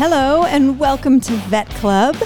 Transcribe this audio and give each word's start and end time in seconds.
Hello 0.00 0.44
and 0.44 0.78
welcome 0.78 1.20
to 1.20 1.32
Vet 1.50 1.68
Club. 1.72 2.16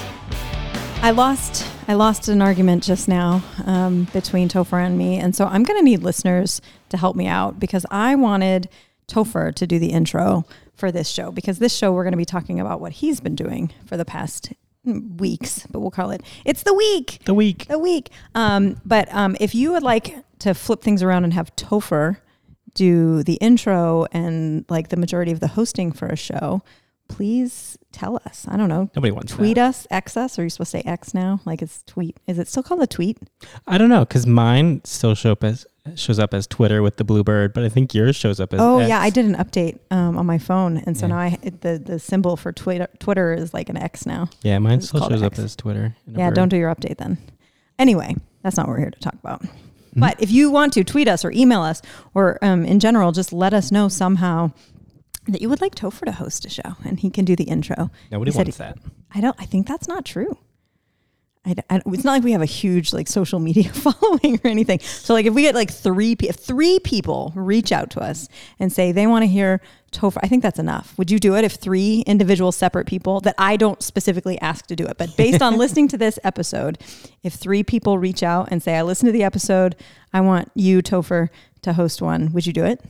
I 1.01 1.11
lost 1.11 1.69
I 1.89 1.95
lost 1.95 2.29
an 2.29 2.41
argument 2.41 2.83
just 2.83 3.09
now 3.09 3.43
um, 3.65 4.05
between 4.13 4.47
Topher 4.47 4.81
and 4.81 4.97
me, 4.97 5.17
and 5.17 5.35
so 5.35 5.43
I'm 5.43 5.63
going 5.63 5.77
to 5.77 5.83
need 5.83 6.01
listeners 6.01 6.61
to 6.87 6.95
help 6.95 7.17
me 7.17 7.27
out 7.27 7.59
because 7.59 7.85
I 7.91 8.15
wanted 8.15 8.69
Topher 9.09 9.53
to 9.55 9.67
do 9.67 9.77
the 9.77 9.89
intro 9.89 10.45
for 10.73 10.89
this 10.89 11.09
show 11.09 11.33
because 11.33 11.59
this 11.59 11.75
show 11.75 11.91
we're 11.91 12.05
going 12.05 12.13
to 12.13 12.17
be 12.17 12.23
talking 12.23 12.61
about 12.61 12.79
what 12.79 12.93
he's 12.93 13.19
been 13.19 13.35
doing 13.35 13.73
for 13.85 13.97
the 13.97 14.05
past 14.05 14.53
weeks, 14.85 15.67
but 15.69 15.81
we'll 15.81 15.91
call 15.91 16.11
it 16.11 16.21
it's 16.45 16.63
the 16.63 16.73
week. 16.73 17.19
The 17.25 17.33
week. 17.33 17.67
The 17.67 17.77
week. 17.77 18.09
Um, 18.35 18.79
but 18.85 19.13
um, 19.13 19.35
if 19.41 19.53
you 19.53 19.73
would 19.73 19.83
like 19.83 20.15
to 20.39 20.53
flip 20.53 20.81
things 20.81 21.03
around 21.03 21.25
and 21.25 21.33
have 21.33 21.53
Topher 21.57 22.19
do 22.73 23.21
the 23.21 23.33
intro 23.41 24.05
and 24.13 24.63
like 24.69 24.87
the 24.87 24.97
majority 24.97 25.33
of 25.33 25.41
the 25.41 25.49
hosting 25.49 25.91
for 25.91 26.07
a 26.07 26.15
show, 26.15 26.63
please 27.07 27.77
tell 27.91 28.19
us. 28.25 28.45
I 28.49 28.57
don't 28.57 28.69
know. 28.69 28.89
Nobody 28.95 29.11
wants 29.11 29.31
Tweet 29.33 29.55
that. 29.55 29.67
us, 29.69 29.87
X 29.91 30.17
us. 30.17 30.37
Are 30.39 30.43
you 30.43 30.49
supposed 30.49 30.71
to 30.71 30.77
say 30.79 30.83
X 30.85 31.13
now? 31.13 31.39
Like 31.45 31.61
it's 31.61 31.83
tweet. 31.83 32.17
Is 32.27 32.39
it 32.39 32.47
still 32.47 32.63
called 32.63 32.81
a 32.81 32.87
tweet? 32.87 33.17
I 33.67 33.77
don't 33.77 33.89
know 33.89 34.05
because 34.05 34.25
mine 34.27 34.81
still 34.83 35.15
show 35.15 35.31
up 35.31 35.43
as 35.43 35.65
shows 35.95 36.17
up 36.17 36.33
as 36.33 36.47
Twitter 36.47 36.81
with 36.81 36.97
the 36.97 37.03
bluebird, 37.03 37.53
but 37.53 37.63
I 37.63 37.69
think 37.69 37.93
yours 37.93 38.15
shows 38.15 38.39
up 38.39 38.53
as. 38.53 38.59
Oh 38.59 38.79
X. 38.79 38.89
yeah, 38.89 38.99
I 38.99 39.09
did 39.09 39.25
an 39.25 39.35
update 39.35 39.79
um, 39.91 40.17
on 40.17 40.25
my 40.25 40.37
phone, 40.37 40.77
and 40.77 40.97
so 40.97 41.05
Yeah. 41.05 41.13
now 41.13 41.19
I 41.19 41.29
the 41.61 41.81
the 41.83 41.99
symbol 41.99 42.35
for 42.37 42.51
Twitter 42.51 42.87
Twitter 42.99 43.33
is 43.33 43.53
like 43.53 43.69
an 43.69 43.77
X 43.77 44.05
now. 44.05 44.29
Yeah, 44.41 44.57
mine 44.59 44.81
still 44.81 45.07
shows 45.07 45.21
up 45.21 45.37
as 45.37 45.55
Twitter. 45.55 45.95
Yeah, 46.07 46.29
bird. 46.29 46.35
don't 46.35 46.49
do 46.49 46.57
your 46.57 46.73
update 46.73 46.97
then. 46.97 47.17
Anyway, 47.77 48.15
that's 48.41 48.57
not 48.57 48.67
what 48.67 48.73
we're 48.73 48.79
here 48.79 48.91
to 48.91 48.99
talk 48.99 49.13
about. 49.15 49.41
Mm-hmm. 49.43 49.99
But 49.99 50.21
if 50.21 50.31
you 50.31 50.49
want 50.51 50.73
to 50.73 50.83
tweet 50.83 51.07
us 51.07 51.23
or 51.23 51.31
email 51.31 51.61
us, 51.61 51.81
or 52.13 52.37
um, 52.41 52.65
in 52.65 52.79
general, 52.79 53.11
just 53.11 53.31
let 53.31 53.53
us 53.53 53.71
know 53.71 53.87
somehow 53.87 54.51
that 55.27 55.41
you 55.41 55.49
would 55.49 55.61
like 55.61 55.75
Topher 55.75 56.05
to 56.05 56.11
host 56.11 56.45
a 56.45 56.49
show, 56.49 56.75
and 56.83 56.99
he 56.99 57.09
can 57.09 57.25
do 57.25 57.35
the 57.35 57.45
intro. 57.45 57.89
Nobody 58.11 58.31
He 58.31 58.35
said 58.37 58.47
wants 58.47 58.57
that. 58.57 58.77
I 59.13 59.21
don't. 59.21 59.35
I 59.39 59.45
think 59.45 59.67
that's 59.67 59.87
not 59.87 60.05
true. 60.05 60.37
I, 61.47 61.53
I- 61.69 61.81
it's 61.85 62.03
not 62.03 62.13
like 62.13 62.23
we 62.23 62.31
have 62.31 62.41
a 62.41 62.45
huge 62.47 62.91
like 62.91 63.07
social 63.07 63.39
media 63.39 63.69
following 63.73 64.39
or 64.43 64.47
anything. 64.47 64.79
So 64.79 65.13
like 65.13 65.27
if 65.27 65.33
we 65.35 65.43
get 65.43 65.53
like 65.53 65.71
three, 65.71 66.15
if 66.21 66.37
three 66.37 66.79
people 66.79 67.31
reach 67.35 67.71
out 67.71 67.91
to 67.91 67.99
us 68.01 68.27
and 68.59 68.73
say 68.73 68.91
they 68.91 69.05
want 69.05 69.21
to 69.23 69.27
hear 69.27 69.61
Topher, 69.91 70.17
I 70.23 70.27
think 70.27 70.41
that's 70.41 70.57
enough. 70.57 70.97
Would 70.97 71.11
you 71.11 71.19
do 71.19 71.35
it 71.35 71.43
if 71.45 71.53
three 71.53 72.03
individual 72.07 72.51
separate 72.51 72.87
people 72.87 73.21
that 73.21 73.35
I 73.37 73.57
don't 73.57 73.81
specifically 73.83 74.39
ask 74.41 74.65
to 74.67 74.75
do 74.75 74.85
it, 74.87 74.97
but 74.97 75.15
based 75.17 75.43
on 75.43 75.57
listening 75.59 75.87
to 75.89 75.97
this 75.97 76.17
episode, 76.23 76.79
if 77.21 77.33
three 77.35 77.61
people 77.63 77.99
reach 77.99 78.23
out 78.23 78.47
and 78.51 78.61
say 78.63 78.75
I 78.75 78.81
listened 78.81 79.09
to 79.09 79.13
the 79.13 79.23
episode, 79.23 79.75
I 80.13 80.21
want 80.21 80.51
you 80.55 80.81
Topher 80.81 81.29
to 81.61 81.73
host 81.73 82.01
one, 82.01 82.33
would 82.33 82.47
you 82.47 82.53
do 82.53 82.65
it? 82.65 82.81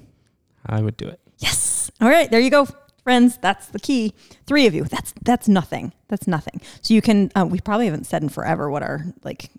I 0.65 0.79
would 0.81 0.95
do 0.95 1.07
it. 1.09 1.19
Yes. 1.39 1.74
All 2.01 2.09
right, 2.09 2.29
there 2.29 2.39
you 2.41 2.49
go, 2.49 2.67
friends. 3.03 3.37
That's 3.37 3.67
the 3.67 3.79
key. 3.79 4.13
Three 4.45 4.67
of 4.67 4.73
you. 4.73 4.83
That's 4.83 5.13
that's 5.23 5.47
nothing. 5.47 5.93
That's 6.07 6.27
nothing. 6.27 6.61
So 6.81 6.93
you 6.93 7.01
can. 7.01 7.31
Uh, 7.35 7.45
we 7.49 7.59
probably 7.59 7.85
haven't 7.85 8.05
said 8.05 8.21
in 8.23 8.29
forever 8.29 8.69
what 8.69 8.83
our 8.83 9.05
like 9.23 9.49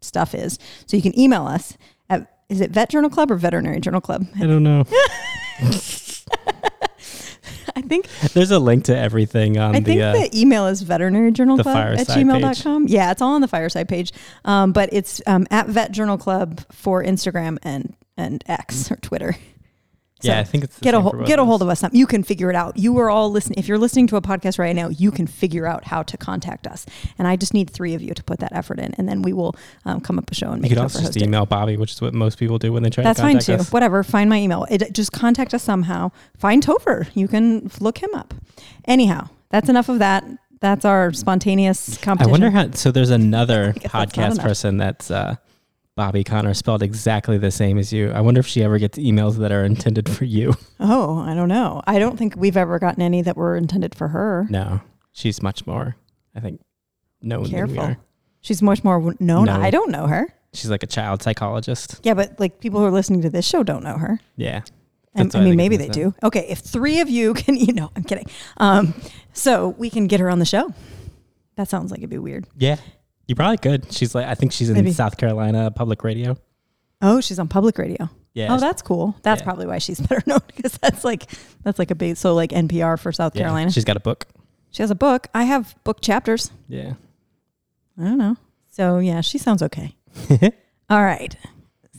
stuff 0.00 0.34
is. 0.34 0.58
So 0.86 0.96
you 0.96 1.02
can 1.02 1.18
email 1.18 1.46
us 1.46 1.76
at 2.10 2.30
is 2.48 2.60
it 2.60 2.70
Vet 2.70 2.90
Journal 2.90 3.10
Club 3.10 3.30
or 3.30 3.36
Veterinary 3.36 3.80
Journal 3.80 4.00
Club? 4.00 4.26
I 4.40 4.46
don't 4.46 4.62
know. 4.62 4.84
I 7.76 7.80
think 7.80 8.06
There's 8.32 8.50
a 8.52 8.58
link 8.58 8.84
to 8.84 8.96
everything 8.96 9.58
on 9.58 9.74
I 9.74 9.80
the. 9.80 9.84
think 9.84 10.00
uh, 10.00 10.12
the 10.12 10.30
email 10.38 10.66
is 10.68 10.82
veterinary 10.82 11.32
journal 11.32 11.58
club 11.58 11.76
at 11.98 12.06
gmail.com. 12.06 12.86
Yeah, 12.86 13.10
it's 13.10 13.20
all 13.20 13.34
on 13.34 13.40
the 13.40 13.48
fireside 13.48 13.88
page. 13.88 14.12
Um, 14.44 14.72
but 14.72 14.90
it's 14.92 15.20
um, 15.26 15.46
at 15.50 15.66
Vet 15.66 15.90
Journal 15.90 16.16
Club 16.16 16.60
for 16.72 17.02
Instagram 17.02 17.58
and 17.62 17.96
and 18.16 18.44
X 18.46 18.92
or 18.92 18.96
Twitter. 18.96 19.36
Yeah, 20.24 20.40
I 20.40 20.44
think 20.44 20.64
it's 20.64 20.78
get 20.80 20.94
a 20.94 21.02
for 21.02 21.24
get 21.24 21.38
a 21.38 21.44
hold 21.44 21.62
of 21.62 21.68
us. 21.68 21.84
You 21.92 22.06
can 22.06 22.22
figure 22.22 22.50
it 22.50 22.56
out. 22.56 22.76
You 22.76 22.98
are 22.98 23.10
all 23.10 23.30
listening. 23.30 23.58
If 23.58 23.68
you're 23.68 23.78
listening 23.78 24.06
to 24.08 24.16
a 24.16 24.22
podcast 24.22 24.58
right 24.58 24.74
now, 24.74 24.88
you 24.88 25.10
can 25.10 25.26
figure 25.26 25.66
out 25.66 25.84
how 25.84 26.02
to 26.02 26.16
contact 26.16 26.66
us. 26.66 26.86
And 27.18 27.28
I 27.28 27.36
just 27.36 27.54
need 27.54 27.70
three 27.70 27.94
of 27.94 28.02
you 28.02 28.14
to 28.14 28.22
put 28.24 28.40
that 28.40 28.52
effort 28.52 28.78
in, 28.78 28.94
and 28.94 29.08
then 29.08 29.22
we 29.22 29.32
will 29.32 29.56
um, 29.84 30.00
come 30.00 30.18
up 30.18 30.30
a 30.30 30.34
show 30.34 30.50
and 30.50 30.62
make. 30.62 30.70
You 30.70 30.76
could 30.76 30.82
also 30.82 31.00
just 31.00 31.16
it. 31.16 31.22
email 31.22 31.46
Bobbi, 31.46 31.78
which 31.78 31.92
is 31.92 32.00
what 32.00 32.14
most 32.14 32.38
people 32.38 32.58
do 32.58 32.72
when 32.72 32.82
they 32.82 32.90
try 32.90 33.04
That's 33.04 33.18
to 33.18 33.22
fine 33.22 33.38
too. 33.38 33.54
us. 33.54 33.72
Whatever. 33.72 34.02
Find 34.02 34.28
my 34.30 34.38
email. 34.38 34.66
It, 34.70 34.92
just 34.92 35.12
contact 35.12 35.54
us 35.54 35.62
somehow. 35.62 36.10
Find 36.36 36.62
Topher. 36.64 37.08
You 37.14 37.28
can 37.28 37.70
look 37.80 37.98
him 37.98 38.14
up. 38.14 38.34
Anyhow, 38.86 39.28
that's 39.50 39.68
enough 39.68 39.88
of 39.88 39.98
that. 40.00 40.24
That's 40.60 40.84
our 40.84 41.12
spontaneous 41.12 41.98
competition. 41.98 42.28
I 42.28 42.30
wonder 42.30 42.50
how. 42.50 42.70
So 42.72 42.90
there's 42.90 43.10
another 43.10 43.72
that's 43.82 43.86
podcast 43.86 44.40
person 44.40 44.78
that's 44.78 45.10
uh, 45.10 45.36
Bobbi 45.96 46.24
Conner 46.24 46.54
spelled 46.54 46.82
exactly 46.82 47.38
the 47.38 47.52
same 47.52 47.78
as 47.78 47.92
you. 47.92 48.10
I 48.10 48.20
wonder 48.20 48.40
if 48.40 48.46
she 48.46 48.64
ever 48.64 48.78
gets 48.78 48.98
emails 48.98 49.36
that 49.38 49.52
are 49.52 49.64
intended 49.64 50.08
for 50.08 50.24
you. 50.24 50.54
Oh, 50.86 51.18
I 51.20 51.34
don't 51.34 51.48
know. 51.48 51.80
I 51.86 51.98
don't 51.98 52.18
think 52.18 52.34
we've 52.36 52.58
ever 52.58 52.78
gotten 52.78 53.00
any 53.00 53.22
that 53.22 53.38
were 53.38 53.56
intended 53.56 53.94
for 53.94 54.08
her. 54.08 54.46
No, 54.50 54.82
she's 55.12 55.40
much 55.40 55.66
more. 55.66 55.96
I 56.34 56.40
think 56.40 56.60
known 57.22 57.48
Careful. 57.48 57.80
are. 57.80 57.96
She's 58.42 58.60
much 58.60 58.84
more 58.84 59.14
known. 59.18 59.46
No. 59.46 59.58
I 59.58 59.70
don't 59.70 59.90
know 59.90 60.06
her. 60.06 60.28
She's 60.52 60.68
like 60.68 60.82
a 60.82 60.86
child 60.86 61.22
psychologist. 61.22 62.00
Yeah, 62.02 62.12
but 62.12 62.38
like 62.38 62.60
people 62.60 62.80
who 62.80 62.86
are 62.86 62.90
listening 62.90 63.22
to 63.22 63.30
this 63.30 63.46
show 63.46 63.62
don't 63.62 63.82
know 63.82 63.96
her. 63.96 64.20
Yeah. 64.36 64.62
I, 65.16 65.22
I 65.32 65.40
mean, 65.40 65.56
maybe 65.56 65.78
they 65.78 65.88
is 65.88 65.96
do. 65.96 66.14
Okay, 66.22 66.46
if 66.50 66.58
three 66.58 67.00
of 67.00 67.08
you 67.08 67.32
can, 67.34 67.56
you 67.56 67.72
know, 67.72 67.90
I'm 67.96 68.04
kidding. 68.04 68.26
Um, 68.58 68.92
so 69.32 69.68
we 69.78 69.88
can 69.88 70.06
get 70.06 70.20
her 70.20 70.28
on 70.28 70.38
the 70.38 70.44
show. 70.44 70.74
That 71.56 71.68
sounds 71.68 71.90
like 71.92 72.00
it'd 72.00 72.10
be 72.10 72.18
weird. 72.18 72.46
Yeah. 72.58 72.76
You 73.26 73.34
probably 73.34 73.58
could. 73.58 73.92
She's 73.92 74.14
like, 74.14 74.26
I 74.26 74.34
think 74.34 74.52
she's 74.52 74.68
in 74.68 74.74
Maybe. 74.74 74.92
South 74.92 75.16
Carolina 75.16 75.70
public 75.70 76.04
radio. 76.04 76.36
Oh, 77.02 77.20
she's 77.20 77.38
on 77.38 77.48
public 77.48 77.78
radio. 77.78 78.08
Yeah. 78.34 78.52
Oh, 78.54 78.58
that's 78.58 78.82
cool. 78.82 79.16
That's 79.22 79.40
Yeah. 79.40 79.44
probably 79.44 79.66
why 79.66 79.78
she's 79.78 80.00
better 80.06 80.22
known 80.26 80.40
because 80.54 80.72
that's 80.78 81.04
like 81.04 81.30
that's 81.62 81.78
like 81.78 81.90
a 81.90 81.94
base. 81.94 82.18
so 82.20 82.34
like 82.34 82.50
NPR 82.50 82.98
for 82.98 83.12
South 83.12 83.34
yeah. 83.34 83.42
Carolina. 83.42 83.70
She's 83.70 83.84
got 83.84 83.96
a 83.96 84.00
book. 84.00 84.26
She 84.70 84.82
has 84.82 84.90
a 84.90 84.94
book. 84.96 85.28
I 85.34 85.44
have 85.44 85.74
book 85.84 86.00
chapters. 86.00 86.50
Yeah. 86.68 86.94
I 87.98 88.02
don't 88.04 88.18
know. 88.18 88.36
So 88.70 88.98
yeah, 88.98 89.20
she 89.20 89.38
sounds 89.38 89.62
okay. 89.62 89.94
All 90.90 91.02
right. 91.02 91.34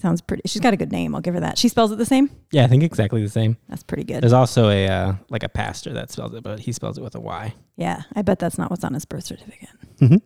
Sounds 0.02 0.20
pretty. 0.22 0.44
She's 0.46 0.62
got 0.62 0.74
a 0.74 0.78
good 0.78 0.92
name. 0.92 1.16
I'll 1.16 1.22
give 1.22 1.34
her 1.34 1.40
that. 1.40 1.58
She 1.58 1.70
spells 1.70 1.92
it 1.92 1.96
the 1.98 2.06
same. 2.06 2.30
Yeah, 2.52 2.66
I 2.66 2.68
think 2.68 2.84
exactly 2.84 3.24
the 3.24 3.30
same. 3.30 3.58
That's 3.70 3.82
pretty 3.82 4.04
good. 4.04 4.22
There's 4.22 4.34
also 4.34 4.70
a 4.70 4.88
uh, 4.88 5.14
like 5.30 5.42
a 5.44 5.50
pastor 5.50 5.94
that 5.94 6.12
spells 6.12 6.34
it, 6.34 6.44
but 6.44 6.60
he 6.60 6.74
spells 6.74 6.98
it 6.98 7.04
with 7.04 7.16
a 7.16 7.20
Y. 7.20 7.56
Yeah, 7.78 8.04
I 8.14 8.22
bet 8.22 8.38
that's 8.40 8.58
not 8.58 8.70
what's 8.70 8.84
on 8.84 8.94
his 8.94 9.06
birth 9.06 9.24
certificate. 9.24 9.70
Mhm. 10.00 10.22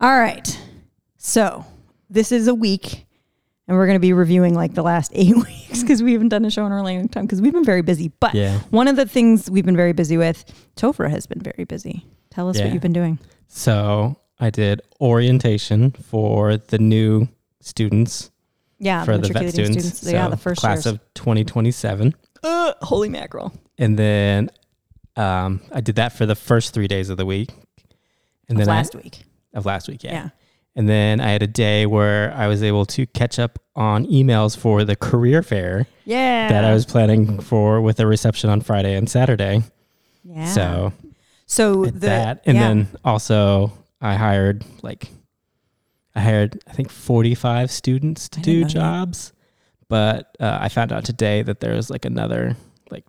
All 0.00 0.18
right. 0.18 0.60
So 1.16 1.64
this 2.10 2.32
is 2.32 2.48
a 2.48 2.54
week, 2.54 3.06
and 3.66 3.76
we're 3.76 3.86
going 3.86 3.96
to 3.96 4.00
be 4.00 4.12
reviewing 4.12 4.54
like 4.54 4.74
the 4.74 4.82
last 4.82 5.12
eight 5.14 5.34
weeks 5.34 5.80
because 5.82 6.02
we 6.02 6.12
haven't 6.12 6.28
done 6.28 6.44
a 6.44 6.50
show 6.50 6.66
in 6.66 6.72
a 6.72 6.74
really 6.74 6.96
long 6.96 7.08
time 7.08 7.24
because 7.24 7.40
we've 7.40 7.52
been 7.52 7.64
very 7.64 7.82
busy. 7.82 8.08
But 8.20 8.34
Yeah. 8.34 8.58
one 8.70 8.88
of 8.88 8.96
the 8.96 9.06
things 9.06 9.50
we've 9.50 9.64
been 9.64 9.76
very 9.76 9.92
busy 9.92 10.16
with, 10.16 10.44
Topher 10.76 11.08
has 11.10 11.26
been 11.26 11.40
very 11.40 11.64
busy. 11.64 12.04
Tell 12.30 12.48
us 12.48 12.58
Yeah. 12.58 12.64
what 12.64 12.72
you've 12.74 12.82
been 12.82 12.92
doing. 12.92 13.18
So 13.48 14.16
I 14.40 14.50
did 14.50 14.82
orientation 15.00 15.92
for 15.92 16.56
the 16.56 16.78
new 16.78 17.28
students 17.60 18.30
Yeah, 18.78 19.04
for 19.04 19.16
the 19.16 19.28
vet 19.32 19.50
students. 19.52 19.78
students. 19.86 20.12
yeah, 20.12 20.28
the 20.28 20.36
first 20.36 20.60
class 20.60 20.84
years. 20.84 20.94
of 20.94 21.00
2027. 21.14 22.14
uh, 22.42 22.74
holy 22.82 23.08
mackerel. 23.08 23.52
And 23.78 23.98
then 23.98 24.50
um, 25.16 25.62
I 25.72 25.80
did 25.80 25.94
that 25.96 26.12
for 26.12 26.26
the 26.26 26.34
first 26.34 26.74
three 26.74 26.88
days 26.88 27.08
of 27.08 27.16
the 27.16 27.24
week. 27.24 27.50
And 28.48 28.58
Of 28.60 28.66
then 28.66 28.76
last 28.76 28.94
I, 28.94 28.98
week. 28.98 29.22
Of 29.54 29.64
last 29.66 29.88
week, 29.88 30.02
yeah. 30.04 30.12
Yeah. 30.12 30.28
And 30.76 30.88
then 30.88 31.20
I 31.20 31.30
had 31.30 31.42
a 31.42 31.46
day 31.46 31.86
where 31.86 32.32
I 32.34 32.48
was 32.48 32.62
able 32.62 32.84
to 32.86 33.06
catch 33.06 33.38
up 33.38 33.60
on 33.76 34.06
emails 34.06 34.56
for 34.56 34.82
the 34.84 34.96
career 34.96 35.42
fair 35.42 35.86
Yeah. 36.04 36.48
that 36.48 36.64
I 36.64 36.74
was 36.74 36.84
planning 36.84 37.38
for 37.40 37.80
with 37.80 38.00
a 38.00 38.06
reception 38.06 38.50
on 38.50 38.60
Friday 38.60 38.96
and 38.96 39.08
Saturday. 39.08 39.62
Yeah. 40.24 40.46
So 40.46 40.92
so 41.46 41.84
the 41.84 41.90
that. 42.00 42.42
And 42.44 42.56
yeah. 42.56 42.68
then 42.68 42.88
also 43.04 43.72
I 44.00 44.16
hired 44.16 44.64
like 44.82 45.08
I 46.16 46.20
hired 46.22 46.60
I 46.66 46.72
think 46.72 46.90
45 46.90 47.70
students 47.70 48.28
to 48.30 48.40
do 48.40 48.60
know 48.62 48.66
that. 48.66 48.72
jobs. 48.72 49.32
But 49.88 50.36
uh, 50.40 50.58
I 50.60 50.68
found 50.70 50.90
out 50.92 51.04
today 51.04 51.42
that 51.42 51.60
there 51.60 51.74
was 51.74 51.88
like 51.90 52.04
another 52.04 52.56
like 52.90 53.04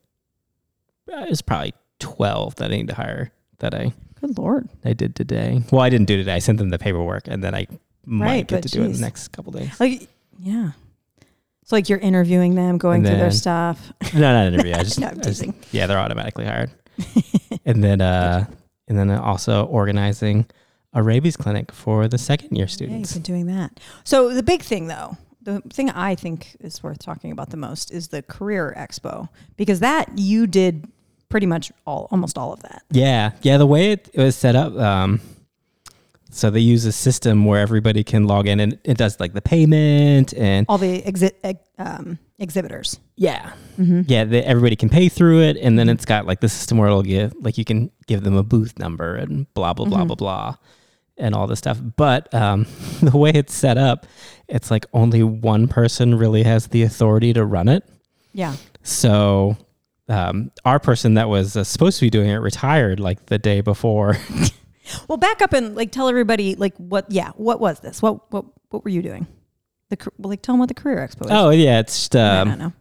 uh, 1.11 1.25
it's 1.29 1.41
probably 1.41 1.73
12 1.99 2.55
that 2.57 2.65
I 2.71 2.75
need 2.75 2.89
to 2.89 2.95
hire 2.95 3.31
that 3.59 3.73
I 3.73 3.91
good 4.27 4.37
lord. 4.37 4.69
I 4.83 4.93
did 4.93 5.15
today. 5.15 5.61
Well, 5.71 5.81
I 5.81 5.89
didn't 5.89 6.07
do 6.07 6.17
today. 6.17 6.33
I 6.33 6.39
sent 6.39 6.57
them 6.57 6.69
the 6.69 6.79
paperwork 6.79 7.27
and 7.27 7.43
then 7.43 7.53
I 7.55 7.67
might 8.05 8.25
Right, 8.25 8.47
get 8.47 8.63
to 8.63 8.69
do 8.69 8.81
it 8.83 8.85
in 8.85 8.91
the 8.93 8.99
next 8.99 9.29
couple 9.29 9.51
days. 9.53 9.79
Like 9.79 10.07
yeah. 10.39 10.71
So 11.63 11.75
like 11.75 11.89
you're 11.89 11.99
interviewing 11.99 12.55
them, 12.55 12.77
going 12.77 12.99
And 12.99 13.07
through 13.07 13.17
their 13.17 13.31
stuff. 13.31 13.91
no, 14.13 14.19
not 14.19 14.45
interview. 14.53 14.73
I 14.73 14.83
just, 14.83 14.99
No, 14.99 15.07
I'm 15.07 15.21
just- 15.21 15.45
yeah, 15.71 15.87
they're 15.87 15.97
automatically 15.99 16.45
hired. 16.45 16.71
and 17.65 17.83
then 17.83 18.01
uh 18.01 18.45
and 18.87 18.97
then 18.97 19.09
also 19.11 19.65
organizing 19.65 20.45
a 20.93 21.01
rabies 21.03 21.35
clinic 21.35 21.71
for 21.71 22.07
the 22.07 22.17
second 22.17 22.49
year 22.55 22.59
Yeah, 22.59 22.61
you've 22.61 22.71
students. 22.71 23.13
been 23.13 23.21
doing 23.23 23.45
that. 23.47 23.79
So 24.05 24.33
the 24.33 24.43
big 24.43 24.61
thing, 24.61 24.87
though, 24.87 25.17
the 25.41 25.59
thing 25.71 25.89
I 25.89 26.15
think 26.15 26.55
is 26.61 26.81
worth 26.83 26.99
talking 26.99 27.31
about 27.31 27.49
the 27.49 27.57
most 27.57 27.91
is 27.91 28.07
the 28.09 28.21
career 28.21 28.73
expo 28.77 29.27
because 29.57 29.81
that 29.81 30.17
you 30.17 30.47
did 30.47 30.87
pretty 31.35 31.45
much 31.47 31.69
all, 31.85 32.07
almost 32.11 32.37
all 32.37 32.53
of 32.53 32.61
that. 32.61 32.81
Yeah, 32.91 33.31
yeah. 33.41 33.57
The 33.57 33.65
way 33.65 33.91
it, 33.91 34.09
it 34.13 34.21
was 34.21 34.37
set 34.37 34.55
up, 34.55 34.73
um, 34.77 35.19
so 36.31 36.49
they 36.49 36.61
use 36.61 36.85
a 36.85 36.93
system 36.93 37.43
where 37.43 37.59
everybody 37.59 38.05
can 38.05 38.25
log 38.25 38.47
in 38.47 38.61
and 38.61 38.79
it 38.85 38.97
does 38.97 39.19
like 39.19 39.33
the 39.33 39.41
payment 39.41 40.33
and 40.33 40.65
All 40.69 40.77
the 40.77 41.03
um, 41.77 42.17
exhibitors. 42.39 43.01
yeah, 43.17 43.51
yeah, 43.77 44.23
they, 44.23 44.43
everybody 44.43 44.77
can 44.77 44.87
pay 44.87 45.09
through 45.09 45.41
it, 45.41 45.57
and 45.57 45.77
then 45.77 45.89
it's 45.89 46.05
got 46.05 46.25
like 46.25 46.39
the 46.39 46.47
system 46.47 46.77
where 46.77 46.87
it'll 46.87 47.03
give 47.03 47.33
like 47.41 47.57
you 47.57 47.65
can 47.65 47.91
give 48.07 48.23
them 48.23 48.37
a 48.37 48.43
booth 48.43 48.79
number 48.79 49.15
and 49.17 49.53
blah 49.53 49.73
blah 49.73 49.87
blah 49.87 50.05
blah 50.05 50.15
blah, 50.15 50.55
and 51.17 51.35
all 51.35 51.47
this 51.47 51.59
stuff. 51.59 51.81
But 51.97 52.33
um, 52.33 52.65
the 53.01 53.17
way 53.17 53.31
it's 53.35 53.53
set 53.53 53.77
up, 53.77 54.05
it's 54.47 54.71
like 54.71 54.85
only 54.93 55.21
one 55.21 55.67
person 55.67 56.15
really 56.15 56.43
has 56.43 56.67
the 56.67 56.83
authority 56.83 57.33
to 57.33 57.43
run 57.43 57.67
it. 57.67 57.83
Yeah. 58.31 58.55
So 58.83 59.57
um, 60.07 60.51
our 60.65 60.79
person 60.79 61.15
that 61.15 61.29
was 61.29 61.55
uh, 61.55 61.63
supposed 61.63 61.97
to 61.99 62.05
be 62.05 62.09
doing 62.09 62.29
it 62.29 62.35
retired 62.37 62.99
like 62.99 63.25
the 63.27 63.37
day 63.37 63.61
before. 63.61 64.17
Well, 65.09 65.17
back 65.17 65.41
up 65.41 65.51
and 65.53 65.75
like 65.75 65.91
tell 65.91 66.07
everybody 66.09 66.53
like 66.53 66.75
what. 66.77 67.09
Yeah, 67.09 67.31
what 67.37 67.59
was 67.59 67.79
this? 67.79 68.03
What 68.03 68.31
what 68.31 68.45
what 68.69 68.83
were 68.83 68.91
you 68.91 69.01
doing? 69.01 69.25
The 69.89 69.97
well, 70.19 70.29
like 70.29 70.43
tell 70.43 70.53
them 70.53 70.59
what 70.59 70.67
the 70.67 70.75
career 70.75 70.97
expo 70.97 71.25
is. 71.25 71.31
oh 71.31 71.49
yeah, 71.49 71.79
it's 71.79 71.97
just, 71.97 72.15
I 72.15 72.41
um, 72.41 72.49
don't 72.49 72.59
know. 72.59 72.73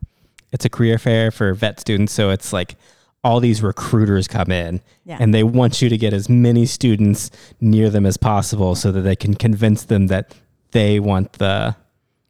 it's 0.53 0.67
a 0.67 0.69
career 0.69 0.99
fair 0.99 1.31
for 1.31 1.55
vet 1.55 1.81
students. 1.81 2.13
So 2.13 2.29
it's 2.29 2.53
like 2.53 2.77
all 3.23 3.41
these 3.41 3.63
recruiters 3.63 4.29
come 4.29 4.53
in 4.53 4.83
Yeah. 5.07 5.17
and 5.19 5.33
they 5.33 5.43
want 5.45 5.81
you 5.81 5.89
to 5.89 5.97
get 5.97 6.13
as 6.13 6.29
many 6.29 6.67
students 6.67 7.31
near 7.59 7.89
them 7.89 8.05
as 8.05 8.19
possible 8.19 8.75
so 8.75 8.93
that 8.93 9.01
they 9.01 9.17
can 9.17 9.33
convince 9.33 9.85
them 9.85 10.09
that 10.09 10.35
they 10.73 11.01
want 11.01 11.33
the 11.35 11.75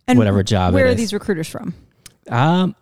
And 0.06 0.16
whatever 0.20 0.44
job 0.44 0.72
Where 0.72 0.86
are 0.86 0.94
these 0.94 1.12
recruiters 1.12 1.48
from? 1.48 1.74
um 2.30 2.76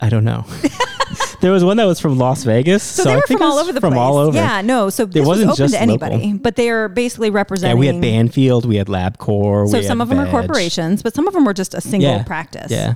I 0.00 0.08
don't 0.08 0.24
know. 0.24 0.44
there 1.40 1.52
was 1.52 1.64
one 1.64 1.76
that 1.78 1.84
was 1.86 2.00
from 2.00 2.18
Las 2.18 2.44
Vegas. 2.44 2.82
So, 2.82 3.02
So, 3.02 3.08
they 3.08 3.12
I 3.14 3.16
were 3.16 3.22
think 3.26 3.40
from 3.40 3.50
all 3.50 3.58
over 3.58 3.72
the 3.72 3.80
from 3.80 3.92
place. 3.92 4.00
all 4.00 4.16
over. 4.18 4.36
Yeah, 4.36 4.60
no. 4.62 4.90
So 4.90 5.04
this 5.06 5.26
wasn't 5.26 5.48
was 5.48 5.58
open 5.60 5.64
just 5.70 5.74
to 5.74 5.80
anybody, 5.80 6.32
but 6.34 6.56
they 6.56 6.70
are 6.70 6.88
basically 6.88 7.30
representing. 7.30 7.76
Yeah, 7.76 7.80
we 7.80 7.86
had 7.86 8.00
Banfield, 8.00 8.64
we 8.66 8.76
had 8.76 8.86
LabCorp. 8.88 9.68
So 9.70 9.80
some 9.82 10.00
of 10.00 10.08
them 10.08 10.18
are 10.18 10.30
corporations, 10.30 11.02
but 11.02 11.14
some 11.14 11.26
of 11.26 11.34
them 11.34 11.44
were 11.44 11.54
just 11.54 11.74
a 11.74 11.80
single 11.80 12.10
Yeah. 12.10 12.22
practice. 12.24 12.70
Yeah. 12.70 12.94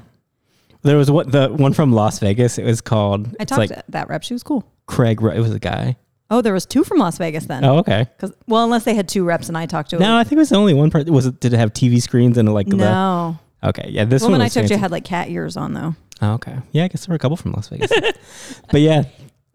There 0.82 0.96
was 0.98 1.10
what 1.10 1.32
the 1.32 1.48
one 1.48 1.72
from 1.72 1.92
Las 1.92 2.18
Vegas. 2.18 2.58
It 2.58 2.64
was 2.64 2.80
called. 2.82 3.34
I 3.40 3.44
talked 3.46 3.58
like 3.58 3.70
to 3.70 3.82
that 3.88 4.08
rep. 4.10 4.22
She 4.22 4.34
was 4.34 4.42
cool. 4.42 4.64
Craig. 4.86 5.18
It 5.22 5.40
was 5.40 5.52
a 5.52 5.58
guy. 5.58 5.96
Oh, 6.30 6.42
there 6.42 6.52
was 6.52 6.66
two 6.66 6.84
from 6.84 6.98
Las 6.98 7.16
Vegas 7.16 7.46
then. 7.46 7.64
Oh, 7.64 7.78
okay. 7.78 8.06
Because 8.16 8.34
well, 8.46 8.64
unless 8.64 8.84
they 8.84 8.94
had 8.94 9.08
two 9.08 9.24
reps 9.24 9.48
and 9.48 9.56
I 9.56 9.64
talked 9.66 9.90
to 9.90 9.98
No, 9.98 10.16
I 10.16 10.24
think 10.24 10.32
it 10.32 10.38
was 10.38 10.52
only 10.52 10.74
one 10.74 10.90
Part 10.90 11.08
Was 11.08 11.26
it? 11.26 11.40
Did 11.40 11.54
it 11.54 11.58
have 11.58 11.72
TV 11.72 12.02
screens 12.02 12.36
and 12.36 12.52
like 12.52 12.66
no. 12.66 13.38
the? 13.62 13.68
Okay, 13.68 13.88
yeah. 13.90 14.04
This 14.04 14.20
The 14.22 14.26
one 14.26 14.32
woman 14.32 14.44
I 14.44 14.48
talked 14.48 14.54
to 14.54 14.60
fancy. 14.74 14.76
had 14.76 14.90
like 14.90 15.04
cat 15.04 15.30
ears 15.30 15.56
on 15.56 15.72
though. 15.72 15.94
Oh, 16.22 16.34
okay. 16.34 16.56
Yeah, 16.72 16.84
I 16.84 16.88
guess 16.88 17.06
there 17.06 17.12
were 17.12 17.16
a 17.16 17.18
couple 17.18 17.36
from 17.36 17.52
Las 17.52 17.68
Vegas. 17.68 17.90
but 18.70 18.80
yeah, 18.80 19.04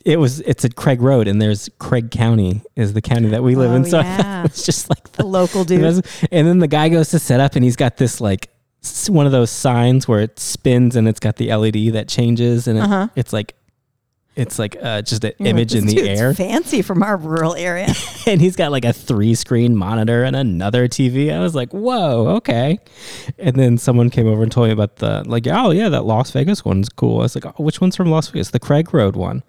it 0.06 0.18
was. 0.18 0.40
It's 0.42 0.64
at 0.66 0.76
Craig 0.76 1.02
Road, 1.02 1.28
and 1.28 1.42
there's 1.42 1.70
Craig 1.80 2.12
County 2.12 2.62
is 2.76 2.94
the 2.94 3.02
county 3.02 3.30
that 3.30 3.44
we 3.44 3.56
live 3.56 3.72
Oh, 3.72 3.76
in. 3.76 3.86
So 3.86 4.00
I 4.00 4.04
yeah. 4.04 4.18
thought 4.18 4.46
it 4.46 4.52
was 4.52 4.66
just 4.66 4.90
like 4.90 5.04
The 5.14 5.24
the. 5.24 5.28
local 5.30 5.64
the 5.66 5.78
dude. 5.78 6.04
best- 6.04 6.28
And 6.32 6.48
then 6.48 6.60
the 6.60 6.68
guy 6.68 6.90
goes 6.90 7.10
to 7.10 7.20
set 7.20 7.40
up, 7.40 7.56
and 7.56 7.64
he's 7.64 7.76
got 7.76 7.98
this 7.98 8.20
like 8.22 8.50
one 9.10 9.26
of 9.26 9.32
those 9.32 9.50
signs 9.52 10.08
where 10.08 10.22
it 10.22 10.40
spins, 10.40 10.96
and 10.96 11.08
it's 11.08 11.20
got 11.20 11.36
the 11.38 11.54
LED 11.54 11.94
that 11.94 12.08
changes, 12.08 12.68
and 12.68 12.78
it, 12.78 12.82
Uh-huh. 12.84 13.08
it's 13.16 13.34
like. 13.34 13.56
It's 14.40 14.58
like 14.58 14.78
uh, 14.82 15.02
just 15.02 15.26
an 15.26 15.34
You're 15.38 15.48
like, 15.48 15.52
image 15.52 15.76
in 15.76 15.86
the 15.86 16.10
air. 16.10 16.34
Fancy 16.34 16.82
from 16.82 17.04
our 17.04 17.18
rural 17.18 17.56
area. 17.56 17.94
and 18.26 18.40
he's 18.40 18.56
got 18.56 18.72
like 18.72 18.86
a 18.86 18.94
three 18.94 19.36
screen 19.36 19.76
monitor 19.76 20.24
and 20.24 20.34
another 20.34 20.88
TV. 20.88 21.34
I 21.34 21.40
was 21.40 21.54
like, 21.54 21.74
whoa, 21.74 22.28
okay. 22.38 22.80
And 23.38 23.58
then 23.58 23.78
someone 23.78 24.10
came 24.10 24.28
over 24.28 24.42
and 24.42 24.50
told 24.50 24.68
me 24.68 24.74
about 24.74 24.96
the 24.96 25.24
like, 25.28 25.46
oh 25.48 25.72
yeah, 25.72 25.90
that 25.90 26.06
Las 26.06 26.32
Vegas 26.32 26.64
one's 26.64 26.88
cool. 26.88 27.20
I 27.20 27.24
was 27.24 27.36
like, 27.36 27.46
oh, 27.46 27.64
which 27.64 27.82
one's 27.82 27.98
from 27.98 28.10
Las 28.10 28.30
Vegas? 28.30 28.52
The 28.52 28.60
Craig 28.60 28.94
Road 28.94 29.18
one. 29.18 29.44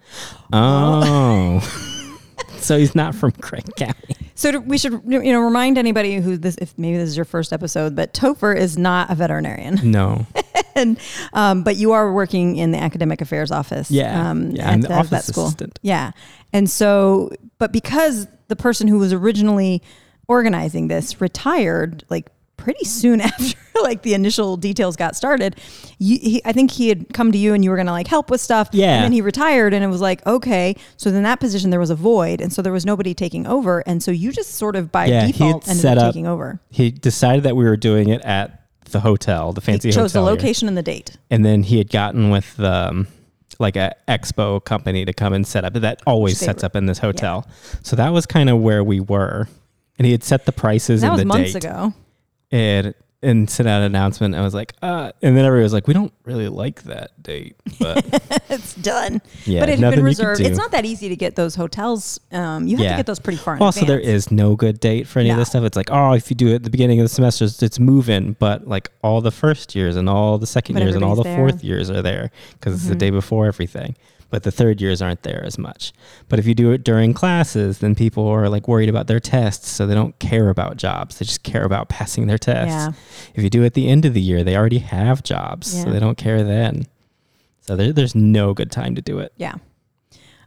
Oh. 0.51 1.59
so 2.57 2.77
he's 2.77 2.93
not 2.93 3.15
from 3.15 3.31
Craig 3.31 3.73
County. 3.77 4.30
So 4.41 4.51
to- 4.51 4.59
we 4.59 4.77
should 4.77 5.01
you 5.07 5.31
know 5.31 5.41
remind 5.41 5.77
anybody 5.77 6.17
who 6.17 6.37
this 6.37 6.55
if 6.59 6.77
maybe 6.77 6.97
this 6.97 7.09
is 7.09 7.15
your 7.15 7.25
first 7.25 7.53
episode, 7.53 7.95
but 7.95 8.13
Topher 8.13 8.55
is 8.57 8.77
not 8.77 9.09
a 9.11 9.15
veterinarian. 9.15 9.79
No. 9.91 10.25
and 10.75 10.97
um, 11.33 11.63
but 11.63 11.75
you 11.75 11.91
are 11.91 12.11
working 12.13 12.55
in 12.57 12.71
the 12.71 12.77
academic 12.79 13.21
affairs 13.21 13.51
office. 13.51 13.91
Yeah. 13.91 14.29
um, 14.31 14.51
Yeah, 14.51 14.71
at 14.71 14.81
the 14.81 14.87
the 14.87 14.93
office 14.95 15.09
vet 15.09 15.23
school. 15.25 15.45
assistant. 15.45 15.79
Yeah, 15.81 16.11
and 16.53 16.69
so, 16.69 17.29
but 17.59 17.71
because 17.71 18.27
the 18.47 18.55
person 18.55 18.87
who 18.87 18.97
was 18.99 19.13
originally 19.13 19.81
organizing 20.27 20.87
this 20.87 21.19
retired, 21.21 22.03
like 22.09 22.29
pretty 22.61 22.85
soon 22.85 23.19
after, 23.29 23.57
like 23.83 24.01
the 24.03 24.13
initial 24.13 24.57
details 24.57 24.95
got 24.95 25.15
started, 25.15 25.55
you, 25.97 26.17
he, 26.19 26.41
I 26.45 26.51
think 26.53 26.71
he 26.71 26.87
had 26.89 27.13
come 27.13 27.31
to 27.31 27.37
you 27.37 27.53
and 27.53 27.63
you 27.63 27.69
were 27.69 27.75
going 27.75 27.87
to 27.87 27.91
like 27.91 28.07
help 28.07 28.29
with 28.29 28.39
stuff. 28.41 28.69
Yeah. 28.71 28.95
and 28.95 29.03
then 29.05 29.11
he 29.11 29.21
retired, 29.21 29.73
and 29.73 29.83
it 29.83 29.87
was 29.87 30.01
like 30.01 30.25
okay. 30.25 30.75
So 30.97 31.11
then 31.11 31.23
that 31.23 31.39
position 31.39 31.69
there 31.71 31.79
was 31.79 31.89
a 31.89 31.95
void, 31.95 32.41
and 32.41 32.53
so 32.53 32.61
there 32.61 32.73
was 32.73 32.85
nobody 32.85 33.13
taking 33.13 33.47
over, 33.47 33.79
and 33.87 34.01
so 34.01 34.11
you 34.11 34.31
just 34.31 34.55
sort 34.55 34.75
of 34.75 34.91
by 34.91 35.05
Yeah, 35.07 35.27
default 35.27 35.67
ended 35.67 35.85
up 35.85 36.13
taking 36.13 36.27
over. 36.27 36.59
He 36.69 36.91
decided 36.91 37.43
that 37.43 37.55
we 37.55 37.63
were 37.65 37.77
doing 37.77 38.09
it 38.09 38.21
at 38.21 38.57
the 38.91 38.99
hotel, 38.99 39.53
the 39.53 39.61
fancy 39.61 39.87
He 39.89 39.93
chose 39.93 40.11
the 40.13 40.19
hotel. 40.19 40.33
here. 40.33 40.37
location 40.41 40.67
and 40.67 40.77
the 40.77 40.81
date. 40.83 41.17
And 41.29 41.45
then 41.45 41.63
he 41.63 41.77
had 41.77 41.89
gotten 41.89 42.29
with 42.29 42.59
um, 42.59 43.07
like 43.57 43.75
a 43.77 43.95
expo 44.07 44.63
company 44.63 45.05
to 45.05 45.13
come 45.13 45.31
and 45.33 45.47
set 45.47 45.63
up. 45.63 45.73
That 45.73 46.01
always 46.05 46.33
Which 46.33 46.45
sets 46.45 46.61
were- 46.63 46.67
up 46.67 46.75
in 46.75 46.87
this 46.87 46.97
hotel. 46.99 47.47
So 47.83 47.95
that 47.95 48.09
was 48.09 48.25
kind 48.25 48.49
of 48.49 48.59
where 48.59 48.83
we 48.83 48.99
were. 48.99 49.47
And 49.97 50.05
he 50.05 50.11
had 50.11 50.23
set 50.23 50.45
the 50.45 50.51
prices 50.51 51.01
That 51.01 51.07
and 51.07 51.13
was 51.13 51.21
the 51.21 51.25
months 51.25 51.53
date. 51.53 51.63
ago. 51.65 51.93
And 52.51 52.93
and 53.23 53.47
sent 53.47 53.69
out 53.69 53.81
an 53.81 53.83
announcement. 53.83 54.33
I 54.33 54.41
was 54.41 54.55
like, 54.55 54.73
uh, 54.81 55.11
and 55.21 55.37
then 55.37 55.45
everybody 55.45 55.61
was 55.61 55.73
like, 55.73 55.85
we 55.85 55.93
don't 55.93 56.11
really 56.25 56.47
like 56.47 56.81
that 56.85 57.11
date, 57.21 57.55
but 57.79 58.03
it's 58.49 58.73
done. 58.73 59.21
yeah, 59.45 59.59
but 59.59 59.69
it 59.69 59.77
had 59.77 59.93
been 59.93 60.03
reserved. 60.03 60.41
It's 60.41 60.57
not 60.57 60.71
that 60.71 60.85
easy 60.85 61.07
to 61.09 61.15
get 61.15 61.35
those 61.35 61.53
hotels. 61.53 62.19
Um, 62.31 62.65
you 62.65 62.77
have 62.77 62.83
Yeah. 62.83 62.91
to 62.93 62.97
get 62.97 63.05
those 63.05 63.19
pretty 63.19 63.37
far 63.37 63.57
in 63.57 63.61
also, 63.61 63.85
there 63.85 63.99
is 63.99 64.31
no 64.31 64.55
good 64.55 64.79
date 64.79 65.05
for 65.05 65.19
any 65.19 65.29
of 65.29 65.37
this 65.37 65.49
stuff. 65.49 65.63
It's 65.65 65.77
like, 65.77 65.91
oh, 65.91 66.13
if 66.13 66.31
you 66.31 66.35
do 66.35 66.47
it 66.47 66.55
at 66.55 66.63
the 66.63 66.71
beginning 66.71 66.99
of 66.99 67.05
the 67.05 67.09
semester, 67.09 67.45
it's- 67.45 67.61
it's 67.61 67.77
moving. 67.77 68.35
But 68.39 68.67
like 68.67 68.89
all 69.03 69.21
the 69.21 69.29
first 69.29 69.75
years 69.75 69.97
and 69.97 70.09
all 70.09 70.39
the 70.39 70.47
second 70.47 70.73
But 70.73 70.81
years 70.81 70.95
and 70.95 71.03
all 71.03 71.15
the 71.15 71.21
there. 71.21 71.35
fourth 71.37 71.63
years 71.63 71.91
are 71.91 72.01
there 72.01 72.31
because 72.53 72.73
it's 72.73 72.87
the 72.87 72.95
Mhm. 72.95 72.99
day 72.99 73.09
before 73.11 73.45
everything. 73.45 73.95
But 74.31 74.41
the 74.43 74.51
third 74.51 74.81
years 74.81 75.01
aren't 75.01 75.21
there 75.21 75.43
as 75.45 75.59
much. 75.59 75.93
But 76.29 76.39
if 76.39 76.47
you 76.47 76.55
do 76.55 76.71
it 76.71 76.83
during 76.83 77.13
classes, 77.13 77.77
then 77.79 77.93
people 77.93 78.27
are 78.27 78.49
like 78.49 78.67
worried 78.67 78.89
about 78.89 79.05
their 79.07 79.19
tests, 79.19 79.69
so 79.69 79.85
they 79.85 79.93
don't 79.93 80.17
care 80.17 80.49
about 80.49 80.77
jobs. 80.77 81.19
They 81.19 81.25
just 81.25 81.43
care 81.43 81.63
about 81.65 81.89
passing 81.89 82.25
their 82.27 82.39
tests. 82.39 82.73
Yeah. 82.73 82.91
If 83.35 83.43
you 83.43 83.49
do 83.49 83.61
it 83.61 83.67
at 83.67 83.73
the 83.75 83.87
end 83.89 84.05
of 84.05 84.13
the 84.15 84.21
year, 84.21 84.43
they 84.43 84.55
already 84.57 84.79
have 84.79 85.21
jobs, 85.21 85.75
Yeah. 85.75 85.83
so 85.83 85.91
they 85.91 85.99
don't 85.99 86.17
care 86.17 86.43
then. 86.43 86.87
So 87.61 87.75
there, 87.75 87.93
there's 87.93 88.15
no 88.15 88.53
good 88.55 88.71
time 88.71 88.95
to 88.95 89.01
do 89.01 89.19
it. 89.19 89.33
Yeah. 89.37 89.55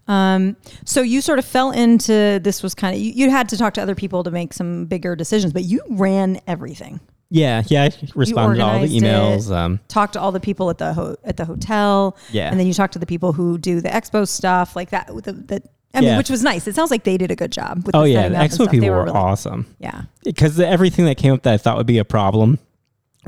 Um, 0.09 0.57
so 0.85 1.01
you 1.01 1.21
sort 1.21 1.39
of 1.39 1.45
fell 1.47 1.71
into 1.71 2.39
this 2.43 2.63
was 2.63 2.75
kind 2.75 2.95
of 2.95 3.01
you, 3.01 3.13
you 3.13 3.31
had 3.31 3.49
to 3.51 3.57
talk 3.57 3.73
to 3.75 3.83
other 3.83 3.95
people 3.95 4.23
to 4.25 4.31
make 4.31 4.53
some 4.53 4.85
bigger 4.87 5.17
decisions, 5.17 5.53
but 5.53 5.63
you 5.65 5.81
ran 5.89 6.41
everything. 6.47 7.01
Yeah, 7.35 7.63
yeah. 7.67 7.85
I 7.85 7.91
responded 8.15 8.59
to 8.59 8.65
all 8.65 8.79
the 8.81 8.87
emails. 8.87 9.51
Um, 9.51 9.81
Talked 9.89 10.13
to 10.13 10.21
all 10.21 10.31
the 10.31 10.39
people 10.41 10.71
at 10.71 10.79
the 10.79 10.93
ho- 10.95 11.17
at 11.25 11.37
the 11.37 11.45
hotel, 11.45 12.17
yeah. 12.31 12.49
and 12.51 12.61
then 12.61 12.67
you 12.69 12.73
talked 12.75 12.93
to 12.93 12.99
the 13.01 13.07
people 13.07 13.33
who 13.33 13.59
do 13.59 13.81
the 13.81 13.89
expo 13.89 14.27
stuff, 14.29 14.77
like 14.77 14.91
that. 14.91 15.09
The, 15.09 15.33
the 15.33 15.63
I 15.93 16.01
mean, 16.01 16.11
Yeah. 16.11 16.17
which 16.19 16.31
was 16.31 16.45
nice. 16.45 16.67
It 16.69 16.75
sounds 16.77 16.91
like 16.93 17.03
they 17.03 17.17
did 17.19 17.33
a 17.33 17.37
good 17.37 17.51
job. 17.51 17.85
With 17.87 17.97
oh 17.97 18.05
yeah, 18.05 18.29
the 18.29 18.37
expo 18.37 18.53
stuff. 18.53 18.71
They 18.71 18.79
people 18.79 18.91
were, 18.91 19.05
really- 19.05 19.17
awesome. 19.17 19.67
Yeah, 19.81 20.03
because 20.23 20.61
everything 20.61 21.07
that 21.07 21.17
came 21.17 21.33
up 21.35 21.43
that 21.43 21.55
I 21.55 21.57
thought 21.57 21.77
would 21.77 21.87
be 21.89 21.99
a 21.99 22.05
problem 22.05 22.61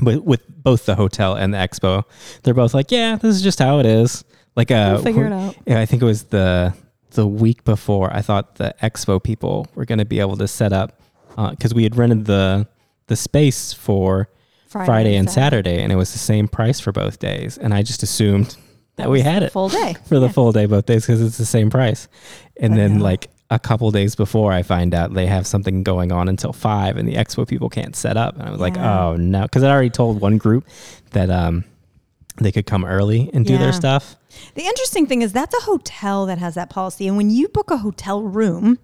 with, 0.01 0.19
with 0.23 0.41
both 0.47 0.85
the 0.85 0.95
hotel 0.95 1.35
and 1.35 1.53
the 1.53 1.57
expo, 1.57 2.03
they're 2.43 2.53
both 2.53 2.73
like, 2.73 2.91
yeah, 2.91 3.17
this 3.17 3.35
is 3.35 3.41
just 3.41 3.59
how 3.59 3.79
it 3.79 3.85
is. 3.85 4.23
Like, 4.55 4.71
uh, 4.71 4.91
we'll 4.95 5.03
figure 5.03 5.25
it 5.27 5.33
out. 5.33 5.55
yeah, 5.65 5.81
I 5.81 5.85
think 5.85 6.01
it 6.01 6.05
was 6.05 6.23
the 6.23 6.73
the 7.11 7.27
week 7.27 7.65
before. 7.65 8.13
I 8.13 8.21
thought 8.21 8.55
the 8.55 8.73
expo 8.81 9.21
people 9.21 9.67
were 9.75 9.83
going 9.85 9.99
to 9.99 10.05
be 10.05 10.19
able 10.21 10.37
to 10.37 10.47
set 10.47 10.71
up 10.71 10.99
because 11.51 11.73
we 11.73 11.83
had 11.83 11.95
rented 11.97 12.25
the 12.25 12.67
the 13.07 13.15
space 13.15 13.73
for 13.73 14.29
Friday, 14.69 15.15
and 15.15 15.29
Saturday, 15.29 15.81
and 15.81 15.91
it 15.91 15.95
was 15.95 16.11
the 16.11 16.19
same 16.19 16.47
price 16.47 16.79
for 16.79 16.91
both 16.91 17.19
days, 17.19 17.57
and 17.57 17.73
I 17.73 17.81
just 17.81 18.03
assumed 18.03 18.55
that, 18.97 19.09
we 19.09 19.21
had 19.21 19.41
it 19.43 19.51
full 19.51 19.69
day 19.69 19.95
for 20.05 20.19
the 20.19 20.25
Yeah. 20.27 20.31
full 20.31 20.51
day 20.51 20.65
both 20.65 20.85
days 20.85 21.05
because 21.05 21.21
it's 21.21 21.37
the 21.37 21.45
same 21.45 21.69
price. 21.69 22.07
And 22.59 22.73
But 22.73 22.77
then 22.77 22.97
no. 22.97 23.03
like 23.03 23.29
a 23.49 23.59
couple 23.59 23.89
days 23.91 24.15
before, 24.15 24.51
I 24.51 24.63
find 24.63 24.93
out 24.93 25.13
they 25.13 25.25
have 25.27 25.47
something 25.47 25.83
going 25.83 26.11
on 26.11 26.27
until 26.27 26.51
five, 26.53 26.97
and 26.97 27.07
the 27.07 27.13
expo 27.15 27.47
people 27.47 27.69
can't 27.69 27.95
set 27.95 28.17
up. 28.17 28.35
And 28.35 28.43
I 28.43 28.51
was 28.51 28.59
like, 28.59 28.77
oh 28.77 29.15
no, 29.15 29.43
because 29.43 29.63
I 29.63 29.71
already 29.71 29.89
told 29.89 30.19
one 30.19 30.37
group 30.37 30.65
that 31.11 31.29
um 31.29 31.63
they 32.39 32.51
could 32.51 32.65
come 32.67 32.85
early 32.85 33.31
and 33.33 33.45
do 33.45 33.53
Yeah. 33.53 33.59
their 33.59 33.73
stuff. 33.73 34.15
The 34.53 34.63
interesting 34.65 35.07
thing 35.07 35.21
is 35.23 35.31
that's 35.31 35.55
a 35.55 35.61
hotel 35.61 36.25
that 36.27 36.37
has 36.39 36.53
that 36.55 36.69
policy. 36.69 37.07
And 37.07 37.17
when 37.17 37.29
you 37.31 37.47
book 37.47 37.71
a 37.71 37.77
hotel 37.77 38.21
room, 38.21 38.77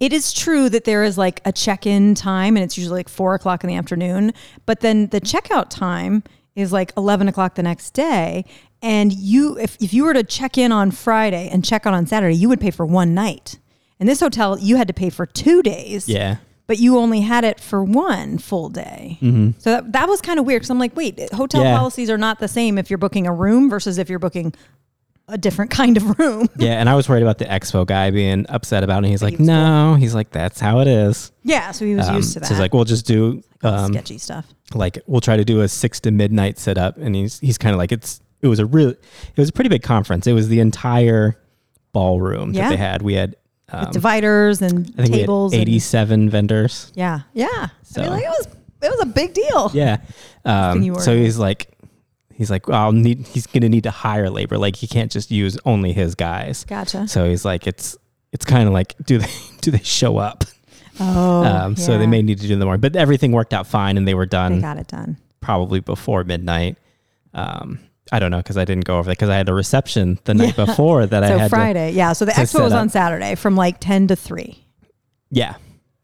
it 0.00 0.12
is 0.12 0.32
true 0.32 0.68
that 0.68 0.84
there 0.84 1.02
is 1.04 1.18
like 1.18 1.40
a 1.44 1.52
check 1.52 1.86
in 1.86 2.14
time 2.14 2.56
and 2.56 2.64
it's 2.64 2.78
usually 2.78 3.00
like 3.00 3.08
four 3.08 3.34
o'clock 3.34 3.64
in 3.64 3.68
the 3.68 3.76
afternoon. 3.76 4.32
But 4.66 4.80
then 4.80 5.08
the 5.08 5.20
checkout 5.20 5.70
time 5.70 6.22
is 6.54 6.72
like 6.72 6.92
11 6.96 7.28
o'clock 7.28 7.54
the 7.54 7.62
next 7.62 7.90
day. 7.92 8.44
And 8.80 9.12
you, 9.12 9.58
if, 9.58 9.76
if 9.80 9.92
you 9.92 10.04
were 10.04 10.14
to 10.14 10.22
check 10.22 10.56
in 10.56 10.70
on 10.70 10.90
Friday 10.92 11.48
and 11.48 11.64
check 11.64 11.84
out 11.86 11.94
on 11.94 12.06
Saturday, 12.06 12.36
you 12.36 12.48
would 12.48 12.60
pay 12.60 12.70
for 12.70 12.86
one 12.86 13.12
night. 13.14 13.58
In 13.98 14.06
this 14.06 14.20
hotel, 14.20 14.56
you 14.58 14.76
had 14.76 14.86
to 14.88 14.94
pay 14.94 15.10
for 15.10 15.26
two 15.26 15.62
days, 15.62 16.08
Yeah. 16.08 16.36
but 16.68 16.78
you 16.78 16.96
only 16.96 17.22
had 17.22 17.42
it 17.42 17.58
for 17.58 17.82
one 17.82 18.38
full 18.38 18.68
day. 18.68 19.18
Mm-hmm. 19.20 19.58
So 19.58 19.72
that, 19.72 19.92
that 19.92 20.08
was 20.08 20.20
kind 20.20 20.38
of 20.38 20.46
weird 20.46 20.60
because 20.60 20.70
I'm 20.70 20.78
like, 20.78 20.94
wait, 20.94 21.18
hotel 21.32 21.64
Yeah. 21.64 21.76
policies 21.76 22.08
are 22.08 22.18
not 22.18 22.38
the 22.38 22.46
same 22.46 22.78
if 22.78 22.88
you're 22.90 22.98
booking 22.98 23.26
a 23.26 23.32
room 23.32 23.68
versus 23.68 23.98
if 23.98 24.08
you're 24.08 24.20
booking 24.20 24.54
a 25.28 25.38
different 25.38 25.70
kind 25.70 25.96
of 25.96 26.18
room. 26.18 26.48
Yeah, 26.58 26.80
and 26.80 26.88
I 26.88 26.94
was 26.94 27.08
worried 27.08 27.22
about 27.22 27.38
the 27.38 27.44
expo 27.44 27.86
guy 27.86 28.10
being 28.10 28.46
upset 28.48 28.82
about 28.82 28.96
it. 28.96 28.98
And 28.98 29.06
he's 29.06 29.22
like, 29.22 29.38
no, 29.38 29.94
he's 29.94 30.14
like, 30.14 30.30
that's 30.30 30.58
how 30.58 30.80
it 30.80 30.88
is. 30.88 31.30
Yeah, 31.44 31.70
so 31.72 31.84
he 31.84 31.94
was 31.94 32.08
Um, 32.08 32.16
used 32.16 32.32
to 32.34 32.40
that. 32.40 32.46
So 32.46 32.54
he's 32.54 32.60
like, 32.60 32.72
we'll 32.74 32.84
just 32.84 33.06
do 33.06 33.42
um, 33.62 33.92
sketchy 33.92 34.18
stuff. 34.18 34.46
like 34.74 34.98
we'll 35.06 35.20
try 35.20 35.36
to 35.36 35.44
do 35.44 35.60
a 35.60 35.68
six 35.68 36.00
to 36.00 36.10
midnight 36.10 36.58
setup, 36.58 36.96
and 36.96 37.14
he's 37.14 37.38
he's 37.40 37.58
kind 37.58 37.74
of 37.74 37.78
like 37.78 37.92
it's 37.92 38.20
it 38.40 38.48
was 38.48 38.58
a 38.58 38.66
real 38.66 38.90
it 38.90 38.98
was 39.36 39.48
a 39.48 39.52
pretty 39.52 39.68
big 39.70 39.82
conference. 39.82 40.26
It 40.26 40.32
was 40.32 40.48
the 40.48 40.60
entire 40.60 41.38
ballroom 41.92 42.52
Yeah. 42.52 42.64
that 42.64 42.70
they 42.70 42.76
had. 42.76 43.02
We 43.02 43.14
had 43.14 43.36
um, 43.70 43.80
With 43.86 43.90
dividers 43.92 44.62
and 44.62 44.92
I 44.98 45.02
think 45.02 45.14
tables. 45.14 45.52
we 45.52 45.58
had 45.58 45.62
and- 45.62 45.68
eighty 45.68 45.78
seven 45.80 46.30
vendors. 46.30 46.92
yeah, 46.94 47.20
yeah. 47.34 47.68
So- 47.82 48.00
I 48.02 48.04
mean, 48.04 48.12
like 48.14 48.24
it 48.24 48.28
was 48.28 48.48
it 48.80 48.90
was 48.90 49.00
a 49.02 49.06
big 49.06 49.34
deal. 49.34 49.70
Yeah. 49.74 49.98
Um, 50.44 50.82
you 50.82 50.98
so 51.00 51.16
he's 51.16 51.36
like, 51.36 51.68
he's 52.38 52.50
like, 52.50 52.66
I'll 52.70 52.92
need. 52.92 53.26
He's 53.26 53.46
gonna 53.46 53.68
need 53.68 53.82
to 53.82 53.90
hire 53.90 54.30
labor. 54.30 54.56
Like 54.56 54.76
he 54.76 54.86
can't 54.86 55.12
just 55.12 55.30
use 55.30 55.58
only 55.66 55.92
his 55.92 56.14
guys. 56.14 56.64
Gotcha. 56.64 57.06
So 57.06 57.28
he's 57.28 57.44
like, 57.44 57.66
it's 57.66 57.98
it's 58.32 58.46
kind 58.46 58.66
of 58.66 58.72
like, 58.72 58.94
do 59.04 59.18
they 59.18 59.30
do 59.60 59.70
they 59.70 59.82
show 59.82 60.16
up? 60.16 60.44
Oh, 61.00 61.44
um, 61.44 61.76
So 61.76 61.96
they 61.98 62.06
may 62.06 62.22
need 62.22 62.40
to 62.40 62.48
do 62.48 62.56
them 62.56 62.66
more, 62.66 62.78
but 62.78 62.96
everything 62.96 63.32
worked 63.32 63.52
out 63.52 63.66
fine, 63.66 63.96
and 63.98 64.08
they 64.08 64.14
were 64.14 64.26
done. 64.26 64.56
they 64.56 64.60
got 64.62 64.78
it 64.78 64.88
done. 64.88 65.16
probably 65.40 65.80
before 65.80 66.24
midnight. 66.24 66.78
Um, 67.34 67.78
I 68.10 68.18
don't 68.18 68.30
know 68.30 68.38
because 68.38 68.56
I 68.56 68.64
didn't 68.64 68.84
go 68.86 68.98
over 68.98 69.04
there 69.06 69.12
because 69.14 69.28
I 69.28 69.36
had 69.36 69.48
a 69.50 69.54
reception 69.54 70.18
the 70.24 70.32
night 70.34 70.56
before 70.64 71.04
that 71.06 71.22
I 71.22 71.28
So 71.28 71.38
had. 71.38 71.44
To, 71.44 71.50
Friday, 71.50 71.92
yeah. 71.92 72.14
So 72.14 72.24
the 72.24 72.32
expo 72.32 72.62
was 72.62 72.72
on. 72.72 72.88
Saturday 72.88 73.34
from 73.34 73.54
like 73.54 73.78
ten 73.80 74.06
to 74.08 74.16
three. 74.16 74.64
yeah, 75.30 75.54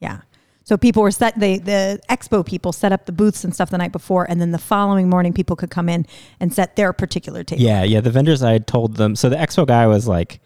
Yeah. 0.01 0.21
So 0.67 0.77
people 0.79 1.03
were 1.03 1.11
set. 1.11 1.39
They 1.39 1.59
the 1.59 2.01
expo 2.09 2.45
people 2.45 2.73
set 2.73 2.91
up 2.91 3.05
the 3.07 3.13
booths 3.13 3.45
and 3.45 3.55
stuff 3.55 3.71
the 3.71 3.79
night 3.79 3.93
before, 3.93 4.25
and 4.31 4.41
then 4.41 4.51
the 4.51 4.59
following 4.59 5.09
morning 5.11 5.33
people 5.35 5.57
could 5.57 5.71
come 5.71 5.89
in 5.91 6.07
and 6.41 6.53
set 6.53 6.77
their 6.77 6.93
particular 6.93 7.45
table. 7.45 7.63
yeah, 7.63 7.83
yeah. 7.85 8.01
The 8.01 8.11
vendors 8.11 8.43
I 8.43 8.53
had 8.53 8.67
told 8.67 8.97
them. 8.97 9.15
So 9.15 9.29
the 9.29 9.37
expo 9.37 9.67
guy 9.67 9.87
was 9.87 10.09
like, 10.09 10.41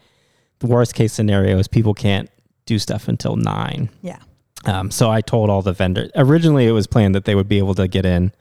the 0.59 0.67
worst 0.67 0.95
case 0.95 1.13
scenario 1.13 1.57
is 1.59 1.69
people 1.69 1.95
can't 1.95 2.29
do 2.67 2.79
stuff 2.81 3.07
until 3.09 3.37
nine. 3.37 3.89
Yeah. 4.03 4.19
Um, 4.65 4.91
so 4.91 5.09
I 5.09 5.21
told 5.21 5.51
all 5.51 5.63
the 5.63 5.73
vendors. 5.73 6.11
Originally, 6.17 6.67
it 6.67 6.73
was 6.73 6.89
planned 6.89 7.15
that 7.15 7.25
they 7.25 7.37
would 7.37 7.49
be 7.49 7.59
able 7.59 7.75
to 7.77 7.87
get 7.87 8.05
in 8.05 8.33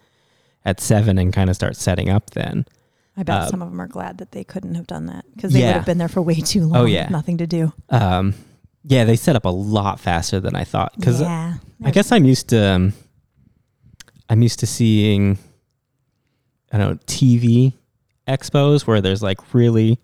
at 0.66 0.80
seven 0.82 1.20
and 1.20 1.32
kind 1.32 1.48
of 1.50 1.56
start 1.56 1.76
setting 1.78 2.10
up 2.10 2.32
then. 2.32 2.66
I 3.16 3.22
bet 3.24 3.42
Uh, 3.42 3.48
some 3.50 3.62
of 3.62 3.70
them 3.70 3.80
are 3.80 3.88
glad 3.88 4.18
that 4.18 4.32
they 4.32 4.44
couldn't 4.44 4.74
have 4.76 4.88
done 4.88 5.06
that 5.06 5.26
because 5.36 5.54
they 5.54 5.60
Yeah. 5.62 5.68
would 5.68 5.74
have 5.76 5.86
been 5.86 6.00
there 6.00 6.08
for 6.08 6.24
way 6.24 6.42
too 6.42 6.66
long. 6.66 6.76
Oh, 6.76 6.84
with 6.84 6.92
yeah. 6.94 7.08
nothing 7.10 7.38
to 7.38 7.46
do. 7.48 7.72
Um, 7.92 8.34
yeah, 8.90 9.04
they 9.04 9.16
set 9.18 9.36
up 9.36 9.44
a 9.46 9.50
lot 9.50 10.00
faster 10.00 10.40
than 10.40 10.56
I 10.56 10.64
thought 10.64 10.94
because 10.96 11.20
yeah, 11.22 11.56
I 11.84 11.92
guess 11.92 12.12
I'm 12.12 12.24
used 12.26 12.50
to 12.50 12.66
um, 12.74 12.94
I'm 14.30 14.42
used 14.42 14.60
to 14.60 14.66
seeing 14.68 15.38
I 16.72 16.78
don't 16.78 16.92
know 16.92 17.00
TV 17.06 17.74
expos 18.28 18.88
where 18.88 19.02
there's 19.02 19.22
like 19.22 19.54
really 19.54 20.00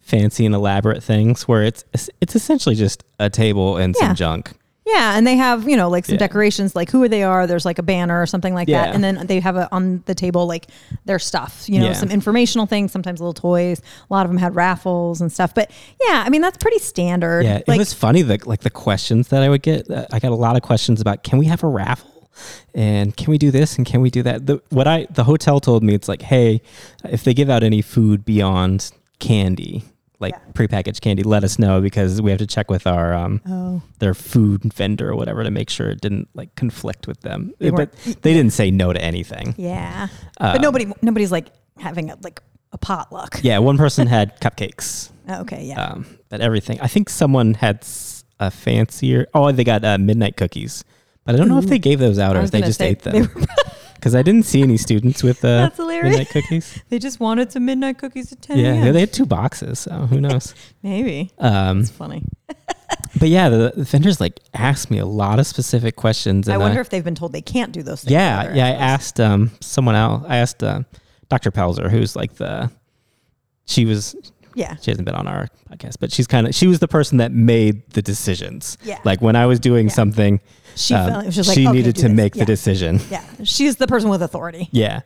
fancy 0.00 0.44
and 0.46 0.54
elaborate 0.54 1.02
things 1.02 1.46
where 1.48 1.62
it's 1.62 1.84
it's 2.20 2.34
essentially 2.36 2.74
just 2.74 3.04
a 3.18 3.30
table 3.30 3.76
and 3.76 3.94
Yeah. 3.98 4.08
some 4.08 4.16
junk. 4.16 4.52
Yeah, 4.86 5.16
and 5.16 5.26
they 5.26 5.36
have 5.36 5.66
you 5.66 5.76
know 5.78 5.88
like 5.88 6.04
some 6.04 6.14
Yeah. 6.14 6.18
decorations, 6.18 6.76
like 6.76 6.90
who 6.90 7.08
they 7.08 7.22
are. 7.22 7.46
There's 7.46 7.64
like 7.64 7.78
a 7.78 7.82
banner 7.82 8.20
or 8.20 8.26
something 8.26 8.52
like 8.52 8.68
Yeah. 8.68 8.84
that, 8.86 8.94
and 8.94 9.02
then 9.02 9.26
they 9.26 9.40
have 9.40 9.56
a, 9.56 9.66
on 9.72 10.02
the 10.04 10.14
table 10.14 10.46
like 10.46 10.66
their 11.06 11.18
stuff. 11.18 11.64
You 11.66 11.80
know, 11.80 11.86
Yeah. 11.86 11.92
some 11.94 12.10
informational 12.10 12.66
things, 12.66 12.92
sometimes 12.92 13.18
little 13.20 13.32
toys. 13.32 13.80
A 14.10 14.12
lot 14.12 14.26
of 14.26 14.30
them 14.30 14.36
had 14.38 14.54
raffles 14.54 15.20
and 15.22 15.32
stuff. 15.32 15.54
But 15.54 15.70
yeah, 16.06 16.22
I 16.26 16.28
mean 16.28 16.42
that's 16.42 16.58
pretty 16.58 16.78
standard. 16.80 17.44
Yeah, 17.46 17.60
like, 17.66 17.76
it 17.76 17.78
was 17.78 17.94
funny 17.94 18.20
that 18.22 18.46
like 18.46 18.60
the 18.60 18.70
questions 18.70 19.28
that 19.28 19.42
I 19.42 19.48
would 19.48 19.62
get. 19.62 19.90
uh, 19.90 20.06
I 20.12 20.18
got 20.18 20.32
a 20.32 20.36
lot 20.36 20.54
of 20.56 20.62
questions 20.62 21.00
about 21.00 21.22
can 21.22 21.38
we 21.38 21.46
have 21.46 21.62
a 21.62 21.68
raffle, 21.68 22.28
and 22.74 23.16
can 23.16 23.30
we 23.30 23.38
do 23.38 23.50
this 23.50 23.78
and 23.78 23.86
can 23.86 24.02
we 24.02 24.10
do 24.10 24.22
that. 24.24 24.46
The 24.46 24.60
what 24.68 24.86
I 24.86 25.06
the 25.10 25.24
hotel 25.24 25.60
told 25.60 25.82
me 25.82 25.94
it's 25.94 26.08
like, 26.08 26.20
hey, 26.20 26.60
if 27.04 27.24
they 27.24 27.32
give 27.32 27.48
out 27.48 27.62
any 27.62 27.80
food 27.80 28.24
beyond 28.26 28.90
candy, 29.18 29.82
like 30.24 30.34
Yeah. 30.34 30.52
prepackaged 30.58 31.00
candy, 31.00 31.22
let 31.22 31.44
us 31.44 31.58
know 31.58 31.80
because 31.80 32.20
we 32.24 32.30
have 32.32 32.38
to 32.40 32.46
check 32.46 32.70
with 32.70 32.86
our 32.86 33.14
um 33.22 33.40
oh 33.46 33.82
their 34.00 34.14
food 34.14 34.60
vendor 34.80 35.06
or 35.10 35.16
whatever 35.16 35.44
to 35.44 35.50
make 35.50 35.68
sure 35.70 35.90
it 35.90 36.00
didn't 36.00 36.28
like 36.34 36.50
conflict 36.56 37.06
with 37.06 37.20
them. 37.20 37.52
They 37.60 37.70
but 37.70 37.92
they 38.24 38.32
didn't 38.32 38.52
say 38.52 38.70
no 38.70 38.92
to 38.92 39.00
anything. 39.00 39.54
yeah, 39.56 40.08
Uh, 40.40 40.52
but 40.54 40.60
nobody 40.60 40.84
nobody's 41.02 41.32
like 41.32 41.48
having 41.78 42.10
a, 42.10 42.16
like 42.22 42.40
a 42.72 42.78
potluck. 42.78 43.40
Yeah, 43.42 43.58
one 43.60 43.76
person 43.78 44.06
had 44.06 44.40
cupcakes. 44.44 45.10
Oh, 45.28 45.40
Okay, 45.42 45.64
yeah. 45.64 45.80
um, 45.82 46.06
but 46.28 46.40
everything. 46.40 46.78
I 46.80 46.86
think 46.88 47.08
someone 47.08 47.54
had 47.54 47.86
a 48.40 48.50
fancier. 48.50 49.26
Oh, 49.32 49.50
they 49.52 49.64
got 49.64 49.84
uh, 49.84 49.96
midnight 49.98 50.36
cookies, 50.36 50.84
but 51.24 51.34
I 51.34 51.38
don't 51.38 51.48
know 51.48 51.58
if 51.58 51.66
they 51.66 51.78
gave 51.78 51.98
those 51.98 52.18
out 52.18 52.36
or 52.36 52.40
if 52.42 52.50
they 52.50 52.60
just 52.60 52.78
say, 52.78 52.90
ate 52.90 53.02
them. 53.02 53.28
Because 54.04 54.14
I 54.14 54.20
didn't 54.20 54.42
see 54.42 54.60
any 54.60 54.76
students 54.76 55.22
with 55.22 55.42
uh, 55.42 55.62
That's 55.62 55.78
hilarious. 55.78 56.10
midnight 56.10 56.28
cookies. 56.28 56.82
They 56.90 56.98
just 56.98 57.20
wanted 57.20 57.50
some 57.50 57.64
midnight 57.64 57.96
cookies 57.96 58.32
at 58.32 58.42
10 58.42 58.58
Yeah, 58.58 58.74
a.m. 58.74 58.92
they 58.92 59.00
had 59.00 59.14
two 59.14 59.24
boxes, 59.24 59.78
so 59.78 59.92
who 59.92 60.20
knows? 60.20 60.54
Maybe. 60.82 61.30
um, 61.38 61.80
It's 61.80 61.88
funny. 61.88 62.22
but 63.18 63.30
yeah, 63.30 63.48
the, 63.48 63.72
the 63.74 63.84
vendors 63.84 64.20
like 64.20 64.40
asked 64.52 64.90
me 64.90 64.98
a 64.98 65.06
lot 65.06 65.38
of 65.38 65.46
specific 65.46 65.96
questions. 65.96 66.50
I 66.50 66.52
and, 66.52 66.62
wonder 66.62 66.82
if 66.82 66.90
they've 66.90 67.02
been 67.02 67.14
told 67.14 67.32
they 67.32 67.40
can't 67.40 67.72
do 67.72 67.82
those 67.82 68.02
things. 68.04 68.12
yeah, 68.12 68.52
yeah. 68.52 68.66
I 68.66 68.72
asked 68.72 69.20
um, 69.20 69.50
someone 69.62 69.94
else. 69.94 70.22
I 70.28 70.36
asked 70.36 70.62
uh, 70.62 70.82
Dr. 71.30 71.50
Pelzer, 71.50 71.88
who's 71.88 72.14
like 72.14 72.34
the. 72.34 72.70
She 73.64 73.86
was 73.86 74.14
Yeah. 74.54 74.76
she 74.76 74.90
hasn't 74.90 75.04
been 75.06 75.14
on 75.14 75.26
our 75.26 75.48
podcast, 75.70 75.96
but 76.00 76.12
she's 76.12 76.26
kind 76.26 76.46
of 76.46 76.54
she 76.54 76.66
was 76.66 76.78
the 76.78 76.88
person 76.88 77.18
that 77.18 77.32
made 77.32 77.88
the 77.90 78.02
decisions. 78.02 78.78
Yeah. 78.84 78.98
Like 79.04 79.20
when 79.20 79.36
I 79.36 79.46
was 79.46 79.58
doing 79.60 79.88
Yeah. 79.88 79.92
something, 79.94 80.40
She 80.76 80.94
um, 80.94 81.10
felt 81.10 81.26
was 81.26 81.36
like 81.48 81.54
she 81.56 81.66
okay, 81.66 81.76
needed 81.76 81.96
to 81.96 82.02
this. 82.08 82.12
make 82.12 82.34
yeah. 82.34 82.42
the 82.42 82.46
decision. 82.46 83.00
Yeah. 83.10 83.24
She's 83.44 83.76
the 83.76 83.86
person 83.86 84.10
with 84.10 84.22
authority. 84.22 84.68
Yeah. 84.72 85.00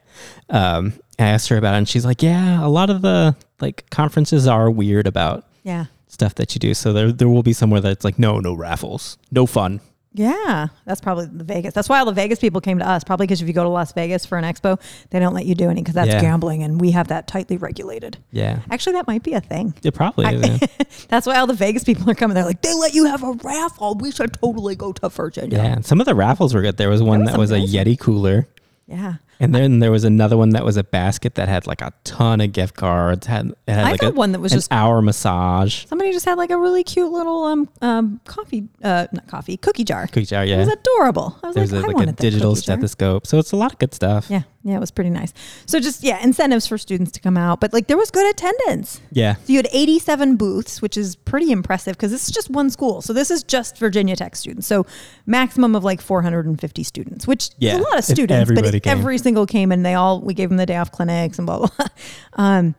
Um, 0.51 0.93
I 1.19 1.25
asked 1.29 1.49
her 1.49 1.57
about 1.57 1.75
it, 1.75 1.79
and 1.79 1.89
she's 1.89 2.05
like, 2.05 2.23
"Yeah, 2.23 2.65
a 2.65 2.69
lot 2.69 2.91
of 2.91 3.03
the 3.03 3.37
like 3.61 3.89
conferences 3.91 4.47
are 4.47 4.71
weird 4.71 5.07
about 5.07 5.45
Yeah. 5.65 5.87
stuff 6.07 6.35
that 6.37 6.55
you 6.55 6.59
do. 6.61 6.75
So 6.75 6.93
there 6.93 7.11
there 7.13 7.29
will 7.29 7.43
be 7.43 7.53
somewhere 7.53 7.81
that's 7.81 8.05
like, 8.05 8.19
no, 8.19 8.39
no 8.41 8.55
raffles, 8.55 9.19
no 9.33 9.47
fun. 9.47 9.81
Yeah. 10.19 10.69
That's 10.85 11.01
probably 11.01 11.27
the 11.27 11.45
Vegas. 11.45 11.73
That's 11.75 11.89
why 11.89 11.99
all 12.01 12.05
the 12.07 12.13
Vegas 12.13 12.39
people 12.39 12.61
came 12.61 12.79
to 12.81 12.89
us. 12.89 13.05
Probably 13.05 13.27
because 13.27 13.41
if 13.41 13.49
you 13.49 13.55
go 13.55 13.63
to 13.63 13.69
Las 13.69 13.93
Vegas 13.93 14.27
for 14.27 14.37
an 14.37 14.45
expo, 14.45 14.81
they 15.11 15.19
don't 15.19 15.33
let 15.35 15.47
you 15.47 15.55
do 15.55 15.71
any 15.71 15.81
because 15.81 15.95
that's 15.95 16.09
Yeah. 16.09 16.21
gambling 16.21 16.63
and 16.63 16.81
we 16.81 16.91
have 16.91 17.09
that 17.09 17.27
tightly 17.27 17.57
regulated. 17.57 18.19
Yeah, 18.33 18.59
Actually, 18.71 18.95
that 18.95 19.07
might 19.07 19.23
be 19.23 19.35
a 19.35 19.41
thing. 19.41 19.75
it 19.83 19.95
probably 19.95 20.27
is. 20.27 20.61
yeah. 20.63 20.67
That's 21.09 21.27
why 21.27 21.39
all 21.39 21.47
the 21.47 21.55
Vegas 21.55 21.85
people 21.85 22.11
are 22.11 22.15
coming. 22.15 22.35
They're 22.35 22.45
like, 22.45 22.63
they 22.63 22.75
let 22.75 22.95
you 22.95 23.05
have 23.07 23.23
a 23.23 23.33
raffle. 23.45 23.95
We 23.95 24.11
should 24.11 24.33
totally 24.35 24.75
go 24.77 24.93
to 24.93 25.09
Virginia. 25.09 25.57
Yeah, 25.57 25.81
some 25.83 26.01
of 26.01 26.07
the 26.07 26.15
raffles 26.15 26.53
were 26.55 26.63
good. 26.63 26.77
There 26.77 26.91
was 26.91 27.03
one 27.03 27.21
was 27.21 27.31
that 27.31 27.39
was 27.39 27.51
a 27.53 27.57
amazing. 27.57 27.85
Yeti 27.85 27.99
cooler, 27.99 28.49
Yeah. 28.87 29.15
And 29.41 29.55
then 29.55 29.79
there 29.79 29.91
was 29.91 30.05
another 30.05 30.37
one 30.37 30.51
that 30.51 30.65
was 30.65 30.77
a 30.77 30.85
basket 30.85 31.35
that 31.37 31.49
had 31.49 31.67
like 31.67 31.81
a 31.81 31.93
ton 32.05 32.41
of 32.41 32.53
gift 32.53 32.75
cards. 32.77 33.27
Had 33.27 33.53
had 33.67 33.87
I 33.87 33.91
like 33.93 34.01
got 34.01 34.13
a, 34.13 34.15
one 34.17 34.33
that 34.33 34.41
was 34.41 34.53
just 34.53 34.73
hour 34.73 35.01
massage 35.03 35.85
somebody 35.87 36.13
just 36.13 36.25
had 36.25 36.39
like 36.39 36.51
a 36.51 36.57
really 36.59 36.83
cute 36.85 37.11
little 37.13 37.45
um 37.45 37.69
um 37.83 38.21
coffee 38.25 38.69
uh 38.83 39.07
not 39.13 39.27
coffee 39.29 39.57
cookie 39.57 39.85
jar. 39.85 40.07
cookie 40.07 40.25
jar. 40.27 40.45
Yeah. 40.45 40.57
It 40.57 40.59
was 40.61 40.69
adorable. 40.69 41.39
I 41.43 41.47
was 41.49 41.57
there's 41.57 41.73
like, 41.73 41.83
a, 41.83 41.85
I 41.85 41.87
like 41.89 41.95
a 41.95 41.97
wanted 41.99 42.17
that 42.17 42.23
digital 42.23 42.55
cookie 42.55 42.67
jar. 42.67 42.77
stethoscope. 42.77 43.27
So 43.27 43.39
it's 43.39 43.53
a 43.53 43.57
lot 43.57 43.73
of 43.73 43.79
good 43.79 43.95
stuff. 43.95 44.27
Yeah, 44.31 44.43
yeah, 44.65 44.77
it 44.77 44.81
was 44.81 44.91
pretty 44.91 45.11
nice. 45.11 45.33
So 45.67 45.79
just 45.81 46.03
yeah, 46.03 46.23
incentives 46.23 46.67
for 46.67 46.79
students 46.79 47.13
to 47.13 47.21
come 47.21 47.37
out, 47.37 47.61
but 47.61 47.73
like 47.73 47.87
there 47.87 47.97
was 47.97 48.11
good 48.11 48.29
attendance. 48.31 49.01
yeah. 49.13 49.35
So 49.35 49.53
you 49.53 49.59
had 49.59 49.69
87 49.73 50.37
booths, 50.37 50.83
which 50.83 50.97
is 50.97 51.17
pretty 51.17 51.51
impressive 51.53 51.97
because 51.97 52.11
this 52.11 52.27
is 52.29 52.35
just 52.35 52.51
one 52.51 52.71
school. 52.71 53.03
So 53.03 53.13
this 53.13 53.31
is 53.31 53.43
just 53.43 53.79
Virginia 53.79 54.17
Tech 54.17 54.35
students. 54.37 54.67
So 54.67 54.85
maximum 55.27 55.75
of 55.75 55.85
like 55.85 56.01
450 56.01 56.83
students, 56.83 57.27
which 57.27 57.51
Yeah, 57.59 57.75
is 57.75 57.79
a 57.81 57.83
lot 57.83 57.99
of 57.99 58.05
students. 58.05 58.33
But 58.33 58.41
everybody 58.41 58.81
came. 58.81 58.91
every 58.99 59.19
single 59.19 59.28
came 59.47 59.73
and 59.73 59.85
they 59.85 59.95
all 59.95 60.21
we 60.21 60.35
gave 60.35 60.49
them 60.49 60.59
the 60.59 60.67
day 60.67 60.77
off 60.77 60.91
clinics 60.93 61.39
and 61.39 61.47
blah 61.47 61.59
blah. 61.59 61.69
blah. 61.77 61.87
Um, 62.35 62.75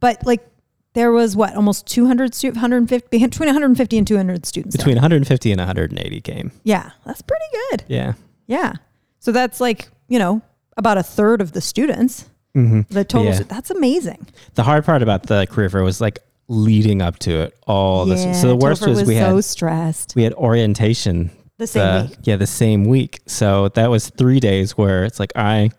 but 0.00 0.24
like 0.26 0.46
there 0.94 1.12
was 1.12 1.36
what 1.36 1.54
almost 1.54 1.86
200 1.86 2.34
stu- 2.34 2.48
150 2.50 3.18
between 3.26 3.46
150 3.46 3.98
and 3.98 4.06
200 4.06 4.44
students. 4.46 4.76
there. 4.76 4.82
Between 4.84 4.96
150 4.96 5.52
and 5.52 5.58
180 5.60 6.20
came. 6.20 6.50
yeah, 6.64 6.90
that's 7.04 7.22
pretty 7.22 7.44
good. 7.70 7.84
Yeah. 7.88 8.14
Yeah. 8.46 8.72
So 9.20 9.30
that's 9.32 9.60
like, 9.60 9.88
you 10.08 10.18
know, 10.18 10.42
about 10.76 10.98
a 10.98 11.02
third 11.02 11.40
of 11.40 11.52
the 11.52 11.60
students. 11.60 12.24
hmm 12.54 12.80
The 12.90 13.04
total, 13.04 13.32
Yeah. 13.32 13.40
that's 13.46 13.70
amazing. 13.70 14.26
The 14.54 14.62
hard 14.64 14.84
part 14.84 15.02
about 15.02 15.24
the 15.24 15.46
career 15.48 15.70
fair 15.70 15.82
was 15.84 16.00
like 16.00 16.18
leading 16.48 17.00
up 17.02 17.18
to 17.20 17.42
it. 17.42 17.56
All 17.68 18.04
this. 18.06 18.40
So 18.40 18.48
the 18.48 18.56
worst 18.56 18.82
Topher 18.82 18.88
was, 18.88 19.04
we 19.04 19.14
so 19.16 19.36
had 19.36 19.44
stressed. 19.44 20.14
we 20.16 20.24
had 20.24 20.32
orientation 20.34 21.30
The 21.58 21.66
same 21.68 21.82
the- 21.84 22.08
week. 22.10 22.18
Yeah, 22.24 22.36
the 22.36 22.46
same 22.48 22.84
week. 22.86 23.20
So 23.26 23.68
that 23.68 23.90
was 23.90 24.08
three 24.10 24.40
days 24.40 24.76
where 24.76 25.04
it's 25.04 25.20
like 25.20 25.32
I, 25.36 25.70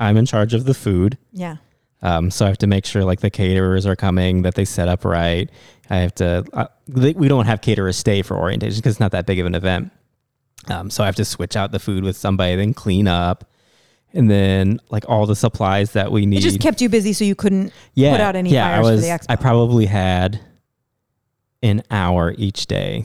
I'm 0.00 0.16
in 0.16 0.26
charge 0.26 0.54
of 0.54 0.64
the 0.64 0.74
food. 0.74 1.18
Yeah. 1.32 1.56
Um, 2.02 2.30
so 2.30 2.46
I 2.46 2.48
have 2.48 2.58
to 2.58 2.66
make 2.66 2.86
sure 2.86 3.04
like 3.04 3.20
the 3.20 3.30
caterers 3.30 3.86
are 3.86 3.94
coming, 3.94 4.42
that 4.42 4.54
they 4.54 4.64
set 4.64 4.88
up 4.88 5.04
right. 5.04 5.50
I 5.90 5.96
have 5.98 6.14
to. 6.16 6.44
Uh, 6.52 6.66
they, 6.88 7.12
we 7.12 7.28
don't 7.28 7.46
have 7.46 7.60
caterers 7.60 7.96
stay 7.96 8.22
for 8.22 8.36
orientation 8.36 8.78
because 8.78 8.94
it's 8.94 9.00
not 9.00 9.12
that 9.12 9.26
big 9.26 9.38
of 9.38 9.46
an 9.46 9.54
event. 9.54 9.92
Um, 10.68 10.90
so 10.90 11.02
I 11.02 11.06
have 11.06 11.16
to 11.16 11.24
switch 11.24 11.56
out 11.56 11.72
the 11.72 11.78
food 11.78 12.02
with 12.02 12.16
somebody, 12.16 12.56
then 12.56 12.74
clean 12.74 13.06
up, 13.06 13.50
and 14.12 14.30
then 14.30 14.80
like 14.90 15.04
all 15.08 15.26
the 15.26 15.36
supplies 15.36 15.92
that 15.92 16.10
we 16.10 16.26
need. 16.26 16.38
It 16.38 16.42
just 16.42 16.60
kept 16.60 16.80
you 16.80 16.88
busy 16.88 17.12
so 17.12 17.24
you 17.24 17.34
couldn't 17.34 17.72
yeah, 17.94 18.12
put 18.12 18.20
out 18.20 18.36
any 18.36 18.50
yeah, 18.50 18.68
fires 18.70 18.86
I 18.86 18.90
was, 18.90 19.00
for 19.00 19.06
the 19.06 19.12
expo. 19.12 19.26
I 19.28 19.36
probably 19.36 19.86
had 19.86 20.40
an 21.62 21.82
hour 21.90 22.34
each 22.38 22.66
day 22.66 23.04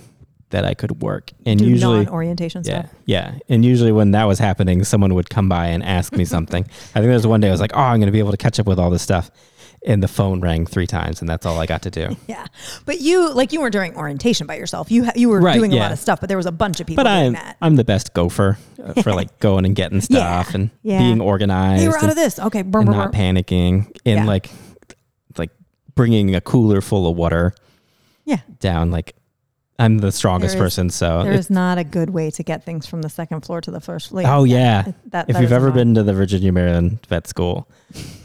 that 0.55 0.63
I 0.65 0.73
could 0.73 1.01
work, 1.01 1.31
and 1.45 1.59
do 1.59 1.65
usually 1.65 2.05
non-orientation 2.05 2.63
yeah, 2.65 2.83
stuff. 2.83 2.93
yeah. 3.05 3.35
And 3.49 3.65
usually 3.65 3.91
when 3.91 4.11
that 4.11 4.23
was 4.23 4.39
happening, 4.39 4.83
someone 4.85 5.13
would 5.13 5.29
come 5.29 5.49
by 5.49 5.67
and 5.67 5.83
ask 5.83 6.13
me 6.15 6.23
something. 6.23 6.63
I 6.69 6.69
think 6.69 7.05
there 7.05 7.11
was 7.13 7.27
one 7.27 7.41
day 7.41 7.49
I 7.49 7.51
was 7.51 7.59
like, 7.61 7.71
"Oh, 7.75 7.79
I'm 7.79 7.99
going 7.99 8.07
to 8.07 8.11
be 8.13 8.19
able 8.19 8.31
to 8.31 8.37
catch 8.37 8.57
up 8.59 8.65
with 8.65 8.79
all 8.79 8.89
this 8.89 9.01
stuff," 9.01 9.29
and 9.85 10.01
the 10.01 10.07
phone 10.07 10.39
rang 10.39 10.65
three 10.65 10.87
times, 10.87 11.19
and 11.19 11.29
that's 11.29 11.45
all 11.45 11.59
I 11.59 11.65
got 11.65 11.81
to 11.83 11.91
do. 11.91 12.15
Yeah, 12.27 12.45
but 12.85 13.01
you 13.01 13.33
like 13.33 13.51
you 13.53 13.59
weren't 13.61 13.73
doing 13.73 13.95
orientation 13.97 14.47
by 14.47 14.55
yourself. 14.55 14.89
You 14.89 15.05
ha- 15.05 15.11
you 15.15 15.27
were 15.29 15.41
Right, 15.41 15.55
doing 15.55 15.73
a 15.73 15.75
lot 15.77 15.91
of 15.91 15.99
stuff, 15.99 16.19
but 16.21 16.29
there 16.29 16.37
was 16.37 16.45
a 16.47 16.51
bunch 16.53 16.79
of 16.79 16.87
people 16.87 17.03
But 17.03 17.09
doing 17.11 17.25
I'm 17.27 17.33
that. 17.33 17.57
I'm 17.61 17.75
the 17.75 17.83
best 17.83 18.13
gopher 18.13 18.57
uh, 18.83 18.93
for 19.03 19.13
like 19.13 19.37
going 19.39 19.65
and 19.65 19.75
getting 19.75 19.97
Yeah, 20.09 20.41
stuff 20.41 20.55
and 20.55 20.69
yeah. 20.83 20.99
being 20.99 21.19
organized. 21.21 21.81
Hey, 21.83 21.87
we're 21.89 21.97
out 21.97 22.03
and- 22.03 22.11
of 22.11 22.15
this. 22.17 22.39
Okay, 22.39 22.61
brr, 22.61 22.79
and 22.79 22.87
brr, 22.87 22.95
not 22.95 23.11
brr. 23.11 23.19
panicking 23.19 23.87
and 24.05 24.19
Yeah. 24.21 24.25
like 24.25 24.49
like 25.37 25.51
bringing 25.95 26.33
a 26.35 26.39
cooler 26.41 26.79
full 26.81 27.09
of 27.09 27.15
water 27.17 27.53
yeah. 28.25 28.39
down 28.59 28.89
like 28.91 29.15
i'm 29.79 29.97
the 29.99 30.11
strongest 30.11 30.55
There 30.55 30.63
is- 30.65 30.73
person 30.75 30.89
so 30.89 31.23
There 31.23 31.31
it's- 31.33 31.49
not 31.49 31.77
a 31.77 31.83
good 31.83 32.09
way 32.11 32.31
to 32.31 32.43
get 32.43 32.63
things 32.63 32.85
from 32.85 33.01
the 33.01 33.09
second 33.09 33.41
floor 33.41 33.61
to 33.61 33.71
the 33.71 33.81
first 33.81 34.09
floor. 34.09 34.23
oh 34.25 34.43
yeah 34.45 34.91
that, 35.07 35.29
if 35.29 35.35
that 35.35 35.41
you've 35.41 35.51
ever 35.51 35.67
not- 35.67 35.75
been 35.75 35.95
to 35.95 36.03
the 36.03 36.13
virginia 36.13 36.51
maryland 36.51 36.99
vet 37.09 37.27
school 37.27 37.67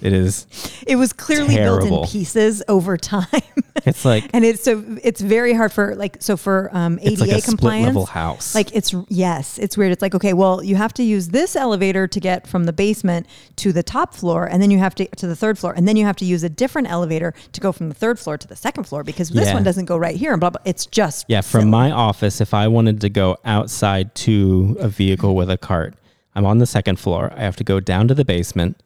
it 0.00 0.12
is 0.12 0.46
it 0.86 0.96
was 0.96 1.12
clearly 1.12 1.54
built 1.56 1.84
in 1.84 2.04
pieces 2.08 2.62
over 2.66 2.96
time, 2.96 3.26
it's 3.84 4.04
like 4.04 4.24
and 4.32 4.44
it's 4.44 4.64
so 4.64 4.82
it's 5.04 5.20
very 5.20 5.52
hard 5.52 5.70
for 5.70 5.94
like 5.94 6.16
so 6.20 6.36
for 6.36 6.70
um, 6.72 6.98
ADA 7.00 7.12
it's 7.12 7.20
like 7.20 7.44
compliance. 7.44 7.86
level 7.86 8.06
house 8.06 8.54
Like 8.54 8.74
it's 8.74 8.92
yes, 9.08 9.58
it's 9.58 9.76
weird. 9.76 9.92
It's 9.92 10.02
like 10.02 10.14
okay, 10.14 10.32
well, 10.32 10.64
you 10.64 10.74
have 10.76 10.92
to 10.94 11.04
use 11.04 11.28
this 11.28 11.54
elevator 11.54 12.08
to 12.08 12.18
get 12.20 12.48
from 12.48 12.64
the 12.64 12.72
basement 12.72 13.26
to 13.56 13.70
the 13.72 13.82
top 13.84 14.14
floor, 14.14 14.46
and 14.46 14.60
then 14.60 14.70
you 14.72 14.78
have 14.78 14.94
to 14.96 15.06
to 15.06 15.26
the 15.28 15.36
third 15.36 15.56
floor, 15.58 15.72
and 15.76 15.86
then 15.86 15.96
you 15.96 16.04
have 16.06 16.16
to 16.16 16.24
use 16.24 16.42
a 16.42 16.48
different 16.48 16.90
elevator 16.90 17.32
to 17.52 17.60
go 17.60 17.70
from 17.70 17.90
the 17.90 17.94
third 17.94 18.18
floor 18.18 18.36
to 18.38 18.48
the 18.48 18.56
second 18.56 18.84
floor 18.84 19.04
because 19.04 19.28
this 19.28 19.46
Yeah. 19.48 19.54
one 19.54 19.62
doesn't 19.62 19.84
go 19.84 19.96
right 19.96 20.16
here, 20.16 20.32
and 20.32 20.40
blah 20.40 20.50
blah. 20.50 20.62
It's 20.64 20.86
just 20.86 21.26
yeah 21.28 21.39
from 21.40 21.60
silly. 21.62 21.70
my 21.70 21.90
office 21.90 22.40
if 22.40 22.54
i 22.54 22.66
wanted 22.68 23.00
to 23.00 23.08
go 23.08 23.36
outside 23.44 24.14
to 24.14 24.76
a 24.80 24.88
vehicle 24.88 25.34
with 25.34 25.50
a 25.50 25.58
cart 25.58 25.94
i'm 26.34 26.46
on 26.46 26.58
the 26.58 26.66
second 26.66 26.98
floor. 26.98 27.32
I 27.36 27.40
have 27.40 27.56
to 27.56 27.64
go 27.64 27.80
down 27.80 28.08
to 28.08 28.14
the 28.14 28.24
basement 28.24 28.82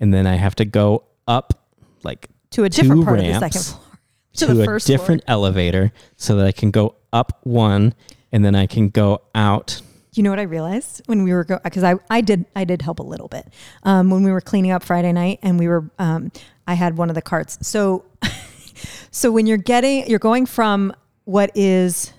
and 0.00 0.12
then 0.12 0.26
i 0.26 0.34
have 0.36 0.54
to 0.56 0.64
go 0.64 1.04
up 1.26 1.68
like 2.02 2.28
to 2.50 2.64
a 2.64 2.68
different 2.68 3.04
part 3.04 3.20
of 3.20 3.26
the 3.26 3.38
second 3.38 3.62
floor. 3.62 3.84
To, 4.34 4.46
to, 4.46 4.54
the 4.54 4.62
a 4.62 4.66
first 4.66 4.86
different 4.86 5.24
elevator 5.26 5.90
so 6.16 6.36
that 6.36 6.46
I 6.46 6.52
can 6.52 6.70
go 6.70 6.94
up 7.12 7.40
one 7.42 7.92
and 8.30 8.44
then 8.44 8.54
I 8.54 8.66
can 8.66 8.88
go 8.88 9.22
out. 9.34 9.80
You 10.12 10.22
know 10.22 10.30
what 10.30 10.38
I 10.38 10.42
realized? 10.42 11.02
When 11.06 11.24
we 11.24 11.32
were 11.32 11.42
go 11.42 11.58
because 11.64 11.82
I, 11.82 11.96
I 12.08 12.20
did 12.20 12.44
I 12.54 12.64
did 12.64 12.82
help 12.82 13.00
a 13.00 13.02
little 13.02 13.26
bit. 13.26 13.48
Um, 13.82 14.10
when 14.10 14.22
we 14.22 14.30
were 14.30 14.40
cleaning 14.40 14.70
up 14.70 14.84
Friday 14.84 15.12
night 15.12 15.40
and 15.42 15.58
we 15.58 15.66
were 15.66 15.90
um, 15.98 16.30
I 16.68 16.74
had 16.74 16.96
one 16.96 17.08
of 17.08 17.16
the 17.16 17.22
carts. 17.22 17.58
So 17.66 18.04
so 19.10 19.32
when 19.32 19.46
you're 19.46 19.56
getting 19.56 20.08
you're 20.08 20.20
going 20.20 20.46
from 20.46 20.92
what 21.28 21.50
is 21.54 22.14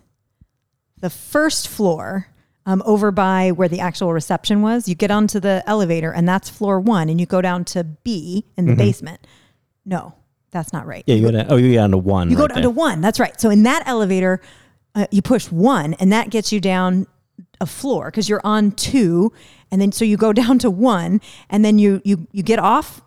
the 1.00 1.10
first 1.10 1.68
floor 1.68 2.28
um, 2.68 2.84
over 2.86 3.10
by 3.10 3.50
where 3.51 3.68
the 3.68 3.80
actual 3.80 4.13
reception 4.13 4.62
was 4.62 4.88
you 4.88 4.94
get 4.94 5.10
onto 5.10 5.39
the 5.39 5.63
elevator 5.66 6.12
and 6.12 6.30
that's 6.30 6.48
floor 6.48 6.80
one 6.80 7.10
and 7.10 7.20
you 7.20 7.25
go 7.25 7.42
down 7.42 7.66
to 7.66 7.84
B 7.84 8.46
in 8.56 8.68
the 8.68 8.75
basement 8.75 9.25
no 9.84 10.13
that's 10.51 10.72
not 10.72 10.86
right 10.86 11.04
Mm-hmm. 11.06 11.12
Yeah, 11.12 11.16
you 11.16 11.25
go 11.25 11.32
down. 11.32 11.46
Oh, 11.50 11.56
you 11.58 11.70
go 11.72 11.75
down 11.75 11.92
to 11.92 11.98
one. 11.98 12.30
you 12.30 12.36
go 12.36 12.44
right 12.44 12.50
down 12.50 12.56
there. 12.58 12.63
to 12.63 12.70
one. 12.70 13.01
That's 13.01 13.20
right. 13.20 13.39
So 13.39 13.50
in 13.50 13.63
that 13.63 13.84
elevator, 13.88 14.42
uh, 14.96 15.08
you 15.12 15.22
push 15.22 15.51
one, 15.51 15.94
and 15.96 16.12
that 16.12 16.30
gets 16.30 16.51
you 16.51 16.60
down 16.60 17.08
a 17.62 17.66
floor 17.66 18.06
because 18.06 18.28
you're 18.30 18.42
on 18.44 18.72
two, 18.72 19.32
and 19.72 19.82
then 19.82 19.92
so 19.92 20.06
you 20.06 20.18
go 20.18 20.34
down 20.44 20.60
to 20.60 20.70
one, 20.70 21.22
and 21.50 21.63
then 21.63 21.80
you 21.80 22.01
you 22.04 22.28
you 22.32 22.44
get 22.44 22.60
off 22.60 23.01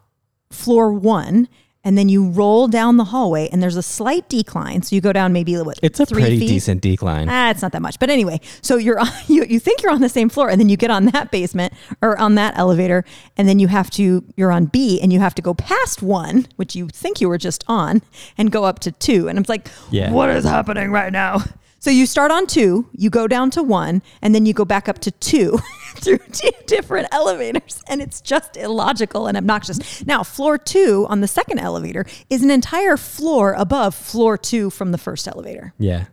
floor 0.51 0.93
one, 0.93 1.49
and 1.85 1.99
then 1.99 2.09
you 2.09 2.25
roll 2.31 2.69
down 2.69 2.97
the 2.97 3.05
hallway, 3.05 3.49
and 3.51 3.63
there's 3.63 3.77
a 3.77 3.83
slight 3.83 4.29
decline. 4.29 4.83
So 4.83 4.95
you 4.95 5.01
go 5.01 5.13
down 5.13 5.33
maybe 5.33 5.57
what 5.57 5.79
It's 5.83 5.99
a 6.01 6.07
pretty 6.07 6.39
feet? 6.39 6.49
decent 6.49 6.81
decline. 6.81 7.29
Ah, 7.29 7.51
it's 7.51 7.63
not 7.63 7.73
that 7.73 7.83
much. 7.83 7.99
But 7.99 8.11
anyway, 8.11 8.41
so 8.61 8.77
you're 8.77 8.99
on, 9.01 9.09
you 9.29 9.45
you 9.45 9.59
think 9.59 9.83
you're 9.83 9.93
on 9.93 10.01
the 10.01 10.09
same 10.09 10.29
floor, 10.29 10.49
and 10.49 10.61
then 10.61 10.69
you 10.69 10.77
get 10.77 10.91
on 10.91 11.07
that 11.07 11.31
basement 11.31 11.73
or 12.01 12.19
on 12.19 12.35
that 12.37 12.57
elevator, 12.57 13.05
and 13.37 13.49
then 13.49 13.59
you 13.59 13.69
have 13.69 13.91
to 13.91 14.25
you're 14.37 14.53
on 14.53 14.67
B, 14.67 15.01
and 15.01 15.13
you 15.13 15.21
have 15.21 15.35
to 15.35 15.43
go 15.43 15.55
past 15.55 16.03
one, 16.03 16.47
which 16.57 16.75
you 16.77 16.89
think 16.89 17.21
you 17.21 17.29
were 17.29 17.39
just 17.39 17.65
on, 17.69 18.03
and 18.39 18.51
go 18.53 18.65
up 18.65 18.79
to 18.81 18.93
two. 18.93 19.29
And 19.29 19.39
it's 19.39 19.49
like, 19.49 19.69
Yeah. 19.91 20.11
what 20.13 20.29
is 20.31 20.45
happening 20.45 20.91
right 20.93 21.13
now? 21.13 21.43
So 21.83 21.91
you 21.91 22.07
start 22.07 22.31
on 22.31 22.47
two, 22.47 22.87
you 22.93 23.11
go 23.11 23.27
down 23.27 23.51
to 23.51 23.63
one, 23.65 24.03
and 24.23 24.33
then 24.33 24.47
you 24.47 24.53
go 24.53 24.65
back 24.65 24.89
up 24.89 25.01
to 25.01 25.11
two 25.11 25.59
through 25.97 26.19
two 26.33 26.53
different 26.67 27.09
elevators, 27.11 27.83
and 27.89 28.01
it's 28.01 28.21
just 28.21 28.57
illogical 28.57 29.27
and 29.27 29.37
obnoxious. 29.37 30.07
Now, 30.07 30.23
floor 30.23 30.59
two 30.59 31.07
on 31.09 31.23
the 31.23 31.27
second 31.27 31.59
elevator 31.59 32.07
is 32.31 32.45
an 32.45 32.53
entire 32.53 32.97
floor 32.97 33.55
above 33.55 33.97
floor 33.97 34.39
two 34.39 34.71
from 34.71 34.93
the 34.93 34.99
first 34.99 35.27
elevator 35.27 35.75
yeah. 35.77 36.05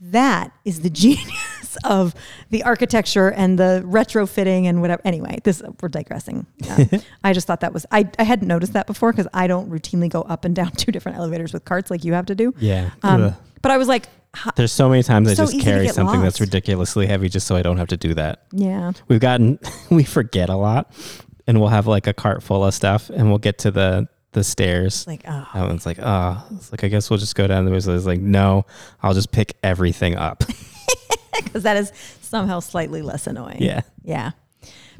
that 0.00 0.52
is 0.64 0.82
the 0.82 0.90
genius 1.04 1.61
of 1.84 2.14
the 2.50 2.62
architecture 2.64 3.30
and 3.30 3.58
the 3.58 3.82
retrofitting 3.86 4.64
and 4.64 4.80
whatever. 4.80 5.02
Anyway, 5.04 5.38
this 5.44 5.62
we're 5.80 5.88
digressing. 5.88 6.46
Um, 6.72 6.88
I 7.22 7.32
just 7.32 7.46
thought 7.46 7.60
that 7.60 7.72
was 7.74 7.84
I, 7.90 8.08
I 8.18 8.22
hadn't 8.22 8.48
noticed 8.48 8.72
that 8.72 8.86
before 8.86 9.12
because 9.12 9.28
I 9.34 9.46
don't 9.46 9.68
routinely 9.68 10.08
go 10.08 10.22
up 10.22 10.44
and 10.44 10.54
down 10.62 10.70
two 10.72 10.90
different 10.92 11.18
elevators 11.18 11.52
with 11.52 11.64
carts 11.64 11.90
like 11.90 12.04
you 12.04 12.14
have 12.14 12.26
to 12.26 12.34
do. 12.34 12.54
Yeah. 12.58 12.90
Um, 13.02 13.34
but 13.60 13.70
I 13.70 13.78
was 13.78 13.88
like, 13.88 14.06
There's 14.56 14.72
so 14.72 14.88
many 14.88 15.02
times 15.02 15.28
I 15.28 15.34
so 15.34 15.46
just 15.46 15.60
carry 15.60 15.88
something 15.88 16.20
that's 16.22 16.40
ridiculously 16.40 17.06
heavy 17.06 17.28
just 17.28 17.46
so 17.46 17.56
I 17.56 17.62
don't 17.62 17.76
have 17.76 17.88
to 17.88 17.96
do 17.96 18.14
that. 18.14 18.44
yeah, 18.52 18.92
We've 19.08 19.20
gotten, 19.20 19.58
we 19.90 20.04
forget 20.04 20.48
a 20.48 20.56
lot 20.56 20.92
and 21.46 21.60
we'll 21.60 21.68
have 21.68 21.86
like 21.86 22.06
a 22.06 22.14
cart 22.14 22.42
full 22.42 22.64
of 22.64 22.74
stuff 22.74 23.10
and 23.10 23.28
we'll 23.28 23.38
get 23.38 23.58
to 23.58 23.70
the, 23.70 24.08
the 24.32 24.42
stairs. 24.42 25.06
like 25.06 25.24
oh, 25.28 25.46
And 25.54 25.72
it's 25.72 25.86
like, 25.86 25.98
oh, 26.00 26.44
it's 26.52 26.72
like, 26.72 26.84
I 26.84 26.88
guess 26.88 27.10
we'll 27.10 27.18
just 27.18 27.34
go 27.34 27.46
down 27.46 27.66
the 27.66 27.74
It's 27.74 27.86
like, 27.86 28.20
no, 28.20 28.64
I'll 29.02 29.14
just 29.14 29.30
pick 29.30 29.56
everything 29.62 30.16
up. 30.16 30.42
because 31.44 31.62
that 31.64 31.76
is 31.76 31.92
somehow 32.20 32.60
slightly 32.60 33.02
less 33.02 33.26
annoying. 33.26 33.58
yeah. 33.62 33.82
Yeah. 34.04 34.30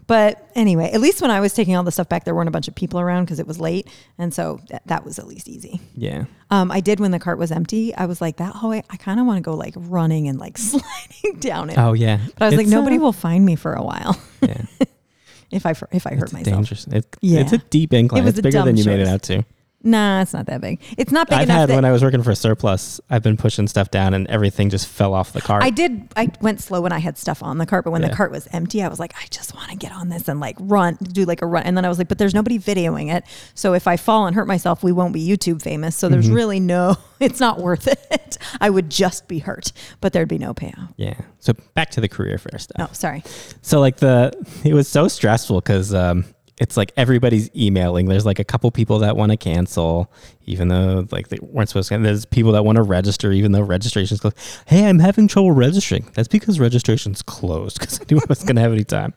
But 0.09 0.51
anyway, 0.57 0.90
at 0.92 1.01
least 1.01 1.23
when 1.23 1.31
I 1.31 1.38
was 1.40 1.55
taking 1.55 1.77
all 1.77 1.85
the 1.85 1.92
stuff 1.92 2.09
back, 2.09 2.25
there 2.25 2.35
weren't 2.35 2.49
a 2.49 2.53
bunch 2.53 2.66
of 2.66 2.75
people 2.75 2.99
around 2.99 3.25
because 3.25 3.38
it 3.38 3.47
was 3.47 3.61
late. 3.61 3.87
And 4.18 4.35
so 4.35 4.61
that, 4.68 4.83
that 4.87 5.05
was 5.05 5.18
at 5.21 5.29
least 5.29 5.49
easy. 5.49 5.81
Yeah. 5.95 6.25
Um, 6.51 6.73
I 6.73 6.81
did 6.81 6.99
when 6.99 7.12
the 7.12 7.21
cart 7.21 7.38
was 7.38 7.53
empty. 7.53 7.95
I 7.95 8.07
was 8.07 8.21
like, 8.21 8.37
that 8.38 8.53
hallway, 8.57 8.83
I 8.90 8.97
kind 8.97 9.21
of 9.21 9.27
want 9.27 9.38
to 9.38 9.42
go 9.42 9.55
like 9.55 9.75
running 9.77 10.27
and 10.27 10.38
like 10.40 10.59
sliding 10.59 11.38
down 11.38 11.71
it. 11.71 11.79
Oh, 11.79 11.92
yeah. 11.92 12.18
but 12.37 12.42
I 12.45 12.49
was 12.49 12.57
like, 12.57 12.66
nobody 12.66 12.97
uh, 12.97 13.01
will 13.01 13.12
find 13.12 13.45
me 13.47 13.55
for 13.55 13.75
a 13.75 13.83
while 13.83 14.21
Yeah. 14.42 14.62
if 15.53 15.64
I 15.66 15.71
if 15.92 16.07
I 16.07 16.14
hurt 16.14 16.25
It's 16.25 16.33
myself. 16.33 16.57
dangerous. 16.57 16.87
It, 16.88 17.07
Yeah. 17.21 17.40
It's 17.40 17.53
a 17.53 17.59
deep 17.59 17.92
incline. 17.95 18.23
It 18.23 18.25
was 18.25 18.31
it's 18.33 18.40
a 18.40 18.42
bigger 18.42 18.62
than 18.64 18.77
you 18.77 18.85
made 18.85 19.01
it 19.01 19.09
out 19.09 19.23
to. 19.25 19.45
Nah, 19.85 20.23
it's 20.23 20.33
not 20.33 20.47
that 20.47 20.61
big. 20.61 20.81
It's 20.97 21.11
not 21.12 21.29
big 21.29 21.38
I've 21.38 21.45
enough 21.45 21.57
had 21.57 21.68
that 21.71 21.75
when 21.75 21.85
I 21.85 21.92
was 21.92 22.03
working 22.03 22.23
for 22.23 22.35
Surplus, 22.35 23.01
I've 23.11 23.23
been 23.23 23.37
pushing 23.37 23.66
stuff 23.66 23.90
down 23.90 24.14
and 24.14 24.27
everything 24.29 24.71
just 24.71 24.87
fell 24.87 25.12
off 25.14 25.33
the 25.33 25.40
cart. 25.40 25.62
I 25.64 25.71
did. 25.71 26.09
I 26.16 26.31
went 26.40 26.61
slow 26.61 26.81
when 26.81 26.92
I 26.92 26.99
had 26.99 27.18
stuff 27.18 27.42
on 27.42 27.59
the 27.59 27.66
cart, 27.66 27.85
but 27.85 27.90
when 27.90 28.03
Yeah. 28.03 28.09
the 28.09 28.14
cart 28.16 28.31
was 28.31 28.47
empty, 28.53 28.83
I 28.83 28.88
was 28.88 29.01
like, 29.01 29.12
I 29.16 29.27
just 29.31 29.55
want 29.55 29.71
to 29.71 29.77
get 29.77 29.92
on 29.92 30.09
this 30.09 30.29
and 30.29 30.38
like 30.40 30.57
run, 30.61 30.97
do 31.01 31.25
like 31.25 31.42
a 31.42 31.47
run. 31.47 31.64
And 31.64 31.77
then 31.77 31.85
I 31.85 31.88
was 31.88 31.99
like, 31.99 32.09
but 32.09 32.18
there's 32.18 32.35
nobody 32.35 32.59
videoing 32.59 33.12
it. 33.12 33.25
So 33.55 33.75
if 33.75 33.87
I 33.87 33.97
fall 33.97 34.27
and 34.27 34.37
hurt 34.37 34.47
myself, 34.47 34.83
we 34.83 34.92
won't 34.92 35.12
be 35.12 35.27
YouTube 35.27 35.62
famous. 35.62 35.97
So 35.97 36.07
Mm-hmm. 36.07 36.12
there's 36.14 36.31
really 36.31 36.61
no, 36.61 36.97
it's 37.21 37.40
not 37.40 37.59
worth 37.59 37.87
it. 37.88 38.38
I 38.61 38.71
would 38.71 38.90
just 38.90 39.27
be 39.29 39.38
hurt, 39.40 39.73
but 40.01 40.12
there'd 40.12 40.29
be 40.29 40.38
no 40.38 40.55
payout. 40.55 40.95
yeah. 40.97 41.14
So 41.40 41.55
back 41.75 41.90
to 41.92 42.01
the 42.01 42.09
career 42.09 42.38
fair 42.38 42.59
stuff. 42.59 42.88
Oh, 42.90 42.92
sorry. 42.92 43.25
So 43.62 43.81
like 43.81 43.97
the 43.97 44.33
it 44.64 44.75
was 44.75 44.87
so 44.87 45.09
stressful 45.09 45.61
because 45.61 45.92
um, 45.92 46.25
it's 46.59 46.77
like 46.77 46.93
everybody's 46.97 47.51
emailing. 47.57 48.07
There's 48.07 48.27
like 48.27 48.38
a 48.38 48.45
couple 48.45 48.71
people 48.71 49.01
that 49.01 49.17
want 49.17 49.33
to 49.33 49.37
cancel, 49.37 50.12
even 50.45 50.69
though 50.69 51.07
like 51.11 51.29
they 51.29 51.38
weren't 51.41 51.69
supposed 51.69 51.88
to. 51.88 51.99
There's 51.99 52.25
people 52.27 52.53
that 52.53 52.65
want 52.65 52.77
to 52.77 52.83
register, 52.83 53.33
even 53.33 53.53
though 53.53 53.62
registration's 53.62 54.21
closed. 54.21 54.37
Hey, 54.67 54.87
I'm 54.88 54.99
having 54.99 55.29
trouble 55.29 55.53
registering. 55.53 56.09
That's 56.15 56.29
because 56.29 56.61
registration's 56.61 57.23
closed 57.23 57.79
because 57.81 58.01
I 58.01 58.05
knew 58.11 58.19
I 58.19 58.25
wasn't 58.29 58.49
gonna 58.49 58.61
have 58.61 58.73
any 58.73 58.85
time. 58.85 59.15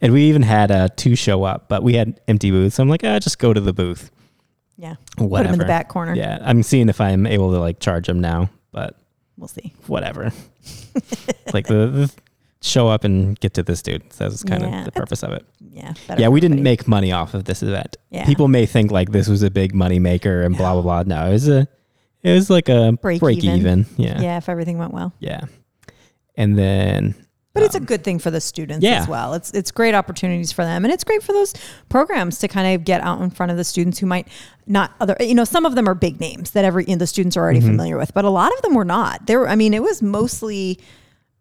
And 0.00 0.12
we 0.12 0.24
even 0.24 0.42
had 0.42 0.70
uh, 0.70 0.88
two 0.96 1.16
show 1.16 1.44
up, 1.44 1.68
but 1.68 1.82
we 1.82 1.94
had 1.94 2.20
empty 2.26 2.50
booths. 2.50 2.76
So 2.76 2.82
I'm 2.82 2.88
like, 2.88 3.04
ah, 3.04 3.18
just 3.18 3.38
go 3.38 3.52
to 3.52 3.60
the 3.60 3.72
booth. 3.72 4.10
Yeah. 4.76 4.94
Whatever. 5.18 5.44
Put 5.44 5.46
him 5.46 5.52
in 5.54 5.58
the 5.58 5.64
back 5.66 5.88
corner. 5.88 6.14
Yeah, 6.14 6.38
I'm 6.42 6.62
seeing 6.62 6.88
if 6.88 7.00
I'm 7.00 7.26
able 7.26 7.52
to 7.52 7.58
like 7.58 7.78
charge 7.78 8.06
them 8.06 8.20
now, 8.20 8.50
but 8.72 8.98
We'll 9.36 9.48
see. 9.48 9.74
whatever. 9.86 10.32
like 11.52 11.66
the, 11.66 11.86
the 11.88 12.12
show 12.62 12.88
up 12.88 13.04
and 13.04 13.38
get 13.40 13.54
to 13.54 13.62
this 13.62 13.82
dude. 13.82 14.12
So 14.12 14.28
that's 14.28 14.42
kind 14.44 14.62
Yeah, 14.62 14.78
of 14.80 14.84
the 14.86 14.92
purpose 14.92 15.22
of 15.22 15.32
it. 15.32 15.44
Yeah. 15.72 15.92
Yeah, 16.16 16.28
we 16.28 16.40
didn't 16.40 16.62
make 16.62 16.86
money 16.88 17.12
off 17.12 17.34
of 17.34 17.44
this 17.44 17.62
event. 17.62 17.96
Yeah. 18.10 18.24
People 18.24 18.48
may 18.48 18.66
think 18.66 18.90
like 18.90 19.10
this 19.12 19.28
was 19.28 19.42
a 19.42 19.50
big 19.50 19.74
money 19.74 19.98
maker 19.98 20.42
and 20.42 20.56
blah 20.56 20.72
blah 20.74 20.82
blah. 20.82 21.02
No, 21.04 21.28
it 21.28 21.32
was 21.32 21.48
a 21.48 21.66
it 22.22 22.32
was 22.32 22.48
like 22.48 22.68
a 22.68 22.92
Break 23.02 23.20
break, 23.20 23.38
even. 23.44 23.58
even. 23.58 23.86
Yeah. 23.96 24.20
Yeah. 24.20 24.36
If 24.38 24.48
everything 24.48 24.78
went 24.78 24.92
well. 24.94 25.12
Yeah. 25.18 25.42
And 26.36 26.56
then 26.58 27.14
But 27.52 27.64
it's 27.64 27.74
a 27.74 27.78
um, 27.78 27.84
good 27.84 28.04
thing 28.04 28.18
for 28.18 28.30
the 28.30 28.40
students 28.40 28.84
yeah. 28.84 29.00
as 29.00 29.08
well. 29.08 29.34
It's 29.34 29.50
it's 29.50 29.70
great 29.70 29.94
opportunities 29.94 30.52
for 30.52 30.64
them, 30.64 30.84
and 30.84 30.94
it's 30.94 31.04
great 31.04 31.22
for 31.22 31.32
those 31.32 31.52
programs 31.88 32.38
to 32.38 32.48
kind 32.48 32.74
of 32.74 32.84
get 32.84 33.00
out 33.02 33.20
in 33.20 33.28
front 33.30 33.50
of 33.52 33.58
the 33.58 33.64
students 33.64 33.98
who 33.98 34.06
might 34.06 34.28
not 34.66 34.92
other. 35.00 35.16
You 35.20 35.34
know, 35.34 35.44
some 35.44 35.66
of 35.66 35.74
them 35.74 35.88
are 35.88 35.94
big 35.94 36.20
names 36.20 36.52
that 36.52 36.64
every 36.64 36.84
you 36.84 36.90
know, 36.94 36.98
the 36.98 37.06
students 37.06 37.36
are 37.36 37.40
already 37.40 37.58
Mm-hmm. 37.58 37.68
familiar 37.68 37.98
with, 37.98 38.14
but 38.14 38.24
a 38.24 38.30
lot 38.30 38.52
of 38.54 38.62
them 38.62 38.74
were 38.74 38.84
not. 38.84 39.26
There, 39.26 39.46
I 39.48 39.56
mean, 39.56 39.74
it 39.74 39.82
was 39.82 40.00
mostly 40.00 40.78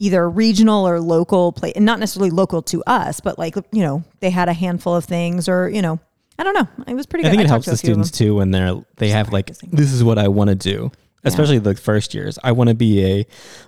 either 0.01 0.27
regional 0.27 0.87
or 0.87 0.99
local 0.99 1.51
place, 1.51 1.73
and 1.75 1.85
not 1.85 1.99
necessarily 1.99 2.31
local 2.31 2.61
to 2.63 2.83
us, 2.87 3.19
but 3.19 3.37
like 3.37 3.55
you 3.71 3.83
know, 3.83 4.03
they 4.19 4.31
had 4.31 4.49
a 4.49 4.53
handful 4.53 4.95
of 4.95 5.05
things, 5.05 5.47
or 5.47 5.69
you 5.69 5.81
know, 5.81 5.99
I 6.39 6.43
don't 6.43 6.55
know. 6.55 6.67
It 6.87 6.95
was 6.95 7.05
pretty. 7.05 7.23
I 7.25 7.29
good. 7.29 7.37
think 7.37 7.45
it 7.45 7.49
talked 7.49 7.65
helps 7.65 7.81
the 7.81 7.87
a 7.87 7.87
few 7.87 7.91
of 7.93 7.97
them. 7.99 8.05
students 8.05 8.17
too 8.17 8.35
when 8.35 8.51
they're 8.51 8.83
they 8.97 9.09
have 9.09 9.31
like 9.31 9.47
this 9.59 9.93
is 9.93 10.03
what 10.03 10.17
I 10.17 10.27
want 10.27 10.49
to 10.49 10.55
do. 10.55 10.91
Especially 11.23 11.59
the 11.59 11.75
first 11.75 12.15
years. 12.15 12.39
I 12.43 12.51
want 12.51 12.69
to 12.69 12.73
be 12.75 13.05
a 13.05 13.27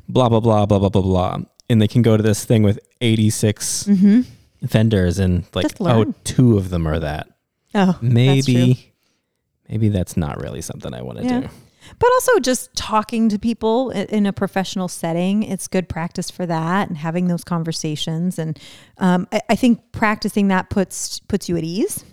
blah 0.09 0.27
blah 0.27 0.39
blah 0.39 0.65
blah 0.65 0.79
blah 0.79 0.89
blah 0.89 1.01
blah. 1.03 1.37
And 1.69 1.79
they 1.81 1.87
can 1.87 2.01
go 2.01 2.17
to 2.17 2.23
this 2.23 2.43
thing 2.43 2.63
with 2.63 2.79
86 2.99 3.83
mm-hmm. 3.83 4.21
vendors 4.63 5.19
and 5.19 5.45
like 5.53 5.63
Just 5.69 5.77
oh 5.81 6.13
two 6.23 6.57
of 6.57 6.71
them 6.71 6.87
are 6.87 6.99
that. 6.99 7.27
Oh, 7.75 7.85
that's 7.85 8.01
maybe 8.01 8.93
maybe 9.69 9.89
that's 9.89 10.17
not 10.17 10.41
really 10.41 10.61
something 10.61 10.93
I 10.93 11.03
want 11.03 11.19
to 11.19 11.25
Yeah. 11.25 11.39
do. 11.41 11.49
But 11.99 12.09
also 12.13 12.39
just 12.39 12.73
talking 12.75 13.29
to 13.29 13.39
people 13.39 13.89
in 13.91 14.25
a 14.25 14.33
professional 14.33 14.87
setting, 14.87 15.43
it's 15.43 15.67
good 15.67 15.89
practice 15.89 16.29
for 16.29 16.45
that 16.45 16.87
and 16.87 16.97
having 16.97 17.27
those 17.27 17.43
conversations. 17.43 18.39
And 18.39 18.59
um, 18.97 19.27
I, 19.31 19.41
I 19.49 19.55
think 19.55 19.91
practicing 19.91 20.47
that 20.49 20.69
puts 20.69 21.19
puts 21.19 21.49
you 21.49 21.57
at 21.57 21.63
ease 21.63 22.05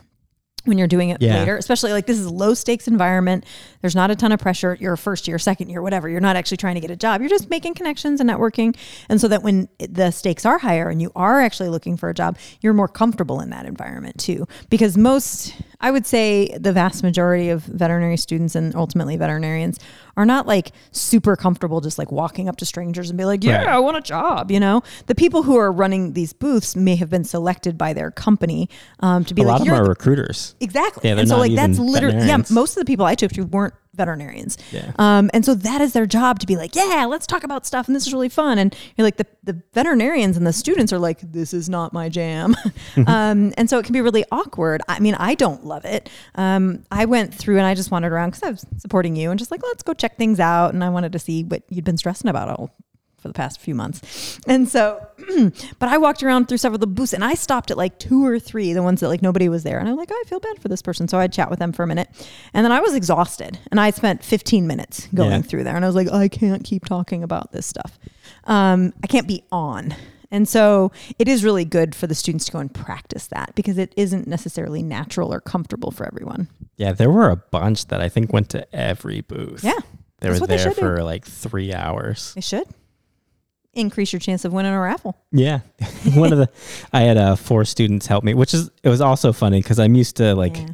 when 0.66 0.76
you're 0.78 0.86
doing 0.86 1.08
it 1.08 1.22
Yeah. 1.22 1.38
later, 1.38 1.56
especially 1.56 1.92
like 1.92 2.06
this 2.06 2.18
is 2.18 2.26
a 2.26 2.30
low 2.32 2.52
stakes 2.54 2.86
environment. 2.86 3.44
There's 3.80 3.94
not 3.94 4.10
a 4.10 4.16
ton 4.16 4.30
of 4.32 4.40
pressure. 4.40 4.76
You're 4.78 4.92
a 4.92 4.98
first 4.98 5.26
year, 5.26 5.38
second 5.38 5.70
year, 5.70 5.80
whatever. 5.80 6.08
You're 6.08 6.20
not 6.20 6.36
actually 6.36 6.58
trying 6.58 6.74
to 6.74 6.80
get 6.80 6.90
a 6.90 6.96
job. 6.96 7.20
You're 7.22 7.30
just 7.30 7.48
making 7.48 7.74
connections 7.74 8.20
and 8.20 8.28
networking. 8.28 8.76
And 9.08 9.20
so 9.20 9.28
that 9.28 9.42
when 9.42 9.68
the 9.78 10.10
stakes 10.10 10.44
are 10.44 10.58
higher 10.58 10.88
and 10.90 11.00
you 11.00 11.12
are 11.16 11.40
actually 11.40 11.70
looking 11.70 11.96
for 11.96 12.10
a 12.10 12.14
job, 12.14 12.36
you're 12.60 12.74
more 12.74 12.88
comfortable 12.88 13.40
in 13.40 13.50
that 13.50 13.64
environment 13.66 14.18
too. 14.18 14.46
Because 14.68 14.96
most, 14.98 15.54
I 15.80 15.90
would 15.90 16.06
say 16.06 16.54
the 16.58 16.72
vast 16.72 17.02
majority 17.02 17.48
of 17.48 17.62
veterinary 17.64 18.18
students 18.18 18.54
and 18.54 18.74
ultimately 18.76 19.16
veterinarians 19.16 19.78
are 20.20 20.26
not 20.26 20.46
like 20.46 20.72
super 20.92 21.34
comfortable 21.36 21.80
just 21.80 21.98
like 21.98 22.12
walking 22.12 22.48
up 22.48 22.56
to 22.58 22.66
strangers 22.66 23.08
and 23.10 23.16
be 23.16 23.24
like, 23.24 23.42
yeah, 23.42 23.58
Right. 23.64 23.66
I 23.68 23.78
want 23.78 23.96
a 23.96 24.00
job. 24.02 24.50
You 24.50 24.60
know, 24.60 24.82
the 25.06 25.14
people 25.14 25.42
who 25.42 25.56
are 25.56 25.72
running 25.72 26.12
these 26.12 26.32
booths 26.32 26.76
may 26.76 26.94
have 26.96 27.08
been 27.10 27.24
selected 27.24 27.78
by 27.78 27.92
their 27.92 28.10
company 28.10 28.68
um, 29.00 29.24
to 29.24 29.34
be 29.34 29.42
A 29.42 29.44
like, 29.46 29.52
lot 29.52 29.60
of 29.62 29.66
them 29.66 29.74
are 29.80 29.84
the- 29.84 29.88
recruiters. 29.90 30.54
Exactly. 30.60 31.08
Yeah, 31.08 31.16
and 31.18 31.28
so 31.28 31.38
like 31.38 31.54
that's 31.54 31.78
literally 31.78 32.26
yeah, 32.26 32.42
most 32.50 32.76
of 32.76 32.80
the 32.80 32.84
people 32.84 33.06
I 33.06 33.14
took 33.14 33.32
to 33.32 33.42
weren't 33.44 33.74
veterinarians. 34.00 34.56
Yeah. 34.72 34.92
Um 34.98 35.30
and 35.34 35.44
so 35.44 35.54
that 35.54 35.80
is 35.80 35.92
their 35.92 36.06
job 36.06 36.38
to 36.40 36.46
be 36.46 36.56
like, 36.56 36.74
yeah, 36.74 37.06
let's 37.08 37.26
talk 37.26 37.44
about 37.44 37.66
stuff 37.66 37.86
and 37.86 37.94
this 37.94 38.06
is 38.06 38.12
really 38.12 38.28
fun. 38.28 38.58
And 38.58 38.74
you're 38.96 39.04
like 39.04 39.18
the 39.18 39.26
the 39.44 39.62
veterinarians 39.74 40.36
and 40.36 40.46
the 40.46 40.52
students 40.52 40.92
are 40.92 40.98
like, 40.98 41.20
this 41.20 41.52
is 41.52 41.68
not 41.68 41.92
my 41.92 42.08
jam. 42.08 42.56
um 43.06 43.52
and 43.58 43.68
so 43.68 43.78
it 43.78 43.84
can 43.84 43.92
be 43.92 44.00
really 44.00 44.24
awkward. 44.32 44.80
I 44.88 45.00
mean, 45.00 45.14
I 45.14 45.34
don't 45.34 45.64
love 45.66 45.84
it. 45.84 46.08
Um 46.34 46.84
I 46.90 47.04
went 47.04 47.34
through 47.34 47.58
and 47.58 47.66
I 47.66 47.74
just 47.74 47.90
wandered 47.90 48.12
around 48.12 48.32
cuz 48.32 48.42
I 48.42 48.50
was 48.50 48.66
supporting 48.78 49.16
you 49.16 49.30
and 49.30 49.38
just 49.38 49.50
like, 49.50 49.62
let's 49.62 49.82
go 49.82 49.92
check 49.92 50.16
things 50.16 50.40
out 50.40 50.72
and 50.72 50.82
I 50.82 50.88
wanted 50.88 51.12
to 51.12 51.18
see 51.18 51.44
what 51.44 51.62
you'd 51.68 51.84
been 51.84 51.98
stressing 51.98 52.30
about 52.30 52.48
all 52.48 52.70
for 53.20 53.28
the 53.28 53.34
past 53.34 53.60
few 53.60 53.74
months. 53.74 54.38
And 54.46 54.68
so, 54.68 55.04
but 55.78 55.88
I 55.88 55.98
walked 55.98 56.22
around 56.22 56.48
through 56.48 56.58
several 56.58 56.76
of 56.76 56.80
the 56.80 56.86
booths 56.86 57.12
and 57.12 57.24
I 57.24 57.34
stopped 57.34 57.70
at 57.70 57.76
like 57.76 57.98
two 57.98 58.24
or 58.24 58.38
three, 58.38 58.72
the 58.72 58.82
ones 58.82 59.00
that 59.00 59.08
like 59.08 59.22
nobody 59.22 59.48
was 59.48 59.62
there. 59.62 59.78
And 59.78 59.88
I'm 59.88 59.96
like, 59.96 60.10
I 60.12 60.22
feel 60.26 60.40
bad 60.40 60.60
for 60.60 60.68
this 60.68 60.82
person. 60.82 61.08
So 61.08 61.18
I'd 61.18 61.32
chat 61.32 61.50
with 61.50 61.58
them 61.58 61.72
for 61.72 61.82
a 61.82 61.86
minute. 61.86 62.08
And 62.54 62.64
then 62.64 62.72
I 62.72 62.80
was 62.80 62.94
exhausted 62.94 63.58
and 63.70 63.78
I 63.80 63.90
spent 63.90 64.24
15 64.24 64.66
minutes 64.66 65.08
going 65.14 65.30
Yeah. 65.30 65.42
through 65.42 65.64
there. 65.64 65.76
And 65.76 65.84
I 65.84 65.88
was 65.88 65.96
like, 65.96 66.10
I 66.10 66.28
can't 66.28 66.64
keep 66.64 66.84
talking 66.84 67.22
about 67.22 67.52
this 67.52 67.66
stuff. 67.66 67.98
Um, 68.44 68.92
I 69.02 69.06
can't 69.06 69.28
be 69.28 69.44
on. 69.52 69.94
And 70.32 70.48
so 70.48 70.92
it 71.18 71.26
is 71.26 71.42
really 71.42 71.64
good 71.64 71.94
for 71.94 72.06
the 72.06 72.14
students 72.14 72.44
to 72.46 72.52
go 72.52 72.60
and 72.60 72.72
practice 72.72 73.26
that 73.28 73.52
because 73.56 73.78
it 73.78 73.92
isn't 73.96 74.28
necessarily 74.28 74.80
natural 74.82 75.34
or 75.34 75.40
comfortable 75.40 75.90
for 75.90 76.06
everyone. 76.06 76.48
Yeah, 76.76 76.92
there 76.92 77.10
were 77.10 77.30
a 77.30 77.36
bunch 77.36 77.86
that 77.88 78.00
I 78.00 78.08
think 78.08 78.32
went 78.32 78.48
to 78.50 78.72
every 78.74 79.22
booth. 79.22 79.64
Yeah. 79.64 79.72
They 80.20 80.28
were 80.30 80.38
what 80.38 80.48
they 80.48 80.56
there 80.58 80.68
do. 80.68 80.74
for 80.74 81.02
like 81.02 81.24
three 81.26 81.74
hours. 81.74 82.32
They 82.34 82.42
should 82.42 82.64
increase 83.74 84.12
your 84.12 84.20
chance 84.20 84.44
of 84.44 84.52
winning 84.52 84.72
a 84.72 84.80
raffle. 84.80 85.16
Yeah. 85.32 85.60
One 86.14 86.32
of 86.32 86.38
the, 86.38 86.50
I 86.92 87.02
had 87.02 87.16
uh, 87.16 87.36
four 87.36 87.64
students 87.64 88.06
help 88.06 88.24
me, 88.24 88.34
which 88.34 88.54
is, 88.54 88.70
it 88.82 88.88
was 88.88 89.00
also 89.00 89.32
funny 89.32 89.60
because 89.60 89.78
I'm 89.78 89.94
used 89.94 90.16
to 90.16 90.34
like, 90.34 90.56
Yeah. 90.56 90.66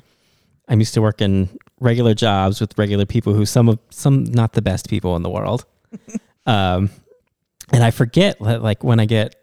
I'm 0.68 0.80
used 0.80 0.94
to 0.94 1.02
working 1.02 1.48
regular 1.78 2.14
jobs 2.14 2.60
with 2.60 2.76
regular 2.76 3.06
people 3.06 3.34
who 3.34 3.46
some 3.46 3.68
of, 3.68 3.78
some 3.90 4.24
not 4.24 4.54
the 4.54 4.62
best 4.62 4.88
people 4.88 5.14
in 5.16 5.22
the 5.22 5.30
world. 5.30 5.64
um, 6.46 6.90
and 7.72 7.84
I 7.84 7.90
forget 7.90 8.40
like 8.40 8.82
when 8.82 8.98
I 9.00 9.06
get 9.06 9.34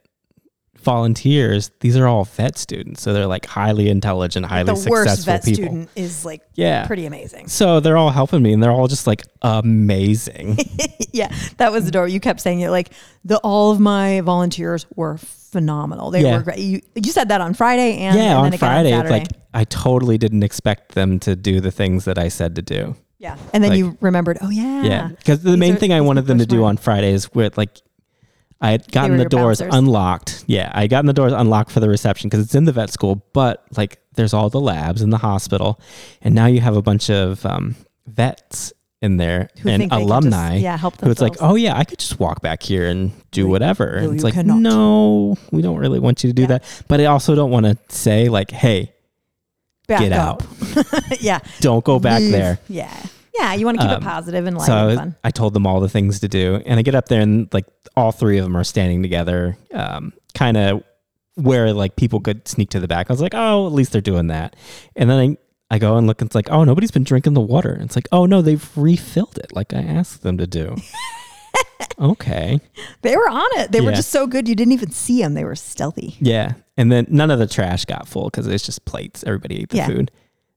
volunteers, 0.84 1.72
these 1.80 1.98
are 1.98 2.08
all 2.08 2.26
vet 2.26 2.58
students. 2.58 3.02
So 3.02 3.14
they're 3.14 3.28
like 3.28 3.46
highly 3.46 3.90
intelligent, 3.90 4.46
highly 4.46 4.74
the 4.74 4.90
worst 4.90 5.26
vet 5.26 5.44
people. 5.44 5.64
student 5.64 5.90
is 5.96 6.26
like 6.26 6.42
Yeah. 6.56 6.86
pretty 6.86 7.06
amazing. 7.06 7.48
So 7.48 7.80
they're 7.80 7.98
all 7.98 8.10
helping 8.12 8.42
me 8.42 8.54
and 8.54 8.62
they're 8.62 8.72
all 8.72 8.88
just 8.88 9.08
like 9.08 9.24
amazing. 9.42 10.58
yeah, 11.14 11.34
that 11.58 11.72
was 11.72 11.86
the 11.86 11.92
door. 11.92 12.08
You 12.08 12.20
kept 12.20 12.40
saying 12.42 12.62
it 12.62 12.70
like 12.70 12.92
the 13.26 13.38
all 13.40 13.72
of 13.72 13.80
my 13.80 14.22
volunteers 14.22 14.86
were 14.96 15.18
phenomenal. 15.18 16.12
They 16.12 16.22
Yeah. 16.24 16.38
were 16.38 16.44
great. 16.44 16.60
You, 16.60 16.82
you 16.96 17.12
said 17.12 17.30
that 17.30 17.42
on 17.42 17.54
Friday 17.54 17.98
and 17.98 18.18
yeah, 18.18 18.38
and 18.44 18.54
on 18.54 18.58
Friday, 18.58 18.94
on 18.94 19.02
it's 19.02 19.12
like 19.12 19.28
I 19.54 19.64
totally 19.66 20.18
didn't 20.18 20.44
expect 20.44 20.94
them 20.96 21.20
to 21.20 21.36
do 21.36 21.60
the 21.60 21.72
things 21.72 22.06
that 22.06 22.18
I 22.18 22.28
said 22.28 22.56
to 22.56 22.62
do. 22.62 22.96
yeah, 23.20 23.38
and 23.54 23.64
then 23.64 23.72
like- 23.72 23.80
you 23.80 23.98
remembered. 24.02 24.38
Oh 24.42 24.50
yeah, 24.50 24.84
Yeah, 24.84 25.08
because 25.10 25.42
the 25.44 25.52
These 25.52 25.60
main 25.60 25.74
are- 25.74 25.78
thing 25.78 25.94
I 25.94 26.02
wanted 26.02 26.26
them 26.28 26.40
to 26.40 26.46
do 26.46 26.64
on 26.66 26.78
Friday 26.78 27.12
is 27.14 27.32
with 27.34 27.58
like 27.58 27.82
I 28.64 28.72
had 28.72 28.92
gotten 28.92 29.18
the 29.18 29.26
doors 29.26 29.60
bouncers. 29.60 29.78
unlocked. 29.78 30.46
Yeah, 30.48 30.72
I 30.74 30.82
had 30.82 30.90
gotten 30.90 31.06
the 31.06 31.14
doors 31.14 31.34
unlocked 31.34 31.70
for 31.72 31.80
the 31.82 31.90
reception 31.90 32.30
because 32.30 32.44
it's 32.46 32.56
in 32.56 32.64
the 32.66 32.72
vet 32.72 32.90
school, 32.90 33.24
but 33.34 33.64
like 33.78 34.00
there's 34.16 34.34
all 34.34 34.50
the 34.50 34.60
labs 34.62 35.02
in 35.02 35.10
the 35.12 35.18
hospital, 35.20 35.80
and 36.22 36.34
now 36.34 36.46
you 36.48 36.62
have 36.62 36.76
a 36.78 36.82
bunch 36.82 37.10
of 37.10 37.46
um, 37.46 37.76
vets 38.08 38.74
in 39.02 39.18
there 39.18 39.50
Who 39.60 39.70
and 39.70 39.82
think 39.82 39.92
they 39.92 39.98
can 39.98 40.06
alumni. 40.08 40.52
just, 40.54 40.64
yeah, 40.64 40.78
help 40.78 41.00
who 41.02 41.12
it's 41.12 41.20
like, 41.20 41.36
oh 41.42 41.56
yeah, 41.56 41.78
I 41.78 41.84
could 41.84 42.00
just 42.00 42.20
walk 42.22 42.42
back 42.42 42.64
here 42.64 42.88
and 42.88 43.12
do 43.32 43.48
whatever. 43.48 44.00
no, 44.00 44.06
and 44.08 44.16
it's 44.16 44.24
like, 44.24 44.34
cannot. 44.34 44.60
no, 44.60 45.36
we 45.52 45.62
don't 45.62 45.78
really 45.78 46.00
want 46.00 46.24
you 46.24 46.30
to 46.30 46.34
do 46.34 46.44
Yeah. 46.44 46.48
that. 46.60 46.84
But 46.88 47.02
I 47.02 47.06
also 47.06 47.36
don't 47.36 47.52
want 47.52 47.66
to 47.66 47.78
say 47.90 48.30
like, 48.30 48.50
hey, 48.52 48.94
Back 49.88 50.00
get 50.00 50.14
up. 50.14 50.42
yeah, 51.20 51.40
don't 51.60 51.84
go 51.84 52.00
back 52.00 52.22
Leave. 52.22 52.32
there. 52.32 52.60
Yeah, 52.70 52.96
yeah. 53.36 53.54
You 53.54 53.66
want 53.66 53.78
to 53.80 53.84
keep 53.84 53.92
Um, 53.92 54.02
it 54.02 54.06
positive 54.06 54.46
and 54.48 54.58
light 54.58 54.66
so 54.68 54.74
I, 54.74 54.90
and 54.90 54.98
fun. 55.00 55.16
I 55.24 55.32
told 55.32 55.54
them 55.54 55.66
all 55.68 55.80
the 55.80 55.90
things 55.90 56.20
to 56.22 56.28
do, 56.28 56.62
and 56.66 56.80
I 56.80 56.84
get 56.84 56.96
up 56.96 57.08
there 57.08 57.22
and 57.22 57.48
like 57.54 57.66
all 57.96 58.12
three 58.12 58.38
of 58.38 58.46
them 58.46 58.56
are 58.56 58.64
standing 58.64 59.02
together, 59.02 59.58
um, 59.74 60.14
kind 60.34 60.58
of 60.58 60.84
where 61.36 61.74
like 61.74 61.96
people 61.96 62.20
could 62.20 62.48
sneak 62.48 62.70
to 62.72 62.80
the 62.80 62.88
back. 62.88 63.10
I 63.10 63.14
was 63.14 63.22
like, 63.22 63.34
oh, 63.36 63.66
at 63.68 63.74
least 63.74 63.92
they're 63.92 64.02
doing 64.02 64.28
that. 64.28 64.56
And 64.96 65.10
then 65.10 65.20
I, 65.72 65.76
I 65.76 65.80
go 65.80 65.98
and 65.98 66.06
look, 66.06 66.22
and 66.22 66.28
it's 66.28 66.36
like, 66.36 66.50
oh, 66.52 66.64
nobody's 66.64 66.92
been 66.92 67.04
drinking 67.04 67.34
the 67.34 67.42
water. 67.42 67.72
And 67.74 67.84
it's 67.84 67.96
like, 67.96 68.08
oh 68.12 68.26
no, 68.26 68.42
they've 68.42 68.70
refilled 68.78 69.38
it, 69.40 69.54
like 69.56 69.74
I 69.74 69.82
asked 69.82 70.22
them 70.24 70.38
to 70.38 70.46
do. 70.48 70.76
okay, 72.00 72.60
They 73.02 73.16
were 73.16 73.30
on 73.30 73.48
it. 73.60 73.72
They 73.72 73.82
were 73.82 73.92
just 73.92 74.10
so 74.10 74.26
good. 74.28 74.48
You 74.48 74.56
didn't 74.56 74.72
even 74.74 74.92
see 74.92 75.22
them. 75.22 75.34
They 75.34 75.44
were 75.44 75.56
stealthy. 75.56 76.16
yeah. 76.20 76.54
And 76.76 76.92
then 76.92 77.06
none 77.10 77.30
of 77.30 77.38
the 77.38 77.46
trash 77.46 77.86
got 77.86 78.08
full 78.08 78.26
because 78.26 78.48
it's 78.48 78.66
just 78.66 78.84
plates. 78.86 79.24
Everybody 79.28 79.62
ate 79.62 79.70
the 79.70 79.78
Yeah. 79.78 79.88
food. 79.88 80.12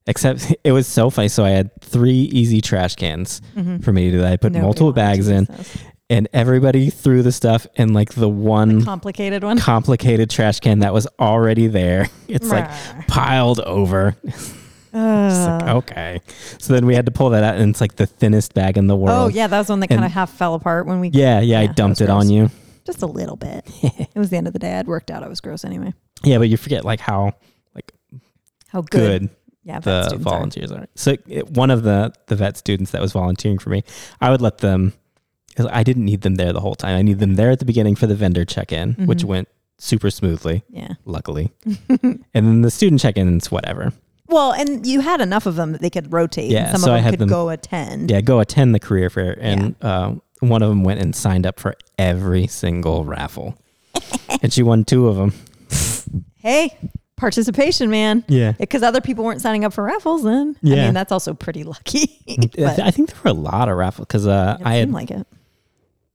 Except 0.07 0.55
it 0.63 0.71
was 0.71 0.87
so 0.87 1.09
funny. 1.09 1.27
So 1.27 1.43
I 1.45 1.49
had 1.49 1.69
three 1.81 2.13
easy 2.13 2.61
trash 2.61 2.95
cans 2.95 3.41
for 3.81 3.91
me 3.93 4.05
to 4.05 4.11
do 4.11 4.17
that. 4.21 4.31
I 4.33 4.37
put 4.37 4.51
Nobody 4.53 4.63
multiple 4.65 4.93
bags 4.93 5.27
in. 5.27 5.45
those. 5.45 5.77
and 6.09 6.27
everybody 6.33 6.89
threw 6.89 7.21
the 7.21 7.31
stuff 7.33 7.67
in 7.75 7.91
like 7.93 8.13
the 8.13 8.29
one 8.29 8.83
Complicated 8.85 9.43
one. 9.43 9.59
complicated 9.59 10.29
trash 10.29 10.59
can 10.61 10.79
that 10.79 10.93
was 10.93 11.07
already 11.19 11.67
there. 11.67 12.07
It's 12.27 12.49
like 12.49 12.69
piled 13.07 13.59
over. 13.61 14.15
Uh, 14.93 15.59
like, 15.61 15.75
okay. 15.75 16.21
So 16.57 16.73
then 16.73 16.85
we 16.87 16.95
had 16.95 17.05
to 17.05 17.11
pull 17.11 17.29
that 17.31 17.43
out, 17.43 17.55
and 17.57 17.69
it's 17.69 17.81
like 17.81 17.97
the 17.97 18.07
thinnest 18.07 18.53
bag 18.55 18.77
in 18.77 18.87
the 18.87 18.95
world. 18.95 19.25
oh 19.25 19.27
yeah, 19.27 19.45
that 19.45 19.57
was 19.59 19.69
one 19.69 19.79
that 19.81 19.89
kind 19.89 20.03
of 20.03 20.09
half 20.11 20.31
fell 20.31 20.55
apart 20.55 20.87
when 20.87 20.99
we. 21.01 21.09
Yeah, 21.09 21.39
yeah, 21.41 21.59
I 21.59 21.61
Yeah, 21.63 21.67
that 21.67 21.75
dumped 21.75 22.01
it 22.01 22.09
on 22.09 22.29
you. 22.29 22.49
just 22.85 23.03
a 23.03 23.05
little 23.05 23.35
bit. 23.35 23.63
it 23.83 24.15
was 24.15 24.29
the 24.31 24.37
end 24.37 24.47
of 24.47 24.53
the 24.53 24.59
day. 24.59 24.73
I'd 24.79 24.87
worked 24.87 25.11
out. 25.11 25.21
I 25.23 25.27
was 25.27 25.39
gross 25.41 25.65
anyway. 25.65 25.93
Yeah, 26.23 26.39
but 26.39 26.49
you 26.49 26.57
forget 26.57 26.83
like 26.83 26.99
how 26.99 27.33
like 27.75 27.91
How 28.69 28.81
good. 28.81 29.21
good, 29.23 29.29
Yeah, 29.67 29.79
the 29.79 30.03
students 30.05 30.25
are. 30.25 30.29
volunteers 30.31 30.71
are. 30.71 30.87
So 30.95 31.15
one 31.53 31.69
of 31.71 31.83
the 31.83 32.13
the 32.27 32.35
vet 32.37 32.55
students 32.57 32.91
that 32.91 33.01
was 33.01 33.11
volunteering 33.11 33.57
for 33.59 33.69
me, 33.69 33.83
I 34.21 34.31
would 34.31 34.41
let 34.41 34.59
them. 34.59 34.93
I 35.59 35.83
didn't 35.83 36.05
need 36.05 36.21
them 36.21 36.35
there 36.35 36.53
the 36.53 36.59
whole 36.61 36.75
time. 36.75 36.95
I 36.97 37.01
need 37.01 37.19
them 37.19 37.35
there 37.35 37.49
at 37.51 37.59
the 37.59 37.65
beginning 37.65 37.95
for 37.95 38.07
the 38.07 38.15
vendor 38.15 38.45
check 38.45 38.71
in, 38.71 38.93
which 39.07 39.23
Mhm. 39.23 39.25
went 39.25 39.47
super 39.79 40.09
smoothly, 40.11 40.63
Yeah. 40.69 40.93
luckily. 41.03 41.51
and 41.89 42.23
then 42.33 42.61
the 42.61 42.69
student 42.71 43.01
check 43.01 43.17
ins, 43.17 43.51
whatever. 43.51 43.91
Well, 44.27 44.53
and 44.53 44.85
you 44.85 45.01
had 45.01 45.19
enough 45.19 45.45
of 45.47 45.55
them 45.55 45.71
that 45.71 45.81
they 45.81 45.89
could 45.89 46.13
rotate. 46.13 46.51
Yeah, 46.51 46.71
some 46.71 46.81
so 46.81 46.91
I 46.93 46.97
of 46.97 46.97
them 46.97 47.03
had 47.03 47.11
could 47.13 47.19
them- 47.21 47.29
go 47.29 47.49
attend. 47.49 48.11
yeah, 48.11 48.21
go 48.21 48.39
attend 48.39 48.73
the 48.75 48.79
career 48.79 49.09
fair. 49.09 49.37
And 49.41 49.75
uh, 49.81 50.13
one 50.41 50.61
of 50.61 50.69
them 50.69 50.83
went 50.83 51.01
and 51.01 51.15
signed 51.15 51.45
up 51.47 51.59
for 51.59 51.75
every 51.97 52.45
single 52.47 53.03
raffle. 53.03 53.57
and 54.41 54.53
she 54.53 54.61
won 54.63 54.85
two 54.85 55.07
of 55.07 55.15
them. 55.17 55.33
Hey, 56.35 56.77
participation, 57.17 57.89
man. 57.89 58.23
Yeah. 58.27 58.53
Because 58.53 58.83
other 58.83 59.01
people 59.01 59.25
weren't 59.25 59.41
signing 59.41 59.65
up 59.65 59.73
for 59.73 59.83
raffles. 59.83 60.23
Then 60.23 60.55
Yeah. 60.61 60.83
I 60.83 60.85
mean, 60.85 60.93
that's 60.93 61.11
also 61.11 61.33
pretty 61.33 61.63
lucky. 61.63 62.19
but 62.57 62.79
I 62.79 62.91
think 62.91 63.09
there 63.09 63.19
were 63.25 63.31
a 63.31 63.33
lot 63.33 63.67
of 63.69 63.75
raffles 63.77 64.07
because 64.07 64.25
uh, 64.27 64.57
I 64.63 64.75
had, 64.75 64.91
like 64.91 65.11
it. 65.11 65.27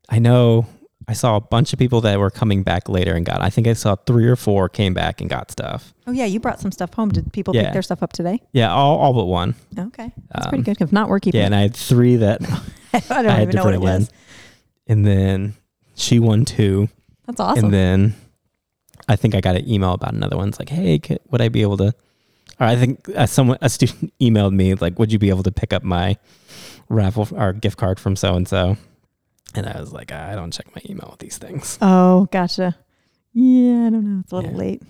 I 0.08 0.18
know 0.18 0.66
I 1.08 1.14
saw 1.14 1.36
a 1.36 1.40
bunch 1.40 1.72
of 1.72 1.78
people 1.78 2.00
that 2.02 2.18
were 2.18 2.30
coming 2.30 2.62
back 2.62 2.88
later 2.88 3.14
and 3.14 3.26
got, 3.26 3.42
I 3.42 3.50
think 3.50 3.66
I 3.66 3.72
saw 3.72 3.96
three 3.96 4.26
or 4.26 4.36
four 4.36 4.68
came 4.68 4.94
back 4.94 5.20
and 5.20 5.28
got 5.28 5.50
stuff. 5.50 5.92
Oh 6.06 6.12
yeah, 6.12 6.24
you 6.26 6.38
brought 6.40 6.60
some 6.60 6.70
stuff 6.72 6.94
home. 6.94 7.10
Did 7.10 7.32
people 7.32 7.54
Yeah. 7.54 7.64
pick 7.64 7.72
their 7.74 7.82
stuff 7.82 8.02
up 8.02 8.12
today? 8.12 8.40
Yeah, 8.52 8.72
all, 8.72 8.98
all 8.98 9.12
but 9.12 9.24
one. 9.26 9.54
Okay, 9.76 10.12
that's 10.32 10.46
Um, 10.46 10.50
pretty 10.50 10.64
good. 10.64 10.80
If 10.80 10.92
not, 10.92 11.08
we're 11.08 11.18
keeping. 11.20 11.40
Yeah, 11.40 11.46
and 11.46 11.54
I 11.54 11.62
had 11.62 11.74
three 11.76 12.16
that. 12.16 12.40
I 12.94 13.00
don't 13.08 13.26
I 13.26 13.32
had 13.32 13.42
even 13.42 13.56
know 13.56 13.64
what 13.64 13.74
it 13.74 13.76
in. 13.76 13.82
was. 13.82 14.10
And 14.86 15.04
then 15.06 15.54
she 15.96 16.18
won 16.20 16.44
two. 16.44 16.88
That's 17.26 17.40
awesome. 17.40 17.66
And 17.66 17.74
then 17.74 18.14
I 19.12 19.16
think 19.16 19.34
I 19.34 19.40
got 19.40 19.56
an 19.56 19.68
email 19.70 19.92
about 19.92 20.14
another 20.14 20.36
one. 20.36 20.48
It's 20.48 20.58
like, 20.58 20.68
hey, 20.70 20.98
could, 20.98 21.20
would 21.30 21.40
I 21.40 21.48
be 21.48 21.62
able 21.62 21.76
to? 21.78 21.94
Or 22.60 22.66
I 22.66 22.76
think 22.76 23.08
uh, 23.14 23.26
someone, 23.26 23.58
a 23.60 23.68
student 23.68 24.12
emailed 24.20 24.52
me 24.52 24.74
like, 24.74 24.98
would 24.98 25.12
you 25.12 25.18
be 25.18 25.28
able 25.30 25.42
to 25.44 25.52
pick 25.52 25.72
up 25.72 25.82
my 25.82 26.16
raffle 26.88 27.28
or 27.32 27.52
gift 27.52 27.76
card 27.78 27.98
from 28.00 28.16
so 28.16 28.34
and 28.34 28.46
so? 28.48 28.76
And 29.54 29.66
I 29.66 29.78
was 29.80 29.92
like, 29.92 30.12
I 30.12 30.34
don't 30.34 30.50
check 30.52 30.66
my 30.74 30.82
email 30.88 31.08
with 31.10 31.20
these 31.20 31.38
things. 31.38 31.78
oh, 31.82 32.26
gotcha. 32.32 32.76
Yeah, 33.34 33.86
I 33.86 33.90
don't 33.90 34.04
know. 34.04 34.20
It's 34.20 34.32
a 34.32 34.36
little 34.36 34.50
Yeah. 34.52 34.56
late. 34.56 34.82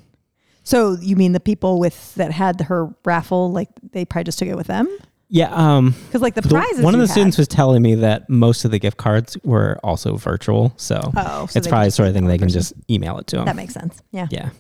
So 0.65 0.97
you 1.01 1.17
mean 1.17 1.33
the 1.33 1.41
people 1.41 1.81
with 1.81 2.15
that 2.15 2.31
had 2.31 2.61
her 2.63 2.95
raffle, 3.05 3.51
like 3.51 3.69
they 3.93 4.05
probably 4.05 4.25
just 4.25 4.39
took 4.39 4.49
it 4.49 4.57
with 4.57 4.69
them? 4.69 4.89
Yeah. 5.35 5.49
Um, 5.55 5.95
Because 6.07 6.21
like 6.21 6.35
the 6.35 6.43
the- 6.43 6.51
prizes. 6.51 6.85
one 6.85 6.95
of 6.95 7.01
the 7.01 7.07
had- 7.07 7.13
students 7.13 7.39
was 7.39 7.49
telling 7.49 7.81
me 7.81 7.95
that 7.97 8.29
most 8.29 8.67
of 8.67 8.71
the 8.71 8.79
gift 8.79 8.99
cards 8.99 9.37
were 9.45 9.79
also 9.83 10.17
virtual, 10.17 10.75
so 10.77 11.01
Oh, 11.17 11.47
so 11.47 11.57
it's 11.59 11.67
probably 11.67 11.87
the 11.89 11.93
sort 11.93 12.09
of 12.09 12.15
thing 12.15 12.27
they 12.27 12.37
can 12.37 12.51
just 12.51 12.75
email 12.91 13.17
it 13.17 13.27
to 13.29 13.37
them. 13.37 13.47
That 13.47 13.57
makes 13.57 13.73
sense. 13.73 14.03
Yeah. 14.13 14.27
yeah. 14.31 14.51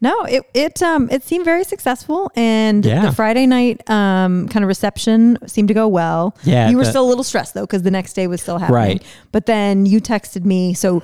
No, 0.00 0.22
it 0.24 0.42
it 0.54 0.82
um 0.82 1.08
it 1.10 1.22
seemed 1.22 1.44
very 1.44 1.64
successful, 1.64 2.30
and 2.34 2.84
Yeah. 2.84 3.02
the 3.06 3.12
Friday 3.12 3.44
night 3.46 3.88
um 3.90 4.48
kind 4.48 4.64
of 4.64 4.68
reception 4.68 5.36
seemed 5.46 5.68
to 5.68 5.74
go 5.74 5.86
well. 5.86 6.34
Yeah, 6.44 6.70
you 6.70 6.78
were 6.78 6.84
the- 6.84 6.90
still 6.90 7.04
a 7.04 7.08
little 7.10 7.24
stressed 7.24 7.52
though 7.52 7.62
because 7.66 7.82
the 7.82 7.90
next 7.90 8.14
day 8.14 8.26
was 8.26 8.40
still 8.40 8.56
happening. 8.58 8.74
Right. 8.74 9.02
But 9.32 9.44
then 9.46 9.84
you 9.84 10.00
texted 10.00 10.44
me, 10.46 10.72
so 10.72 11.02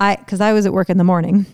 I 0.00 0.16
because 0.16 0.40
I 0.40 0.54
was 0.54 0.64
at 0.64 0.72
work 0.72 0.88
in 0.88 0.96
the 0.96 1.04
morning, 1.04 1.44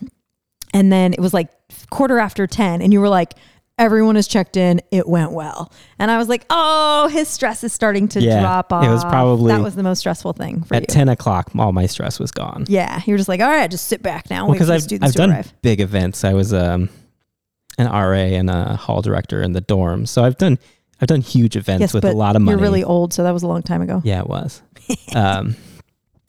and 0.73 0.91
then 0.91 1.11
it 1.13 1.19
was 1.19 1.33
like 1.33 1.49
quarter 1.89 2.19
after 2.19 2.47
ten, 2.47 2.81
and 2.81 2.93
you 2.93 3.01
were 3.01 3.09
like. 3.09 3.33
Everyone 3.81 4.15
is 4.15 4.27
checked 4.27 4.57
in. 4.57 4.79
It 4.91 5.07
went 5.07 5.31
well, 5.31 5.71
and 5.97 6.11
I 6.11 6.17
was 6.19 6.29
like, 6.29 6.45
"Oh, 6.49 7.07
his 7.11 7.27
stress 7.27 7.63
is 7.63 7.73
starting 7.73 8.07
to 8.09 8.21
Yeah, 8.21 8.39
drop 8.41 8.71
off." 8.71 8.83
it 8.85 8.89
was 8.89 9.03
probably- 9.03 9.51
that 9.51 9.61
was 9.61 9.75
the 9.75 9.81
most 9.83 9.99
stressful 9.99 10.33
thing 10.33 10.61
for 10.63 10.75
At 10.75 10.83
you. 10.83 10.87
ten 10.87 11.09
o'clock, 11.09 11.49
all 11.57 11.71
my 11.71 11.87
stress 11.87 12.19
was 12.19 12.29
gone. 12.31 12.65
yeah, 12.67 13.01
you 13.05 13.13
were 13.13 13.17
just 13.17 13.27
like, 13.29 13.41
"All 13.41 13.49
right, 13.49 13.69
just 13.71 13.87
sit 13.87 14.03
back 14.03 14.29
now." 14.29 14.41
and 14.41 14.47
Well, 14.49 14.53
because 14.53 14.69
I've 14.69 15.03
I've 15.03 15.13
done 15.15 15.31
arrive. 15.31 15.53
big 15.63 15.81
events. 15.81 16.23
I 16.23 16.33
was 16.33 16.53
um 16.53 16.89
an 17.77 17.87
RA 17.87 18.35
and 18.35 18.49
a 18.49 18.75
hall 18.75 19.01
director 19.01 19.41
in 19.41 19.53
the 19.53 19.61
dorms, 19.61 20.09
so 20.09 20.23
I've 20.23 20.37
done 20.37 20.59
I've 21.01 21.07
done 21.07 21.21
huge 21.21 21.55
events 21.55 21.81
Yes, 21.81 21.93
with 21.95 22.05
a 22.05 22.11
lot 22.11 22.35
of 22.35 22.43
money. 22.43 22.53
You're 22.55 22.61
really 22.61 22.83
old, 22.83 23.11
so 23.13 23.23
that 23.23 23.31
was 23.31 23.41
a 23.41 23.47
long 23.47 23.63
time 23.63 23.81
ago. 23.81 24.01
Yeah, 24.05 24.19
it 24.19 24.27
was. 24.27 24.61
um, 25.15 25.55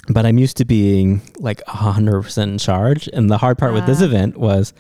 but 0.09 0.25
I'm 0.25 0.39
used 0.39 0.57
to 0.57 0.65
being 0.65 1.21
like 1.39 1.63
100% 1.67 2.43
in 2.43 2.57
charge. 2.59 3.07
And 3.13 3.29
the 3.31 3.37
hard 3.37 3.59
part 3.59 3.75
with 3.75 3.85
this 3.87 4.01
Ah. 4.01 4.05
event 4.07 4.39
was 4.39 4.73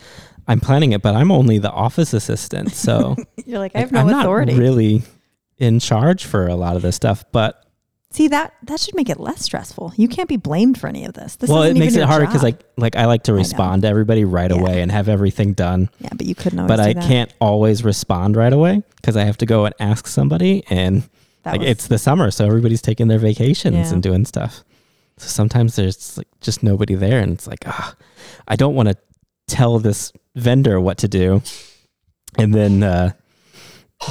I'm 0.48 0.60
planning 0.60 0.92
it, 0.92 1.02
but 1.02 1.14
I'm 1.14 1.30
only 1.30 1.58
the 1.58 1.70
office 1.70 2.12
assistant. 2.12 2.72
So 2.72 3.16
You're 3.46 3.58
like, 3.58 3.72
I 3.76 3.80
like, 3.80 3.90
have 3.90 3.92
no 3.92 4.00
I'm 4.00 4.08
authority. 4.20 4.52
not 4.52 4.60
really 4.60 5.02
in 5.58 5.78
charge 5.78 6.24
for 6.24 6.48
a 6.48 6.54
lot 6.56 6.76
of 6.76 6.82
this 6.82 6.96
stuff. 6.96 7.24
But 7.32 7.58
See 8.10 8.28
that 8.28 8.52
that 8.64 8.78
should 8.78 8.94
make 8.94 9.08
it 9.08 9.18
less 9.18 9.40
stressful. 9.42 9.94
You 9.96 10.06
can't 10.06 10.28
be 10.28 10.36
blamed 10.36 10.78
for 10.78 10.86
any 10.86 11.06
of 11.06 11.14
this. 11.14 11.36
This 11.36 11.48
well, 11.48 11.62
it 11.62 11.76
makes 11.78 11.94
it 11.96 12.04
harder 12.04 12.26
because 12.26 12.42
like 12.42 12.60
like 12.76 12.94
I 12.94 13.06
like 13.06 13.22
to 13.24 13.32
respond 13.32 13.82
to 13.82 13.88
everybody 13.88 14.24
right 14.26 14.50
Yeah. 14.50 14.58
away 14.60 14.82
and 14.82 14.92
have 14.92 15.08
everything 15.08 15.54
done. 15.54 15.88
yeah, 15.98 16.10
but 16.14 16.26
you 16.26 16.34
couldn't 16.34 16.58
always 16.58 16.68
but 16.68 16.80
I 16.80 16.92
that. 16.92 17.04
can't 17.04 17.32
always 17.40 17.82
respond 17.84 18.36
right 18.36 18.52
away 18.52 18.82
because 18.96 19.16
I 19.16 19.24
have 19.24 19.38
to 19.38 19.46
go 19.46 19.64
and 19.64 19.74
ask 19.80 20.06
somebody 20.06 20.62
and 20.68 21.04
That 21.44 21.52
like 21.52 21.60
was- 21.60 21.70
it's 21.70 21.86
the 21.86 21.96
summer, 21.98 22.30
so 22.30 22.44
everybody's 22.46 22.82
taking 22.82 23.08
their 23.08 23.18
vacations 23.18 23.76
Yeah. 23.76 23.92
and 23.94 24.02
doing 24.02 24.26
stuff. 24.26 24.62
So 25.16 25.28
sometimes 25.28 25.76
there's 25.76 26.18
like 26.18 26.28
just 26.42 26.62
nobody 26.62 26.94
there, 26.94 27.20
and 27.20 27.32
it's 27.32 27.46
like, 27.46 27.60
ah, 27.66 27.94
I 28.46 28.56
don't 28.56 28.74
want 28.74 28.88
to 28.90 28.96
tell 29.46 29.78
this 29.78 30.12
vendor 30.34 30.80
what 30.80 30.98
to 30.98 31.08
do, 31.08 31.42
and 32.38 32.54
then 32.54 32.82
uh, 32.82 33.12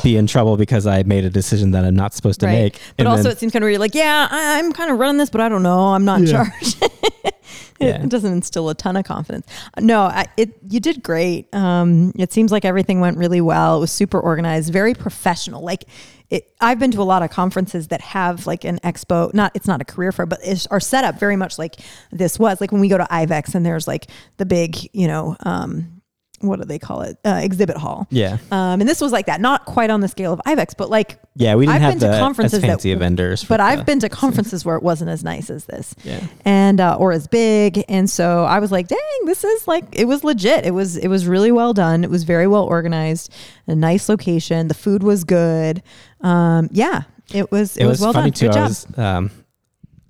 be 0.03 0.15
in 0.17 0.27
trouble 0.27 0.57
because 0.57 0.88
I 0.88 1.03
made 1.03 1.25
a 1.25 1.29
decision 1.29 1.71
that 1.71 1.84
I'm 1.84 1.95
not 1.95 2.13
supposed 2.13 2.39
to 2.41 2.45
Right. 2.45 2.53
make. 2.53 2.73
But 2.73 2.81
And 2.99 3.07
also, 3.07 3.23
then- 3.23 3.31
it 3.34 3.39
seems 3.39 3.51
kind 3.51 3.63
of 3.63 3.67
weird. 3.67 3.79
Like, 3.79 3.95
yeah, 3.95 4.27
I, 4.29 4.60
I'm 4.60 4.71
kind 4.71 4.91
of 4.91 4.99
running 4.99 5.17
this, 5.17 5.29
but 5.29 5.41
I 5.41 5.49
don't 5.49 5.63
know. 5.63 5.88
I'm 5.93 6.05
not 6.05 6.21
in 6.21 6.27
charge. 6.27 6.51
it, 6.81 7.36
Yeah. 7.79 8.01
it 8.03 8.10
doesn't 8.10 8.31
instill 8.31 8.69
a 8.69 8.75
ton 8.75 8.95
of 8.95 9.03
confidence. 9.05 9.47
No, 9.79 10.01
I, 10.03 10.27
it 10.38 10.53
you 10.69 10.79
did 10.79 11.01
great. 11.03 11.53
Um, 11.53 12.13
it 12.15 12.31
seems 12.31 12.51
like 12.51 12.63
everything 12.63 12.99
went 13.01 13.17
really 13.17 13.41
well. 13.41 13.77
It 13.77 13.79
was 13.81 13.91
super 13.91 14.19
organized, 14.19 14.71
very 14.71 14.93
professional. 14.93 15.63
Like, 15.63 15.86
it, 16.29 16.53
I've 16.62 16.79
been 16.79 16.91
to 16.91 17.01
a 17.01 17.03
lot 17.03 17.23
of 17.23 17.29
conferences 17.29 17.89
that 17.89 17.99
have 17.99 18.47
like 18.47 18.63
an 18.63 18.79
expo. 18.86 19.34
Not 19.34 19.51
it's 19.55 19.67
not 19.67 19.81
a 19.81 19.84
career 19.84 20.13
fair, 20.13 20.25
but 20.25 20.39
it's, 20.41 20.65
are 20.67 20.79
set 20.79 21.03
up 21.03 21.19
very 21.19 21.36
much 21.36 21.60
like 21.60 21.75
this 22.12 22.39
was. 22.39 22.62
Like 22.62 22.71
when 22.71 22.79
we 22.79 22.88
go 22.88 22.97
to 22.97 23.03
IVECCS 23.03 23.55
and 23.55 23.65
there's 23.65 23.86
like 23.89 24.07
the 24.38 24.45
big, 24.45 24.77
you 24.93 25.07
know. 25.07 25.36
Um, 25.41 26.00
what 26.41 26.60
do 26.60 26.65
they 26.65 26.80
call 26.80 27.01
it? 27.01 27.17
Uh, 27.25 27.39
exhibit 27.43 27.77
hall. 27.77 28.08
yeah, 28.10 28.38
Um, 28.51 28.82
and 28.82 28.88
this 28.89 28.99
was 29.01 29.12
like 29.12 29.25
that, 29.27 29.41
not 29.41 29.65
quite 29.65 29.89
on 29.89 30.01
the 30.01 30.08
scale 30.08 30.34
of 30.34 30.41
IVECCS, 30.45 30.75
but 30.77 30.89
like 30.89 31.19
yeah, 31.36 31.56
we 31.56 31.65
didn't 31.65 31.75
I've 31.75 31.82
have 31.82 31.99
been 31.99 32.12
to 32.12 32.19
conferences 32.19 32.56
as 32.56 32.62
that- 32.62 32.67
fancy 32.67 32.93
vendors, 32.95 33.43
but 33.43 33.58
the- 33.58 33.63
I've 33.63 33.86
been 33.86 33.99
to 34.01 34.10
conferences 34.10 34.65
where 34.65 34.75
it 34.75 34.84
wasn't 34.84 35.10
as 35.10 35.23
nice 35.23 35.49
as 35.49 35.65
this, 35.65 35.95
Yeah. 36.04 36.19
and 36.45 36.80
uh, 36.82 36.97
or 36.99 37.12
as 37.12 37.27
big, 37.27 37.84
and 37.88 38.10
so 38.10 38.43
I 38.45 38.60
was 38.60 38.71
like, 38.71 38.88
"Dang, 38.88 38.97
this 39.25 39.43
is 39.43 39.67
like 39.67 39.86
it 39.93 40.06
was 40.06 40.23
legit. 40.23 40.65
It 40.65 40.71
was 40.73 40.97
it 40.97 41.08
was 41.08 41.25
really 41.27 41.51
well 41.51 41.73
done. 41.73 42.04
It 42.04 42.10
was 42.10 42.23
very 42.23 42.47
well 42.47 42.63
organized, 42.63 43.32
a 43.67 43.75
nice 43.75 44.10
location. 44.10 44.67
The 44.67 44.73
food 44.73 45.04
was 45.04 45.23
good. 45.23 45.82
Um, 46.21 46.69
yeah, 46.71 47.04
it 47.34 47.51
was 47.51 47.77
it, 47.77 47.84
it 47.84 47.86
was, 47.88 47.99
was 47.99 48.01
well 48.01 48.13
funny 48.13 48.32
done. 48.32 48.39
too. 48.39 48.47
Good 48.47 48.58
I 48.58 48.63
was, 48.67 48.88
um, 48.97 49.32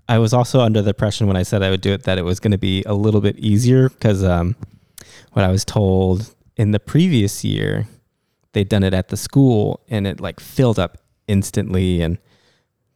I 0.10 0.18
was 0.18 0.34
also 0.34 0.60
under 0.60 0.82
the 0.82 0.90
impression 0.90 1.28
when 1.28 1.38
I 1.38 1.44
said 1.44 1.62
I 1.64 1.70
would 1.70 1.80
do 1.82 1.94
it 1.94 2.04
that 2.04 2.18
it 2.18 2.24
was 2.24 2.40
going 2.42 2.52
to 2.52 2.58
be 2.58 2.84
a 2.86 2.94
little 2.94 3.22
bit 3.22 3.38
easier 3.38 3.88
because 3.90 4.24
um, 4.24 4.56
what 5.34 5.46
I 5.46 5.50
was 5.50 5.66
told 5.66 6.34
in 6.58 6.72
the 6.72 6.80
previous 6.80 7.44
year, 7.44 7.88
they'd 8.54 8.70
done 8.70 8.84
it 8.84 8.94
at 8.94 9.08
the 9.10 9.18
school 9.18 9.82
and 9.90 10.06
it 10.06 10.20
like 10.20 10.40
filled 10.40 10.78
up 10.80 10.98
instantly 11.28 12.02
and 12.02 12.18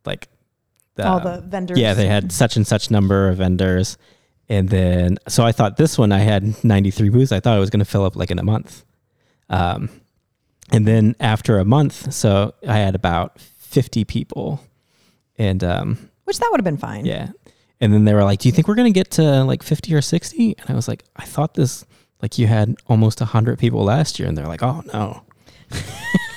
like 0.05 0.27
All 0.99 1.17
um, 1.17 1.23
the 1.23 1.41
vendors. 1.47 1.77
yeah, 1.79 1.93
they 1.93 2.07
had 2.07 2.31
such 2.31 2.55
and 2.57 2.65
such 2.67 2.91
number 2.91 3.29
of 3.29 3.37
vendors. 3.37 3.97
And 4.47 4.69
then, 4.69 5.17
so 5.27 5.43
I 5.43 5.51
thought 5.51 5.77
this 5.77 5.97
one, 5.97 6.11
I 6.11 6.19
had 6.19 6.63
93 6.63 7.09
booths. 7.09 7.31
I 7.31 7.39
thought 7.39 7.57
it 7.57 7.59
was 7.59 7.69
going 7.71 7.79
to 7.79 7.85
fill 7.85 8.05
up 8.05 8.15
like 8.15 8.29
in 8.29 8.37
a 8.37 8.43
month. 8.43 8.83
Um, 9.49 9.89
and 10.71 10.87
then 10.87 11.15
after 11.19 11.57
a 11.57 11.65
month, 11.65 12.13
so 12.13 12.53
I 12.67 12.77
had 12.77 12.93
about 12.95 13.39
50 13.39 14.03
people. 14.05 14.61
And 15.37 15.63
um, 15.63 16.09
which 16.25 16.37
that 16.39 16.47
would 16.51 16.59
have 16.59 16.65
been 16.65 16.77
fine. 16.77 17.05
yeah. 17.05 17.29
And 17.81 17.93
then 17.93 18.05
they 18.05 18.13
were 18.13 18.23
like, 18.23 18.39
Do 18.39 18.47
you 18.47 18.53
think 18.53 18.67
we're 18.67 18.75
going 18.75 18.91
to 18.91 18.97
get 18.97 19.11
to 19.11 19.43
like 19.43 19.61
50 19.61 19.93
or 19.93 20.01
60? 20.01 20.55
And 20.57 20.69
I 20.69 20.73
was 20.73 20.87
like, 20.87 21.03
I 21.15 21.25
thought 21.25 21.55
this, 21.55 21.85
like 22.25 22.39
you 22.39 22.47
had 22.47 22.75
almost 22.87 23.19
100 23.21 23.59
people 23.59 23.83
last 23.83 24.17
year. 24.19 24.27
And 24.27 24.35
they're 24.35 24.47
like, 24.47 24.63
Oh, 24.63 24.81
no. 24.91 25.21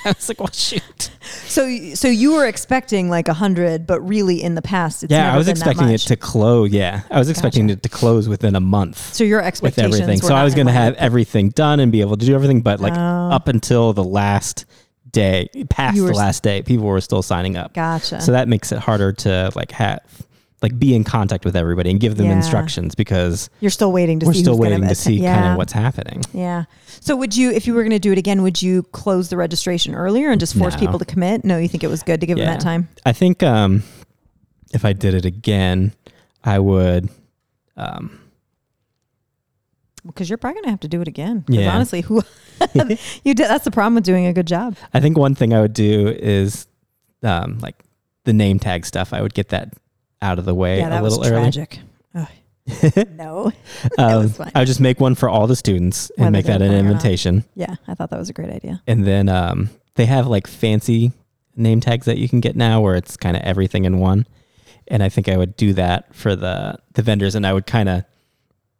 I 0.05 0.09
was 0.15 0.29
like, 0.29 0.39
Well, 0.39 0.51
shoot. 0.51 1.09
So 1.47 1.93
so 1.95 2.07
you 2.07 2.33
were 2.33 2.45
expecting 2.45 3.09
like 3.09 3.27
a 3.27 3.33
hundred, 3.33 3.87
but 3.87 3.99
really 4.01 4.41
in 4.41 4.53
the 4.53 4.61
past, 4.61 5.03
it's 5.03 5.11
yeah, 5.11 5.33
I 5.33 5.37
was 5.37 5.47
expecting 5.47 5.89
it 5.89 6.01
to 6.01 6.15
close. 6.15 6.69
Yeah. 6.71 7.01
I 7.09 7.17
was 7.17 7.27
expecting 7.29 7.65
Gotcha. 7.67 7.77
it 7.77 7.83
to 7.83 7.89
close 7.89 8.29
within 8.29 8.55
a 8.55 8.59
month. 8.59 9.13
So 9.15 9.23
your 9.23 9.39
with 9.39 9.47
expectations 9.47 9.95
everything. 9.95 10.19
were 10.21 10.27
So 10.27 10.35
I 10.35 10.43
was 10.43 10.53
going 10.53 10.67
to 10.67 10.73
have 10.73 10.93
everything 10.95 11.49
done 11.49 11.79
and 11.79 11.91
be 11.91 12.01
able 12.01 12.17
to 12.17 12.25
do 12.25 12.35
everything, 12.35 12.61
but 12.61 12.79
like 12.79 12.93
Oh. 12.93 13.31
up 13.31 13.47
until 13.47 13.93
the 13.93 14.03
last 14.03 14.65
day, 15.11 15.49
past 15.71 15.97
the 15.97 16.13
last 16.13 16.43
day, 16.43 16.61
people 16.61 16.85
were 16.85 17.01
still 17.01 17.23
signing 17.23 17.57
up. 17.57 17.73
Gotcha. 17.73 18.21
So 18.21 18.31
that 18.33 18.47
makes 18.47 18.71
it 18.71 18.77
harder 18.77 19.11
to 19.13 19.51
like 19.55 19.71
have 19.71 20.01
like 20.61 20.77
be 20.77 20.93
in 20.93 21.03
contact 21.05 21.45
with 21.45 21.55
everybody 21.55 21.89
and 21.89 21.99
give 21.99 22.17
them 22.17 22.25
Yeah. 22.27 22.33
instructions 22.35 22.93
because 22.95 23.49
You're 23.61 23.71
still 23.71 23.91
waiting 23.93 24.19
to 24.19 24.25
we're 24.25 24.33
see. 24.33 24.41
still 24.41 24.57
waiting 24.57 24.81
to 24.87 24.93
see 24.95 25.15
yeah. 25.15 25.35
kind 25.39 25.51
of 25.53 25.57
what's 25.57 25.71
happening. 25.73 26.21
Yeah. 26.33 26.65
So 26.99 27.15
would 27.15 27.35
you, 27.37 27.49
if 27.51 27.65
you 27.65 27.73
were 27.73 27.81
going 27.81 27.91
to 27.91 27.99
do 27.99 28.11
it 28.11 28.17
again, 28.17 28.41
would 28.41 28.61
you 28.61 28.83
close 28.83 29.29
the 29.29 29.37
registration 29.37 29.95
earlier 29.95 30.29
and 30.31 30.39
just 30.39 30.57
force 30.57 30.73
No. 30.73 30.79
people 30.81 30.99
to 30.99 31.05
commit? 31.05 31.45
No, 31.45 31.57
you 31.57 31.69
think 31.69 31.83
it 31.85 31.89
was 31.89 32.03
good 32.03 32.19
to 32.19 32.27
give 32.27 32.37
them 32.37 32.45
that 32.47 32.59
time? 32.59 32.89
I 33.05 33.13
think 33.13 33.41
um 33.41 33.83
if 34.73 34.83
I 34.85 34.91
did 34.93 35.13
it 35.13 35.25
again, 35.25 35.93
I 36.43 36.59
would 36.59 37.09
um 37.77 38.19
Because 40.05 40.29
you're 40.29 40.37
probably 40.37 40.55
going 40.55 40.65
to 40.65 40.69
have 40.71 40.79
to 40.81 40.87
do 40.89 41.01
it 41.01 41.07
again. 41.07 41.45
Yeah. 41.47 41.73
Honestly, 41.73 42.01
who 42.01 42.21
you 43.23 43.33
did? 43.33 43.47
That's 43.47 43.63
the 43.63 43.71
problem 43.71 43.95
with 43.95 44.03
doing 44.03 44.25
a 44.25 44.33
good 44.33 44.47
job. 44.47 44.75
I 44.93 44.99
think 44.99 45.17
one 45.17 45.35
thing 45.35 45.53
I 45.53 45.61
would 45.61 45.73
do 45.73 46.09
is 46.09 46.67
um 47.23 47.59
like 47.59 47.75
the 48.25 48.33
name 48.33 48.59
tag 48.59 48.85
stuff. 48.85 49.13
I 49.13 49.21
would 49.21 49.33
get 49.33 49.49
that 49.49 49.73
out 50.21 50.39
of 50.39 50.45
the 50.45 50.55
way 50.55 50.79
yeah, 50.79 50.99
a 50.99 51.01
was 51.01 51.17
little 51.17 51.33
early. 51.33 51.51
tragic. 51.51 51.79
Ugh. 52.15 52.27
no. 53.11 53.51
Um, 53.97 54.23
was. 54.23 54.39
I 54.39 54.59
would 54.59 54.67
just 54.67 54.79
make 54.81 54.99
one 54.99 55.15
for 55.15 55.29
all 55.29 55.47
the 55.47 55.55
students 55.55 56.09
and 56.11 56.25
Whether 56.25 56.31
make 56.31 56.45
that 56.45 56.61
an 56.61 56.67
going 56.69 56.79
or 56.79 56.83
not. 56.83 56.91
invitation. 56.91 57.45
Yeah, 57.55 57.75
I 57.87 57.95
thought 57.95 58.09
that 58.09 58.19
was 58.19 58.29
a 58.29 58.33
great 58.33 58.49
idea. 58.49 58.81
And 58.87 59.05
then 59.05 59.29
um, 59.29 59.69
they 59.95 60.05
have 60.05 60.27
like 60.27 60.47
fancy 60.47 61.11
name 61.55 61.79
tags 61.79 62.05
that 62.05 62.17
you 62.17 62.27
can 62.29 62.39
get 62.41 62.55
now 62.55 62.81
where 62.81 62.95
it's 62.95 63.15
kind 63.17 63.35
of 63.37 63.43
everything 63.43 63.85
in 63.85 63.99
one. 63.99 64.25
And 64.87 65.01
I 65.03 65.09
think 65.09 65.29
I 65.29 65.37
would 65.37 65.55
do 65.55 65.73
that 65.73 66.13
for 66.15 66.35
the 66.35 66.77
the 66.93 67.01
vendors 67.01 67.35
and 67.35 67.45
I 67.47 67.53
would 67.53 67.65
kind 67.67 67.87
of 67.89 68.03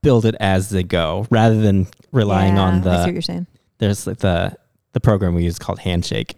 build 0.02 0.25
it 0.25 0.36
as 0.39 0.69
they 0.69 0.84
go 0.84 1.28
rather 1.30 1.60
than 1.62 1.88
relying 2.12 2.56
Yeah, 2.56 2.62
on 2.63 2.80
I 2.80 2.82
see 2.82 2.89
what 3.06 3.13
you're 3.13 3.21
saying. 3.21 3.47
there's 3.80 4.08
like 4.08 4.17
the 4.19 4.58
the 4.93 4.99
program 4.99 5.36
we 5.36 5.43
use 5.43 5.60
called 5.60 5.80
Handshake. 5.80 6.36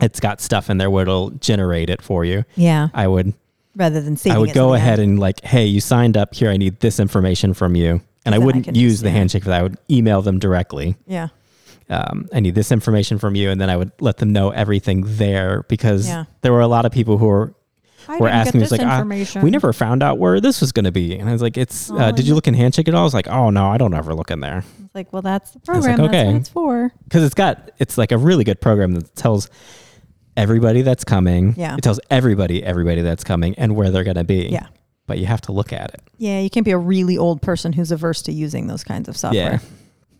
It's 0.00 0.18
got 0.20 0.40
stuff 0.40 0.70
in 0.70 0.78
there 0.78 0.88
where 0.90 1.02
it'll 1.02 1.30
generate 1.30 1.90
it 1.90 2.00
for 2.00 2.24
you. 2.24 2.44
Yeah. 2.56 2.88
I 2.94 3.06
would 3.06 3.34
Rather 3.80 4.00
than 4.00 4.16
saving 4.16 4.36
I 4.36 4.38
would 4.38 4.52
go 4.52 4.74
ahead 4.74 4.98
and 4.98 5.18
like, 5.18 5.40
hey, 5.42 5.64
you 5.66 5.80
signed 5.80 6.16
up 6.16 6.34
here. 6.34 6.50
I 6.50 6.56
need 6.58 6.78
this 6.80 7.00
information 7.00 7.54
from 7.54 7.74
you. 7.74 8.00
And 8.26 8.34
I 8.34 8.38
wouldn't 8.38 8.66
can 8.66 8.74
use 8.74 9.00
the 9.00 9.10
handshake 9.10 9.42
for 9.42 9.48
that. 9.48 9.60
I 9.60 9.62
would 9.62 9.78
email 9.90 10.20
them 10.20 10.38
directly. 10.38 10.96
Yeah. 11.06 11.28
Um, 11.88 12.28
I 12.32 12.38
need 12.40 12.54
this 12.54 12.70
information 12.70 13.18
from 13.18 13.34
you, 13.34 13.50
and 13.50 13.60
then 13.60 13.68
I 13.70 13.76
would 13.76 13.90
let 14.00 14.18
them 14.18 14.32
know 14.32 14.50
everything 14.50 15.04
there 15.16 15.64
because 15.68 16.06
Yeah. 16.06 16.24
there 16.42 16.52
were 16.52 16.60
a 16.60 16.68
lot 16.68 16.84
of 16.84 16.92
people 16.92 17.18
who 17.18 17.26
were 17.26 17.54
I 18.08 18.18
were 18.18 18.28
asking 18.28 18.60
me, 18.60 18.66
like, 18.68 18.80
ah, 18.82 19.04
we 19.42 19.50
never 19.50 19.72
found 19.72 20.02
out 20.02 20.18
where 20.18 20.40
this 20.40 20.60
was 20.60 20.72
going 20.72 20.84
to 20.84 20.92
be, 20.92 21.16
and 21.18 21.28
I 21.28 21.32
was 21.32 21.42
like, 21.42 21.56
it's. 21.56 21.90
Oh, 21.90 21.96
uh, 21.98 22.10
did 22.12 22.26
you 22.26 22.34
look 22.34 22.46
in 22.46 22.54
handshake 22.54 22.88
at 22.88 22.94
all? 22.94 23.00
I 23.00 23.04
was 23.04 23.14
like, 23.14 23.28
oh 23.28 23.50
no, 23.50 23.66
I 23.66 23.76
don't 23.78 23.94
ever 23.94 24.14
look 24.14 24.30
in 24.30 24.40
there 24.40 24.58
It's 24.84 24.94
like, 24.94 25.12
well, 25.12 25.22
that's 25.22 25.50
the 25.52 25.60
I 25.68 25.78
like, 25.78 25.96
program. 25.96 25.96
That's 25.96 26.08
okay. 26.08 26.26
what 26.26 26.36
it's 26.36 26.48
for. 26.48 26.92
because 27.04 27.24
it's 27.24 27.34
got 27.34 27.70
it's 27.78 27.98
like 27.98 28.12
a 28.12 28.18
really 28.18 28.44
good 28.44 28.60
program 28.60 28.92
that 28.92 29.14
tells 29.16 29.48
everybody 30.36 30.82
that's 30.82 31.04
coming. 31.04 31.54
Yeah. 31.56 31.76
it 31.76 31.82
tells 31.82 32.00
everybody 32.10 32.62
everybody 32.62 33.02
that's 33.02 33.24
coming 33.24 33.54
and 33.56 33.74
where 33.76 33.90
they're 33.90 34.04
going 34.04 34.16
to 34.16 34.24
be. 34.24 34.48
Yeah. 34.50 34.66
but 35.06 35.18
you 35.18 35.26
have 35.26 35.40
to 35.42 35.52
look 35.52 35.72
at 35.72 35.90
it. 35.94 36.00
Yeah, 36.18 36.40
you 36.40 36.50
can't 36.50 36.64
be 36.64 36.70
a 36.70 36.78
really 36.78 37.16
old 37.18 37.42
person 37.42 37.72
who's 37.72 37.90
averse 37.90 38.22
to 38.22 38.32
using 38.32 38.66
those 38.66 38.84
kinds 38.84 39.08
of 39.08 39.16
software. 39.16 39.60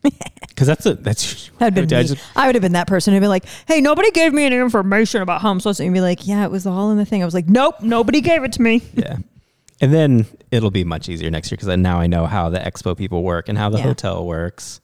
Yeah. 0.04 0.10
Because 0.48 0.66
that's 0.66 0.84
a 0.84 0.94
that's 0.94 1.48
That'd 1.58 1.74
been 1.74 1.84
I 1.98 2.02
me. 2.02 2.08
just- 2.08 2.22
I 2.36 2.44
would 2.46 2.54
have 2.54 2.60
been 2.60 2.72
that 2.72 2.86
person 2.86 3.14
who'd 3.14 3.20
be 3.22 3.28
like, 3.28 3.44
"Hey, 3.66 3.80
nobody 3.80 4.10
gave 4.10 4.32
me 4.34 4.44
any 4.44 4.56
information 4.56 5.22
about 5.22 5.40
how 5.40 5.50
I'm 5.50 5.58
supposed 5.60 5.78
to." 5.78 5.84
And 5.84 5.94
be 5.94 6.02
like, 6.02 6.26
"Yeah, 6.26 6.44
it 6.44 6.50
was 6.50 6.66
all 6.66 6.90
in 6.90 6.98
the 6.98 7.06
thing." 7.06 7.22
I 7.22 7.24
was 7.24 7.32
like, 7.32 7.48
"Nope, 7.48 7.76
nobody 7.80 8.20
gave 8.20 8.44
it 8.44 8.52
to 8.54 8.62
me." 8.62 8.82
yeah. 8.94 9.16
And 9.80 9.92
then 9.94 10.26
it'll 10.50 10.70
be 10.70 10.84
much 10.84 11.08
easier 11.08 11.30
next 11.30 11.50
year 11.50 11.56
because 11.56 11.74
now 11.78 11.98
I 11.98 12.06
know 12.08 12.26
how 12.26 12.50
the 12.50 12.58
expo 12.58 12.94
people 12.96 13.22
work 13.22 13.48
and 13.48 13.56
how 13.56 13.70
the 13.70 13.78
Yeah. 13.78 13.84
hotel 13.84 14.26
works. 14.26 14.82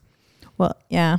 Well, 0.57 0.75
yeah. 0.89 1.17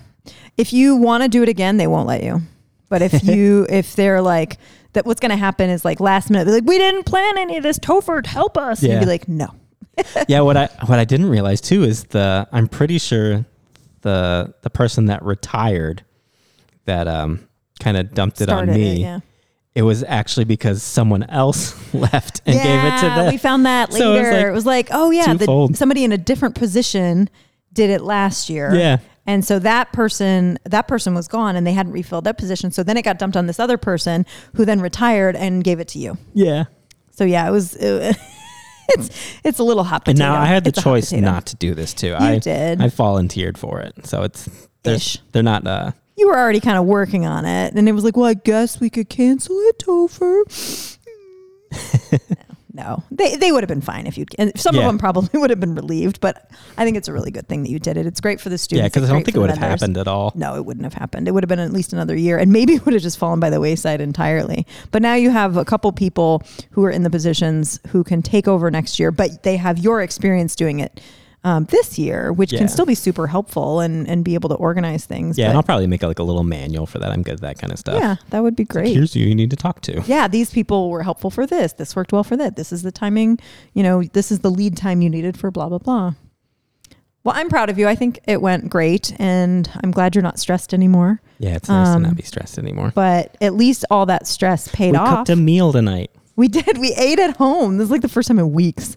If 0.56 0.72
you 0.72 0.96
want 0.96 1.22
to 1.22 1.28
do 1.28 1.44
it 1.44 1.48
again, 1.48 1.76
they 1.76 1.86
won't 1.86 2.08
let 2.08 2.24
you. 2.24 2.40
But 2.88 3.02
if 3.02 3.24
you, 3.24 3.66
if 3.70 3.94
they're 3.96 4.20
like, 4.22 4.58
that 4.94 5.04
what's 5.06 5.20
going 5.20 5.30
to 5.30 5.36
happen 5.36 5.68
is 5.70 5.84
like 5.84 6.00
last 6.00 6.30
minute, 6.30 6.44
they're 6.46 6.54
like, 6.54 6.64
we 6.66 6.78
didn't 6.78 7.04
plan 7.04 7.36
any 7.38 7.56
of 7.56 7.62
this. 7.62 7.78
Topher, 7.78 8.24
help 8.24 8.56
us. 8.56 8.82
And 8.82 8.92
you'd 8.92 9.00
be 9.00 9.06
like, 9.06 9.28
no. 9.28 9.54
yeah, 10.28 10.40
what 10.40 10.56
I 10.56 10.66
what 10.86 10.98
I 11.00 11.04
didn't 11.04 11.28
realize 11.28 11.60
too 11.60 11.82
is 11.82 12.04
the 12.04 12.46
I'm 12.52 12.68
pretty 12.68 12.98
sure 12.98 13.44
the 14.02 14.54
the 14.62 14.70
person 14.70 15.06
that 15.06 15.22
retired 15.24 16.04
that 16.84 17.08
um 17.08 17.48
kind 17.80 17.96
of 17.96 18.14
dumped 18.14 18.40
it 18.40 18.48
on 18.48 18.66
me. 18.68 18.92
it, 18.92 18.98
yeah. 18.98 19.20
It 19.74 19.82
was 19.82 20.02
actually 20.04 20.44
because 20.44 20.82
someone 20.82 21.24
else 21.24 21.74
left 21.94 22.42
and 22.46 22.54
gave 22.54 22.64
it 22.84 23.00
to 23.00 23.06
Yeah, 23.06 23.16
them. 23.22 23.32
We 23.32 23.38
found 23.38 23.66
that 23.66 23.92
So 23.92 24.12
it 24.14 24.14
was 24.14 24.22
later. 24.24 24.36
like 24.36 24.46
it 24.46 24.52
was 24.52 24.66
like, 24.66 24.88
oh 24.92 25.10
yeah, 25.10 25.34
the, 25.34 25.70
somebody 25.74 26.04
in 26.04 26.12
a 26.12 26.18
different 26.18 26.54
position 26.54 27.28
did 27.72 27.90
it 27.90 28.00
last 28.00 28.48
year. 28.50 28.74
Yeah. 28.74 28.98
And 29.28 29.44
so 29.44 29.58
that 29.58 29.92
person, 29.92 30.58
that 30.64 30.88
person 30.88 31.14
was 31.14 31.28
gone, 31.28 31.54
and 31.54 31.66
they 31.66 31.74
hadn't 31.74 31.92
refilled 31.92 32.24
that 32.24 32.38
position. 32.38 32.70
So 32.70 32.82
then 32.82 32.96
it 32.96 33.02
got 33.02 33.18
dumped 33.18 33.36
on 33.36 33.46
this 33.46 33.60
other 33.60 33.76
person, 33.76 34.24
who 34.54 34.64
then 34.64 34.80
retired 34.80 35.36
and 35.36 35.62
gave 35.62 35.78
it 35.80 35.88
to 35.88 35.98
you. 35.98 36.16
yeah. 36.32 36.64
So 37.10 37.24
yeah, 37.24 37.46
it 37.46 37.50
was. 37.50 37.76
It, 37.76 38.16
it's 38.88 39.10
it's 39.44 39.58
a 39.58 39.64
little 39.64 39.84
hot 39.84 40.04
potato. 40.06 40.24
And 40.24 40.32
now 40.34 40.40
I 40.40 40.46
had 40.46 40.64
the 40.64 40.70
It's 40.70 40.82
choice 40.82 41.12
not 41.12 41.46
to 41.46 41.56
do 41.56 41.74
this 41.74 41.92
too. 41.92 42.14
I 42.18 42.38
did. 42.38 42.80
I 42.80 42.88
volunteered 42.88 43.58
for 43.58 43.80
it. 43.80 44.06
So 44.06 44.22
it's 44.22 44.48
Ish. 44.84 45.18
they're 45.32 45.42
not 45.42 45.66
uh 45.66 45.92
You 46.16 46.28
were 46.28 46.38
already 46.38 46.60
kind 46.60 46.78
of 46.78 46.86
working 46.86 47.26
on 47.26 47.44
it, 47.44 47.74
and 47.74 47.86
it 47.86 47.92
was 47.92 48.04
like, 48.04 48.16
well, 48.16 48.26
I 48.26 48.34
guess 48.34 48.80
we 48.80 48.88
could 48.88 49.08
cancel 49.10 49.56
it, 49.58 49.78
Topher. 49.78 50.96
no, 52.78 53.02
they 53.10 53.34
they 53.34 53.50
would 53.50 53.64
have 53.64 53.68
been 53.68 53.80
fine 53.80 54.06
if 54.06 54.16
you. 54.16 54.24
And 54.38 54.58
some 54.58 54.78
of 54.78 54.84
them 54.84 54.98
probably 54.98 55.28
would 55.40 55.50
have 55.50 55.58
been 55.58 55.74
relieved, 55.74 56.20
but 56.20 56.48
I 56.76 56.84
think 56.84 56.96
it's 56.96 57.08
a 57.08 57.12
really 57.12 57.32
good 57.32 57.48
thing 57.48 57.64
that 57.64 57.70
you 57.70 57.80
did 57.80 57.96
it. 57.96 58.06
It's 58.06 58.20
great 58.20 58.40
for 58.40 58.50
the 58.50 58.56
students. 58.56 58.84
yeah, 58.84 58.88
because 58.88 59.10
I 59.10 59.12
don't 59.12 59.24
think 59.24 59.36
it 59.36 59.40
would 59.40 59.50
have 59.50 59.58
vendors. 59.58 59.80
happened 59.80 59.96
at 59.98 60.06
all. 60.06 60.32
No, 60.36 60.54
it 60.54 60.64
wouldn't 60.64 60.84
have 60.84 60.94
happened. 60.94 61.26
It 61.26 61.32
would 61.32 61.42
have 61.42 61.48
been 61.48 61.58
at 61.58 61.72
least 61.72 61.92
another 61.92 62.16
year, 62.16 62.38
and 62.38 62.52
maybe 62.58 62.74
it 62.74 62.84
would 62.84 62.94
have 62.94 63.02
just 63.02 63.18
fallen 63.18 63.40
by 63.40 63.50
the 63.50 63.60
wayside 63.60 64.00
entirely. 64.00 64.64
But 64.92 65.02
now 65.02 65.14
you 65.14 65.30
have 65.30 65.56
a 65.56 65.64
couple 65.64 65.90
people 65.90 66.44
who 66.70 66.84
are 66.84 66.90
in 66.90 67.02
the 67.02 67.10
positions 67.10 67.80
who 67.88 68.04
can 68.04 68.22
take 68.22 68.46
over 68.46 68.70
next 68.70 69.00
year, 69.00 69.10
but 69.10 69.42
they 69.42 69.56
have 69.56 69.78
your 69.78 70.00
experience 70.00 70.54
doing 70.54 70.78
it 70.78 71.00
um, 71.48 71.64
this 71.76 71.98
year, 71.98 72.32
which 72.32 72.52
Yeah. 72.52 72.58
can 72.60 72.68
still 72.68 72.86
be 72.86 72.94
super 72.94 73.26
helpful 73.26 73.80
and 73.80 74.06
and 74.08 74.24
be 74.24 74.34
able 74.34 74.48
to 74.50 74.54
organize 74.56 75.06
things. 75.06 75.38
Yeah, 75.38 75.46
but 75.46 75.50
and 75.50 75.56
I'll 75.58 75.62
probably 75.62 75.86
make 75.86 76.02
like 76.02 76.18
a 76.18 76.22
little 76.30 76.44
manual 76.44 76.86
for 76.86 76.98
that. 77.00 77.10
I'm 77.10 77.22
good 77.22 77.34
at 77.34 77.40
that 77.40 77.58
kind 77.58 77.72
of 77.72 77.78
stuff. 77.78 77.98
yeah, 78.00 78.16
that 78.30 78.42
would 78.42 78.56
be 78.56 78.64
great. 78.64 78.94
Here's 78.94 79.14
who 79.14 79.20
you 79.20 79.34
need 79.34 79.50
to 79.50 79.56
talk 79.56 79.80
to. 79.82 80.02
yeah, 80.06 80.28
these 80.28 80.50
people 80.50 80.90
were 80.90 81.02
helpful 81.02 81.30
for 81.30 81.46
this. 81.46 81.72
This 81.72 81.94
worked 81.96 82.12
well 82.12 82.24
for 82.24 82.36
that. 82.36 82.56
This 82.56 82.72
is 82.72 82.82
the 82.82 82.92
timing, 82.92 83.38
you 83.74 83.82
know, 83.82 84.02
this 84.12 84.30
is 84.30 84.40
the 84.40 84.50
lead 84.50 84.76
time 84.76 85.02
you 85.02 85.08
needed 85.10 85.36
for 85.38 85.50
blah, 85.50 85.68
blah, 85.68 85.78
blah. 85.78 86.12
Well, 87.24 87.34
I'm 87.36 87.48
proud 87.48 87.68
of 87.68 87.78
you. 87.78 87.86
I 87.88 87.94
think 87.94 88.20
it 88.26 88.40
went 88.40 88.70
great 88.70 89.12
and 89.20 89.68
I'm 89.82 89.90
glad 89.90 90.14
you're 90.14 90.22
not 90.22 90.38
stressed 90.38 90.72
anymore. 90.72 91.20
Yeah, 91.38 91.56
it's 91.56 91.68
nice 91.68 91.88
to 91.88 91.94
Um, 91.96 92.02
not 92.02 92.16
be 92.16 92.22
stressed 92.22 92.58
anymore. 92.58 92.92
But 92.94 93.36
at 93.40 93.54
least 93.54 93.84
all 93.90 94.06
that 94.06 94.26
stress 94.26 94.68
paid 94.68 94.92
We 94.92 94.98
off. 94.98 95.10
We 95.10 95.16
cooked 95.16 95.30
a 95.30 95.36
meal 95.36 95.72
tonight. 95.72 96.10
we 96.36 96.48
did. 96.48 96.78
We 96.78 96.94
ate 96.96 97.18
at 97.18 97.36
home. 97.36 97.76
This 97.78 97.86
is 97.86 97.90
like 97.90 98.00
the 98.02 98.08
first 98.08 98.28
time 98.28 98.38
in 98.38 98.52
weeks 98.52 98.96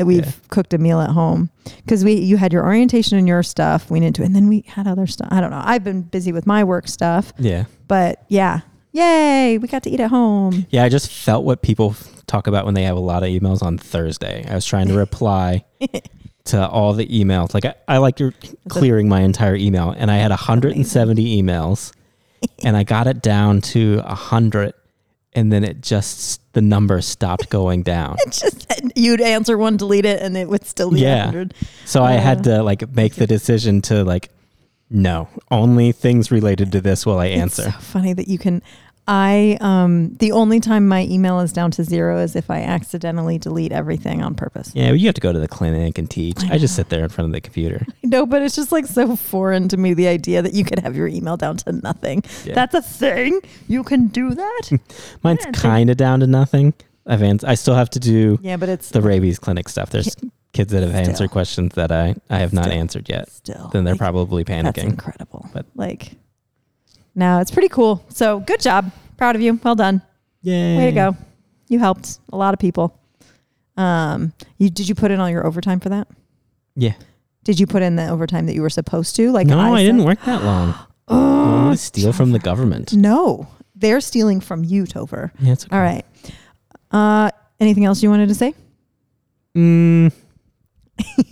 that 0.00 0.06
we've 0.06 0.24
Yeah. 0.24 0.32
cooked 0.48 0.72
a 0.72 0.78
meal 0.78 0.98
at 0.98 1.10
home 1.10 1.50
because 1.84 2.04
we 2.06 2.14
you 2.14 2.38
had 2.38 2.54
your 2.54 2.64
orientation 2.64 3.18
and 3.18 3.28
your 3.28 3.42
stuff. 3.42 3.90
We 3.90 4.00
into 4.00 4.22
and 4.22 4.34
then 4.34 4.48
we 4.48 4.64
had 4.66 4.86
other 4.88 5.06
stuff. 5.06 5.28
I 5.30 5.42
don't 5.42 5.50
know. 5.50 5.60
I've 5.62 5.84
been 5.84 6.00
busy 6.00 6.32
with 6.32 6.46
my 6.46 6.64
work 6.64 6.88
stuff, 6.88 7.34
Yeah. 7.38 7.64
but 7.86 8.24
yeah, 8.28 8.60
yay, 8.92 9.58
we 9.58 9.68
got 9.68 9.82
to 9.82 9.90
eat 9.90 10.00
at 10.00 10.08
home. 10.08 10.64
Yeah, 10.70 10.84
I 10.84 10.88
just 10.88 11.12
felt 11.12 11.44
what 11.44 11.60
people 11.60 11.94
talk 12.26 12.46
about 12.46 12.64
when 12.64 12.72
they 12.72 12.84
have 12.84 12.96
a 12.96 13.00
lot 13.00 13.22
of 13.22 13.28
emails 13.28 13.62
on 13.62 13.76
Thursday. 13.76 14.42
I 14.48 14.54
was 14.54 14.64
trying 14.64 14.88
to 14.88 14.94
reply 15.06 15.64
to 16.46 16.66
all 16.66 16.94
the 16.94 17.06
emails. 17.08 17.52
Like 17.52 17.66
I, 17.66 17.74
I 17.86 17.98
like 17.98 18.18
you're 18.18 18.32
clearing 18.70 19.06
my 19.06 19.20
entire 19.20 19.54
email, 19.54 19.90
and 19.94 20.10
I 20.10 20.16
had 20.16 20.30
170 20.30 21.42
emails, 21.42 21.92
and 22.64 22.74
I 22.74 22.84
got 22.84 23.06
it 23.06 23.20
down 23.20 23.60
to 23.72 23.98
100, 23.98 24.72
and 25.32 25.52
then 25.52 25.62
it 25.64 25.80
just 25.80 26.40
the 26.52 26.60
number 26.62 27.00
stopped 27.00 27.48
going 27.50 27.82
down. 27.82 28.16
It's 28.26 28.40
just 28.40 28.66
you'd 28.96 29.20
answer 29.20 29.56
one, 29.58 29.76
delete 29.76 30.04
it, 30.04 30.20
and 30.22 30.36
it 30.36 30.48
would 30.48 30.64
still 30.66 30.90
be 30.90 31.00
Yeah. 31.00 31.26
100. 31.26 31.54
So 31.84 32.02
I 32.02 32.12
had 32.12 32.40
Uh, 32.40 32.56
to 32.58 32.62
like 32.62 32.90
make 32.94 33.14
the 33.14 33.26
decision 33.26 33.80
to 33.82 34.04
like, 34.04 34.30
no, 34.90 35.28
only 35.50 35.92
things 35.92 36.30
related 36.32 36.72
to 36.72 36.80
this 36.80 37.06
will 37.06 37.18
I 37.18 37.26
answer. 37.26 37.66
It's 37.68 37.74
so 37.76 37.80
funny 37.80 38.12
that 38.14 38.26
you 38.28 38.38
can. 38.38 38.62
I 39.12 39.58
um 39.60 40.14
the 40.20 40.30
only 40.30 40.60
time 40.60 40.86
my 40.86 41.02
email 41.02 41.40
is 41.40 41.52
down 41.52 41.72
to 41.72 41.82
zero 41.82 42.18
is 42.20 42.36
if 42.36 42.48
I 42.48 42.60
accidentally 42.60 43.38
delete 43.38 43.72
everything 43.72 44.22
on 44.22 44.36
purpose. 44.36 44.70
Yeah, 44.72 44.92
you 44.92 45.06
have 45.06 45.16
to 45.16 45.20
go 45.20 45.32
to 45.32 45.40
the 45.40 45.48
clinic 45.48 45.98
and 45.98 46.08
teach. 46.08 46.38
I 46.44 46.54
I, 46.54 46.58
just 46.58 46.76
sit 46.76 46.90
there 46.90 47.02
in 47.02 47.08
front 47.08 47.26
of 47.26 47.32
the 47.32 47.40
computer. 47.40 47.84
No, 48.02 48.26
but 48.26 48.42
it's 48.42 48.56
just 48.56 48.72
like 48.72 48.86
so 48.86 49.14
foreign 49.14 49.68
to 49.68 49.76
me 49.76 49.94
the 49.94 50.08
idea 50.08 50.42
that 50.42 50.52
you 50.52 50.64
could 50.64 50.80
have 50.80 50.96
your 50.96 51.06
email 51.06 51.36
down 51.36 51.56
to 51.58 51.70
nothing. 51.72 52.24
Yeah. 52.44 52.54
That's 52.54 52.74
a 52.74 52.82
thing. 52.82 53.40
You 53.68 53.84
can 53.84 54.08
do 54.08 54.34
that. 54.34 54.62
Mine's 55.22 55.46
kind 55.52 55.90
of 55.90 55.96
down 55.96 56.18
to 56.20 56.26
nothing. 56.26 56.74
I've 57.06 57.22
ans- 57.22 57.44
I 57.44 57.54
still 57.54 57.74
have 57.74 57.90
to 57.90 58.00
do 58.00 58.38
yeah, 58.42 58.56
but 58.56 58.68
it's 58.68 58.90
the 58.90 59.00
rabies 59.02 59.38
clinic 59.38 59.68
stuff. 59.68 59.90
There's 59.90 60.16
kids 60.52 60.72
that 60.72 60.82
have 60.82 60.90
Still. 60.90 61.08
answered 61.08 61.30
questions 61.30 61.74
that 61.74 61.92
I, 61.92 62.14
I 62.28 62.38
have 62.38 62.52
not 62.52 62.68
answered 62.68 63.08
yet. 63.08 63.30
still. 63.30 63.70
Then 63.72 63.84
they're 63.84 63.94
like, 63.94 64.00
probably 64.00 64.44
panicking. 64.44 64.62
that's 64.64 64.78
incredible. 64.78 65.48
But- 65.52 65.66
like, 65.74 66.12
no, 67.20 67.38
it's 67.40 67.50
pretty 67.50 67.68
cool. 67.68 68.02
So 68.08 68.40
good 68.40 68.60
job. 68.60 68.90
Proud 69.18 69.36
of 69.36 69.42
you. 69.42 69.60
Well 69.62 69.74
done. 69.74 70.00
Yay. 70.42 70.78
Way 70.78 70.86
to 70.86 70.92
go. 70.92 71.16
You 71.68 71.78
helped 71.78 72.18
a 72.32 72.36
lot 72.36 72.54
of 72.54 72.60
people. 72.60 72.98
Um, 73.76 74.32
you 74.58 74.70
did 74.70 74.88
you 74.88 74.94
put 74.94 75.10
in 75.10 75.20
all 75.20 75.28
your 75.30 75.46
overtime 75.46 75.80
for 75.80 75.90
that? 75.90 76.08
Yeah. 76.74 76.94
Did 77.44 77.60
you 77.60 77.66
put 77.66 77.82
in 77.82 77.96
the 77.96 78.08
overtime 78.08 78.46
that 78.46 78.54
you 78.54 78.62
were 78.62 78.70
supposed 78.70 79.16
to? 79.16 79.30
Like 79.30 79.46
no, 79.46 79.58
I, 79.58 79.78
said? 79.80 79.86
didn't 79.86 80.04
work 80.04 80.20
that 80.24 80.42
long. 80.42 80.74
Oh, 81.12 81.74
steal 81.74 82.12
from 82.12 82.30
the 82.30 82.38
government. 82.38 82.92
no, 82.92 83.48
they're 83.74 84.00
stealing 84.00 84.40
from 84.40 84.62
you, 84.64 84.84
Topher. 84.84 85.32
Yeah, 85.40 85.54
it's 85.54 85.64
okay. 85.64 85.74
All 85.76 85.82
right. 85.82 86.04
Uh, 86.92 87.30
anything 87.58 87.84
else 87.84 88.00
you 88.00 88.10
wanted 88.10 88.28
to 88.28 88.34
say? 88.36 88.54
Mm, 89.56 90.12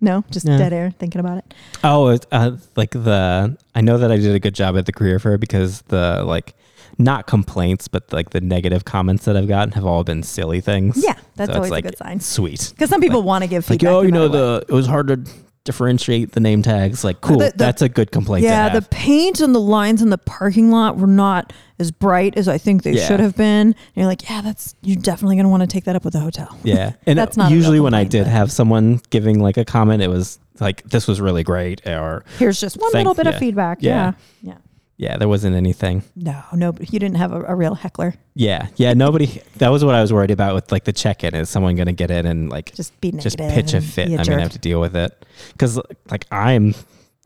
No, 0.00 0.24
just 0.30 0.44
No. 0.46 0.58
dead 0.58 0.72
air 0.72 0.90
thinking 0.98 1.20
about 1.20 1.38
it. 1.38 1.54
oh, 1.82 2.18
uh, 2.32 2.56
like 2.76 2.90
the 2.90 3.56
I 3.74 3.80
know 3.80 3.96
that 3.98 4.10
I 4.12 4.16
did 4.16 4.34
a 4.34 4.38
good 4.38 4.54
job 4.54 4.76
at 4.76 4.86
the 4.86 4.92
career 4.92 5.18
fair 5.18 5.38
because 5.38 5.82
the 5.82 6.22
like 6.24 6.54
not 6.98 7.26
complaints, 7.26 7.88
but 7.88 8.10
like 8.12 8.30
the 8.30 8.40
negative 8.40 8.84
comments 8.84 9.24
that 9.26 9.36
I've 9.36 9.48
gotten 9.48 9.72
have 9.72 9.84
all 9.86 10.04
been 10.04 10.22
silly 10.22 10.60
things. 10.60 11.02
Yeah, 11.02 11.14
that's 11.34 11.50
So 11.50 11.56
always 11.56 11.70
like, 11.70 11.84
a 11.84 11.88
good 11.88 11.98
sign. 11.98 12.20
Sweet. 12.20 12.70
Because 12.74 12.88
some 12.90 13.00
people 13.00 13.22
want 13.22 13.42
to 13.42 13.48
give 13.48 13.68
Like, 13.68 13.80
feedback. 13.80 13.94
oh, 13.94 14.00
you 14.02 14.12
know, 14.12 14.28
the 14.28 14.64
it 14.68 14.72
was 14.72 14.86
hard 14.86 15.08
to 15.08 15.20
differentiate 15.66 16.32
the 16.32 16.40
name 16.40 16.62
tags. 16.62 17.04
Like, 17.04 17.20
cool. 17.20 17.38
the- 17.38 17.50
the- 17.50 17.54
that's 17.56 17.82
a 17.82 17.88
good 17.90 18.10
complaint. 18.10 18.44
yeah, 18.44 18.70
the 18.70 18.80
paint 18.82 19.40
and 19.40 19.54
the 19.54 19.60
lines 19.60 20.00
in 20.00 20.08
the 20.08 20.16
parking 20.18 20.70
lot 20.70 20.96
were 20.96 21.06
not 21.06 21.52
as 21.78 21.90
bright 21.90 22.38
as 22.38 22.48
I 22.48 22.56
think 22.56 22.82
they 22.84 22.92
Yeah. 22.92 23.06
should 23.06 23.20
have 23.20 23.36
been. 23.36 23.66
And 23.68 23.74
you're 23.94 24.06
like, 24.06 24.28
yeah, 24.30 24.40
that's 24.40 24.74
you're 24.82 24.96
definitely 24.96 25.36
gonna 25.36 25.50
want 25.50 25.60
to 25.62 25.66
take 25.66 25.84
that 25.84 25.94
up 25.96 26.04
with 26.04 26.14
the 26.14 26.20
hotel. 26.20 26.56
Yeah, 26.64 26.92
and 27.06 27.18
That's 27.18 27.36
not 27.36 27.50
usually 27.50 27.80
when 27.80 27.92
I 27.92 28.04
did 28.04 28.24
but- 28.24 28.30
have 28.30 28.50
someone 28.50 29.00
giving 29.10 29.40
like 29.40 29.58
a 29.58 29.64
comment, 29.66 30.02
it 30.02 30.08
was 30.08 30.38
like 30.60 30.82
this 30.84 31.06
was 31.06 31.20
really 31.20 31.42
great, 31.42 31.86
or 31.86 32.24
Here's 32.38 32.58
just 32.58 32.78
one 32.80 32.90
Thank- 32.92 33.06
little 33.06 33.22
bit 33.22 33.26
of 33.26 33.38
feedback. 33.38 33.78
Yeah. 33.82 34.12
Yeah. 34.42 34.52
yeah, 34.52 34.54
yeah, 34.98 35.18
there 35.18 35.28
wasn't 35.28 35.56
anything. 35.56 36.02
No, 36.14 36.42
no, 36.52 36.74
you 36.80 36.98
didn't 36.98 37.16
have 37.16 37.32
a, 37.32 37.42
a 37.42 37.54
real 37.54 37.74
heckler. 37.74 38.14
Yeah, 38.34 38.68
yeah, 38.76 38.94
nobody. 38.94 39.42
that 39.56 39.68
was 39.68 39.84
what 39.84 39.94
I 39.94 40.00
was 40.00 40.12
worried 40.12 40.30
about 40.30 40.54
with 40.54 40.72
like 40.72 40.84
the 40.84 40.92
check-in. 40.92 41.34
Is 41.34 41.50
someone 41.50 41.76
going 41.76 41.86
to 41.86 41.92
get 41.92 42.10
in 42.10 42.24
and 42.24 42.48
like 42.48 42.74
Just 42.74 42.98
be 43.00 43.12
just 43.12 43.38
pitch 43.38 43.74
a 43.74 43.80
fit? 43.80 44.08
I'm 44.08 44.16
going 44.16 44.38
to 44.38 44.40
have 44.40 44.52
to 44.52 44.58
deal 44.58 44.80
with 44.80 44.96
it 44.96 45.26
because 45.52 45.78
like 46.10 46.26
I'm 46.30 46.74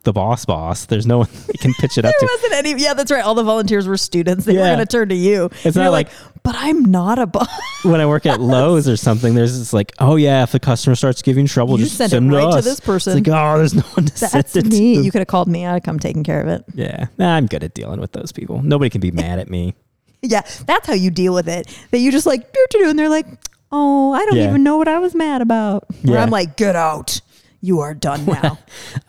the 0.04 0.12
boss. 0.12 0.44
Boss. 0.44 0.86
There's 0.86 1.06
no 1.06 1.18
one 1.18 1.28
you 1.48 1.58
can 1.60 1.74
pitch 1.74 1.98
it 1.98 2.04
up 2.04 2.12
There 2.18 2.28
to. 2.28 2.34
wasn't 2.34 2.52
any. 2.66 2.82
Yeah, 2.82 2.94
that's 2.94 3.10
right. 3.10 3.24
All 3.24 3.34
the 3.34 3.42
volunteers 3.42 3.86
were 3.86 3.96
students. 3.96 4.44
They 4.44 4.54
were 4.54 4.60
Yeah. 4.60 4.74
going 4.74 4.86
to 4.86 4.86
turn 4.86 5.08
to 5.10 5.14
you. 5.14 5.46
It's 5.64 5.76
And 5.76 5.76
not 5.76 5.90
like- 5.92 6.08
but 6.42 6.54
I'm 6.56 6.86
not 6.86 7.18
a 7.18 7.26
boss. 7.26 7.48
when 7.82 8.00
I 8.00 8.06
work 8.06 8.24
at 8.24 8.40
Lowe's 8.40 8.88
or 8.88 8.96
something. 8.96 9.34
There's 9.34 9.58
this 9.58 9.72
like, 9.74 9.92
oh 9.98 10.16
yeah, 10.16 10.42
if 10.42 10.52
the 10.52 10.60
customer 10.60 10.96
starts 10.96 11.20
giving 11.20 11.46
trouble, 11.46 11.78
You 11.78 11.84
just 11.84 11.98
send 11.98 12.10
send, 12.10 12.32
it 12.32 12.36
right 12.36 12.50
to 12.50 12.58
us. 12.58 12.64
this 12.64 12.80
person. 12.80 13.18
It's 13.18 13.28
like, 13.28 13.36
oh, 13.36 13.58
there's 13.58 13.74
no 13.74 13.82
one 13.94 14.06
to 14.06 14.20
That's 14.20 14.52
send 14.52 14.66
it 14.66 14.72
me. 14.72 14.96
to. 14.96 15.02
You 15.02 15.10
could 15.12 15.18
have 15.20 15.28
called 15.28 15.48
me. 15.48 15.66
I'd 15.66 15.72
have 15.74 15.82
come 15.82 15.98
taking 15.98 16.24
care 16.24 16.40
of 16.40 16.48
it. 16.48 16.64
Yeah, 16.74 17.06
nah, 17.18 17.34
I'm 17.36 17.46
good 17.46 17.62
at 17.62 17.74
dealing 17.74 18.00
with 18.00 18.12
those 18.12 18.32
people. 18.32 18.62
Nobody 18.62 18.88
can 18.90 19.00
be 19.02 19.10
mad 19.10 19.38
at 19.38 19.50
me. 19.50 19.74
Yeah, 20.22 20.42
that's 20.66 20.86
how 20.86 20.92
you 20.92 21.10
deal 21.10 21.32
with 21.32 21.48
it. 21.48 21.66
That 21.92 21.98
you 21.98 22.12
just 22.12 22.26
like 22.26 22.52
do 22.52 22.66
do, 22.72 22.90
and 22.90 22.98
they're 22.98 23.08
like, 23.08 23.24
"Oh, 23.72 24.12
I 24.12 24.26
don't 24.26 24.36
Yeah. 24.36 24.48
even 24.50 24.62
know 24.62 24.76
what 24.76 24.86
I 24.86 24.98
was 24.98 25.14
mad 25.14 25.40
about." 25.40 25.84
Yeah. 26.02 26.22
I'm 26.22 26.28
like, 26.28 26.58
"Get 26.58 26.76
out! 26.76 27.22
You 27.60 27.80
are 27.80 27.94
done 27.94 28.24
now." 28.42 28.58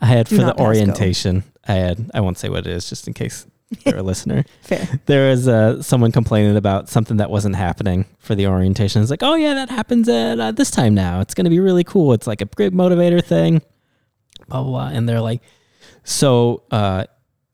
I 0.00 0.06
had 0.06 0.26
Do 0.28 0.36
for 0.36 0.42
the 0.44 0.52
pass 0.52 0.58
go. 0.58 0.64
orientation. 0.64 1.44
I 1.66 1.72
had. 1.74 2.10
I 2.14 2.20
won't 2.20 2.38
say 2.38 2.48
what 2.48 2.66
it 2.66 2.68
is, 2.68 2.88
just 2.88 3.06
in 3.06 3.14
case 3.14 3.46
they're 3.84 3.98
a 3.98 4.02
listener. 4.02 4.44
Fair. 4.62 5.00
There 5.06 5.30
was 5.30 5.48
uh, 5.48 5.80
someone 5.82 6.12
complaining 6.12 6.56
about 6.56 6.88
something 6.88 7.16
that 7.18 7.30
wasn't 7.30 7.56
happening 7.56 8.04
for 8.18 8.34
the 8.34 8.46
orientation. 8.46 9.00
It's 9.00 9.10
like, 9.10 9.22
oh 9.22 9.34
yeah, 9.34 9.54
that 9.54 9.70
happens 9.70 10.08
at 10.08 10.38
uh, 10.38 10.52
this 10.52 10.70
time 10.70 10.94
now. 10.94 11.20
It's 11.20 11.32
going 11.34 11.44
to 11.44 11.50
be 11.50 11.60
really 11.60 11.84
cool. 11.84 12.12
It's 12.12 12.26
like 12.26 12.40
a 12.42 12.44
great 12.46 12.72
motivator 12.74 13.24
thing. 13.24 13.62
Blah 14.48 14.62
blah 14.62 14.70
blah. 14.70 14.88
And 14.88 15.08
they're 15.08 15.20
like, 15.22 15.40
So 16.04 16.64
uh, 16.70 17.04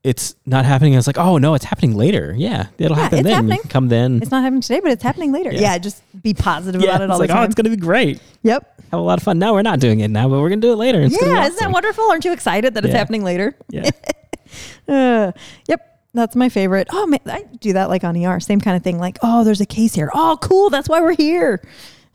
it's 0.03 0.35
not 0.45 0.65
happening. 0.65 0.93
I 0.93 0.97
was 0.97 1.07
like, 1.07 1.17
oh 1.17 1.37
no, 1.37 1.53
it's 1.55 1.65
happening 1.65 1.95
later. 1.95 2.33
Yeah, 2.37 2.67
it'll 2.77 2.95
Yeah, 2.95 3.03
happen 3.03 3.19
it's 3.19 3.27
then. 3.27 3.35
happening. 3.35 3.59
Come 3.69 3.87
then. 3.89 4.21
It's 4.21 4.31
not 4.31 4.43
happening 4.43 4.61
today, 4.61 4.79
but 4.79 4.91
it's 4.91 5.03
happening 5.03 5.31
later. 5.31 5.51
Yeah. 5.51 5.61
Yeah, 5.61 5.77
just 5.77 6.01
be 6.23 6.33
positive 6.33 6.81
yeah, 6.81 6.91
about 6.95 7.01
it 7.01 7.03
it's 7.05 7.13
all 7.13 7.19
like, 7.19 7.29
the 7.29 7.39
oh, 7.39 7.43
it's 7.43 7.55
gonna 7.55 7.69
be 7.69 7.75
great. 7.77 8.21
yep. 8.43 8.75
Have 8.91 8.99
a 8.99 9.03
lot 9.03 9.19
of 9.19 9.23
fun. 9.23 9.37
No, 9.39 9.53
we're 9.53 9.61
not 9.61 9.79
doing 9.79 9.99
it 9.99 10.09
now, 10.09 10.27
but 10.29 10.39
we're 10.39 10.49
gonna 10.49 10.61
do 10.61 10.71
it 10.71 10.77
later. 10.77 11.01
It's 11.01 11.15
Yeah, 11.21 11.45
isn't 11.45 11.59
that 11.59 11.71
wonderful? 11.71 12.05
Aren't 12.09 12.25
you 12.25 12.31
excited 12.31 12.73
that 12.75 12.85
it's 12.85 12.93
happening 12.93 13.23
later? 13.23 13.55
Yeah. 13.69 13.89
Uh, 14.87 15.31
yep, 15.67 16.01
that's 16.15 16.35
my 16.35 16.49
favorite. 16.49 16.87
Oh 16.91 17.05
man, 17.05 17.19
I 17.27 17.43
do 17.59 17.73
that 17.73 17.89
like 17.89 18.03
on 18.03 18.17
ER. 18.17 18.39
Same 18.39 18.59
kind 18.59 18.75
of 18.75 18.81
thing. 18.83 18.97
Like, 18.97 19.19
oh, 19.21 19.43
there's 19.43 19.61
a 19.61 19.65
case 19.67 19.93
here. 19.93 20.09
Oh, 20.13 20.39
cool. 20.41 20.71
That's 20.71 20.89
why 20.89 21.01
we're 21.01 21.15
here. 21.15 21.59
I'm 21.63 21.69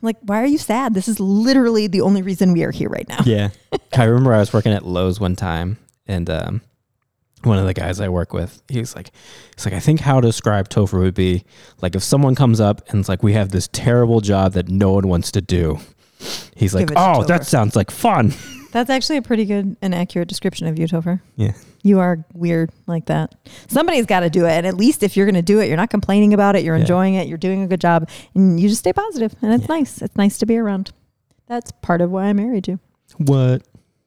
like, 0.07 0.17
why 0.23 0.43
are 0.43 0.47
you 0.47 0.59
sad? 0.59 0.95
This 0.95 1.07
is 1.07 1.21
literally 1.21 1.87
the 1.87 2.01
only 2.01 2.23
reason 2.23 2.53
we 2.53 2.65
are 2.65 2.73
here 2.73 2.89
right 2.89 3.09
now. 3.09 3.21
yeah. 3.25 3.51
I 3.97 4.05
remember 4.05 4.35
I 4.35 4.39
was 4.39 4.53
working 4.53 4.73
at 4.73 4.85
Lowe's 4.85 5.21
one 5.21 5.37
time, 5.37 5.79
and 6.09 6.29
um, 6.29 6.61
one 7.45 7.59
of 7.59 7.67
the 7.67 7.75
guys 7.75 8.01
I 8.01 8.09
work 8.09 8.33
with, 8.33 8.63
he 8.69 8.81
was 8.81 8.95
like, 8.97 9.11
he's 9.57 9.65
like, 9.65 9.75
I 9.75 9.81
think 9.81 10.01
how 10.01 10.21
to 10.21 10.29
describe 10.29 10.69
Topher 10.69 11.01
would 11.01 11.15
be 11.15 11.45
like 11.81 11.95
if 11.95 12.03
someone 12.03 12.35
comes 12.35 12.61
up 12.61 12.89
and 12.89 13.01
it's 13.01 13.09
like, 13.09 13.23
we 13.23 13.33
have 13.35 13.51
this 13.51 13.69
terrible 13.73 14.21
job 14.21 14.53
that 14.53 14.69
no 14.69 14.93
one 14.93 15.09
wants 15.09 15.31
to 15.33 15.41
do. 15.41 15.79
He's 16.57 16.75
like, 16.75 16.89
Give 16.89 16.93
it 16.93 16.95
to 16.95 17.01
oh, 17.01 17.21
Topher." 17.23 17.27
that 17.29 17.47
sounds 17.47 17.77
like 17.77 17.91
fun. 17.91 18.33
That's 18.73 18.91
actually 18.91 19.19
a 19.19 19.23
pretty 19.23 19.45
good 19.45 19.77
and 19.83 19.95
accurate 19.95 20.27
description 20.27 20.67
of 20.67 20.77
you, 20.79 20.89
Topher. 20.89 21.21
Yeah. 21.37 21.53
You 21.85 22.01
are 22.01 22.25
weird 22.33 22.71
like 22.89 23.07
that. 23.07 23.33
Somebody's 23.69 24.05
got 24.07 24.21
to 24.21 24.31
do 24.31 24.47
it. 24.47 24.51
And 24.51 24.67
at 24.67 24.75
least 24.77 25.05
if 25.05 25.17
you're 25.17 25.27
going 25.27 25.37
to 25.37 25.43
do 25.43 25.61
it, 25.61 25.69
you're 25.69 25.77
not 25.77 25.91
complaining 25.91 26.35
about 26.35 26.57
it. 26.57 26.65
You're 26.65 26.75
Yeah. 26.75 26.81
enjoying 26.81 27.15
it. 27.15 27.29
You're 27.29 27.39
doing 27.39 27.63
a 27.63 27.69
good 27.69 27.81
job. 27.81 28.09
And 28.35 28.59
you 28.59 28.69
just 28.69 28.81
stay 28.81 28.93
positive, 28.93 29.37
And 29.43 29.53
it's 29.53 29.69
nice. 29.69 30.03
It's 30.03 30.17
nice 30.17 30.39
to 30.39 30.47
be 30.47 30.57
around. 30.57 30.91
That's 31.47 31.71
part 31.83 32.01
of 32.01 32.11
why 32.11 32.25
I 32.25 32.33
married 32.33 32.67
you. 32.67 32.81
What? 33.19 33.63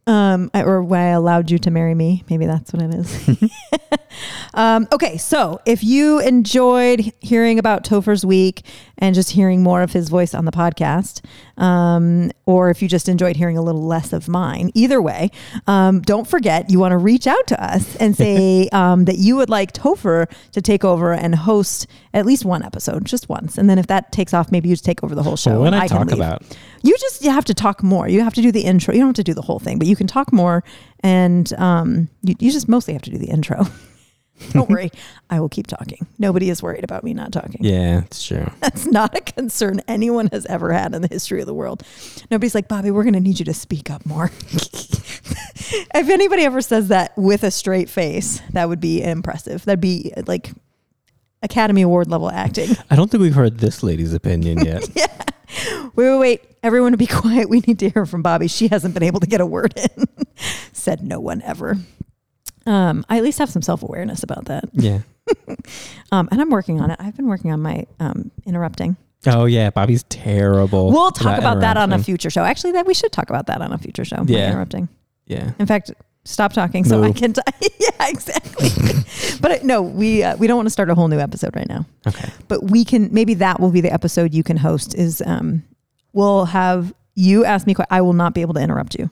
Um, 0.07 0.49
I- 0.53 0.63
or 0.63 0.81
why 0.81 0.99
I 0.99 1.09
allowed 1.09 1.51
you 1.51 1.59
to 1.59 1.69
marry 1.71 1.93
me. 1.93 2.23
Maybe 2.29 2.45
that's 2.45 2.73
what 2.73 2.81
it 2.81 2.93
is. 2.95 3.51
um, 4.53 4.87
okay, 4.91 5.17
so 5.17 5.59
if 5.65 5.83
you 5.83 6.19
enjoyed 6.19 7.11
hearing 7.19 7.59
about 7.59 7.83
Topher's 7.83 8.25
week 8.25 8.63
and 8.97 9.13
just 9.15 9.31
hearing 9.31 9.61
more 9.63 9.81
of 9.81 9.93
his 9.93 10.09
voice 10.09 10.33
on 10.33 10.45
the 10.45 10.51
podcast, 10.51 11.21
um, 11.57 12.31
or 12.45 12.69
if 12.69 12.81
you 12.81 12.87
just 12.87 13.07
enjoyed 13.07 13.35
hearing 13.35 13.57
a 13.57 13.61
little 13.61 13.85
less 13.85 14.13
of 14.13 14.27
mine, 14.27 14.71
either 14.73 15.01
way, 15.01 15.29
um, 15.67 16.01
don't 16.01 16.27
forget 16.27 16.69
you 16.69 16.79
want 16.79 16.91
to 16.91 16.97
reach 16.97 17.27
out 17.27 17.47
to 17.47 17.63
us 17.63 17.95
and 17.97 18.15
say 18.15 18.67
um, 18.73 19.05
that 19.05 19.17
you 19.17 19.35
would 19.35 19.49
like 19.49 19.73
Topher 19.73 20.31
to 20.51 20.61
take 20.61 20.83
over 20.83 21.13
and 21.13 21.35
host 21.35 21.87
at 22.13 22.25
least 22.25 22.45
one 22.45 22.63
episode, 22.63 23.05
just 23.05 23.29
once, 23.29 23.57
and 23.57 23.69
then 23.69 23.77
if 23.77 23.87
that 23.87 24.11
takes 24.11 24.33
off, 24.33 24.51
maybe 24.51 24.69
you 24.69 24.73
just 24.73 24.85
take 24.85 25.03
over 25.03 25.15
the 25.15 25.23
whole 25.23 25.37
show. 25.37 25.59
What 25.59 25.73
and 25.73 25.81
did 25.81 25.83
I 25.83 25.87
talk 25.87 26.11
about? 26.11 26.43
You 26.81 26.95
just 26.97 27.23
you 27.23 27.31
have 27.31 27.45
to 27.45 27.53
talk 27.53 27.83
more. 27.83 28.07
You 28.07 28.21
have 28.21 28.33
to 28.35 28.41
do 28.41 28.51
the 28.51 28.61
intro. 28.61 28.93
You 28.93 29.01
don't 29.01 29.09
have 29.09 29.15
to 29.15 29.23
do 29.23 29.33
the 29.33 29.41
whole 29.41 29.59
thing, 29.59 29.77
but 29.77 29.87
you 29.87 29.95
can 29.95 30.07
talk 30.07 30.31
more, 30.31 30.63
and 31.01 31.51
um, 31.53 32.09
you, 32.23 32.35
you 32.39 32.51
just 32.51 32.67
mostly 32.67 32.93
have 32.93 33.03
to 33.03 33.11
do 33.11 33.17
the 33.17 33.29
intro. 33.29 33.65
don't 34.51 34.69
worry, 34.69 34.91
I 35.29 35.39
will 35.39 35.49
keep 35.49 35.67
talking. 35.67 36.07
Nobody 36.17 36.49
is 36.49 36.61
worried 36.61 36.83
about 36.83 37.03
me 37.03 37.13
not 37.13 37.31
talking. 37.31 37.57
Yeah, 37.59 38.03
it's 38.03 38.25
true. 38.25 38.49
That's 38.59 38.85
not 38.85 39.15
a 39.15 39.21
concern 39.21 39.81
anyone 39.87 40.27
has 40.27 40.45
ever 40.45 40.71
had 40.71 40.93
in 40.93 41.01
the 41.01 41.07
history 41.07 41.41
of 41.41 41.47
the 41.47 41.53
world. 41.53 41.83
Nobody's 42.29 42.55
like, 42.55 42.67
Bobbi, 42.67 42.91
we're 42.91 43.03
going 43.03 43.13
to 43.13 43.19
need 43.19 43.39
you 43.39 43.45
to 43.45 43.53
speak 43.53 43.89
up 43.89 44.05
more. 44.05 44.31
if 44.51 46.09
anybody 46.09 46.43
ever 46.43 46.61
says 46.61 46.89
that 46.89 47.17
with 47.17 47.43
a 47.43 47.51
straight 47.51 47.89
face, 47.89 48.41
that 48.51 48.69
would 48.69 48.79
be 48.79 49.03
impressive. 49.03 49.65
That'd 49.65 49.81
be 49.81 50.13
like 50.27 50.51
Academy 51.41 51.81
Award 51.81 52.09
level 52.09 52.29
acting. 52.29 52.69
I 52.89 52.95
don't 52.95 53.09
think 53.09 53.21
we've 53.21 53.35
heard 53.35 53.59
this 53.59 53.83
lady's 53.83 54.13
opinion 54.13 54.63
yet. 54.63 54.87
yeah. 54.95 55.07
Wait, 55.95 56.09
wait, 56.11 56.19
wait. 56.19 56.41
Everyone 56.63 56.91
to 56.91 56.97
be 56.97 57.07
quiet. 57.07 57.49
We 57.49 57.61
need 57.61 57.79
to 57.79 57.89
hear 57.89 58.05
from 58.05 58.23
Bobbi. 58.23 58.49
She 58.49 58.67
hasn't 58.67 58.93
been 58.93 59.03
able 59.03 59.19
to 59.19 59.27
get 59.27 59.41
a 59.41 59.45
word 59.45 59.73
in. 59.77 60.05
Said 60.73 61.03
no 61.03 61.19
one 61.19 61.41
ever. 61.43 61.77
Um, 62.67 63.05
I 63.09 63.17
at 63.17 63.23
least 63.23 63.39
have 63.39 63.49
some 63.49 63.61
self 63.61 63.81
awareness 63.81 64.23
about 64.23 64.45
that. 64.45 64.65
yeah. 64.73 64.99
Um, 66.11 66.29
and 66.31 66.39
I'm 66.39 66.49
working 66.49 66.79
on 66.79 66.89
it. 66.89 66.97
I've 67.01 67.17
been 67.17 67.27
working 67.27 67.51
on 67.51 67.61
my 67.61 67.85
um, 67.99 68.31
interrupting. 68.45 68.95
Oh 69.25 69.43
yeah, 69.43 69.69
Bobbi's 69.71 70.03
terrible. 70.03 70.89
We'll 70.89 71.11
talk 71.11 71.37
about 71.37 71.59
that 71.59 71.75
on 71.75 71.91
a 71.91 71.99
future 72.01 72.29
show. 72.29 72.43
Actually, 72.43 72.73
that 72.73 72.85
we 72.85 72.93
should 72.93 73.11
talk 73.11 73.29
about 73.29 73.47
that 73.47 73.61
on 73.61 73.73
a 73.73 73.77
future 73.77 74.05
show. 74.05 74.23
Yeah. 74.25 74.49
interrupting. 74.51 74.87
Yeah. 75.25 75.51
In 75.59 75.65
fact, 75.65 75.91
stop 76.23 76.53
talking 76.53 76.85
so 76.85 77.03
I 77.03 77.11
can. 77.11 77.33
T- 77.33 77.41
yeah, 77.79 78.07
exactly. 78.07 78.69
but 79.41 79.65
no, 79.65 79.81
we 79.81 80.23
uh, 80.23 80.37
we 80.37 80.47
don't 80.47 80.55
want 80.55 80.67
to 80.67 80.71
start 80.71 80.89
a 80.89 80.95
whole 80.95 81.09
new 81.09 81.19
episode 81.19 81.55
right 81.57 81.67
now. 81.67 81.85
Okay. 82.07 82.29
but 82.47 82.63
we 82.63 82.85
can 82.85 83.09
maybe 83.11 83.33
that 83.33 83.59
will 83.59 83.71
be 83.71 83.81
the 83.81 83.91
episode 83.91 84.33
you 84.33 84.43
can 84.43 84.55
host 84.55 84.95
is 84.95 85.21
um 85.25 85.63
we'll 86.13 86.45
have 86.45 86.93
you 87.15 87.43
ask 87.43 87.67
me 87.67 87.75
i 87.89 87.99
will 87.99 88.13
not 88.13 88.33
be 88.33 88.41
able 88.41 88.53
to 88.53 88.61
interrupt 88.61 88.95
you 88.95 89.09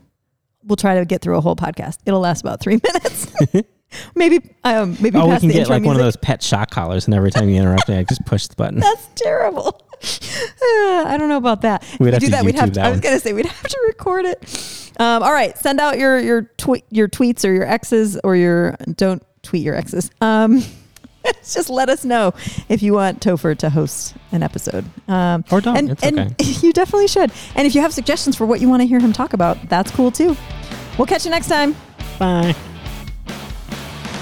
we'll 0.65 0.75
try 0.75 0.95
to 0.99 1.05
get 1.05 1.21
through 1.21 1.37
a 1.37 1.41
whole 1.41 1.55
podcast. 1.55 1.97
It'll 2.05 2.19
last 2.19 2.41
about 2.41 2.59
three 2.59 2.79
minutes. 2.93 3.27
Maybe 4.15 4.41
um 4.65 4.97
maybe 4.99 5.17
Oh, 5.17 5.29
we 5.29 5.39
can 5.39 5.47
get 5.49 5.69
like 5.69 5.83
one 5.83 5.95
of 5.95 6.01
those 6.01 6.17
pet 6.17 6.43
shock 6.43 6.69
collars, 6.69 7.05
and 7.05 7.13
every 7.13 7.31
time 7.31 7.47
you 7.47 7.55
interrupt 7.61 7.87
me, 7.87 7.97
I 7.97 8.03
just 8.03 8.25
push 8.25 8.47
the 8.47 8.55
button. 8.55 8.79
that's 8.79 9.07
terrible. 9.15 9.81
Uh, 10.05 11.05
i 11.07 11.15
don't 11.17 11.29
know 11.29 11.37
about 11.37 11.61
that. 11.61 11.83
We'd 11.99 12.13
If 12.13 12.15
have 12.15 12.21
we 12.21 12.25
do 12.25 12.25
to 12.27 12.31
that 12.31 12.45
we'd 12.45 12.55
have 12.55 12.71
to, 12.73 12.81
i 12.81 12.91
was 12.91 12.99
gonna 12.99 13.19
say 13.19 13.31
we'd 13.31 13.45
have 13.45 13.67
to 13.67 13.79
record 13.87 14.25
it. 14.25 14.91
Um 14.99 15.23
all 15.23 15.31
right 15.31 15.57
send 15.57 15.79
out 15.79 15.97
your 15.97 16.19
your 16.19 16.41
tweet 16.57 16.83
your 16.91 17.07
tweets 17.07 17.47
or 17.47 17.53
your 17.53 17.65
exes 17.65 18.19
or 18.23 18.35
your 18.35 18.75
don't 18.97 19.23
tweet 19.41 19.63
your 19.63 19.75
exes. 19.75 20.11
Um 20.19 20.61
just 21.43 21.69
let 21.69 21.89
us 21.89 22.05
know 22.05 22.33
if 22.69 22.81
you 22.81 22.93
want 22.93 23.21
Topher 23.21 23.57
to 23.57 23.69
host 23.69 24.15
an 24.31 24.43
episode. 24.43 24.85
Um, 25.07 25.43
Or 25.51 25.61
don't. 25.61 25.77
And, 25.77 25.89
It's 25.91 26.03
and 26.03 26.19
okay. 26.19 26.35
you 26.61 26.73
definitely 26.73 27.07
should. 27.07 27.31
And 27.55 27.65
if 27.67 27.75
you 27.75 27.81
have 27.81 27.93
suggestions 27.93 28.35
for 28.35 28.45
what 28.45 28.61
you 28.61 28.69
want 28.69 28.81
to 28.81 28.87
hear 28.87 28.99
him 28.99 29.13
talk 29.13 29.33
about, 29.33 29.57
that's 29.69 29.91
cool 29.91 30.11
too. 30.11 30.35
We'll 30.97 31.07
catch 31.07 31.25
you 31.25 31.31
next 31.31 31.47
time. 31.47 31.75
Bye. 32.19 32.55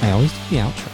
I 0.02 0.12
always 0.12 0.32
do 0.32 0.40
the 0.50 0.56
outro. 0.58 0.93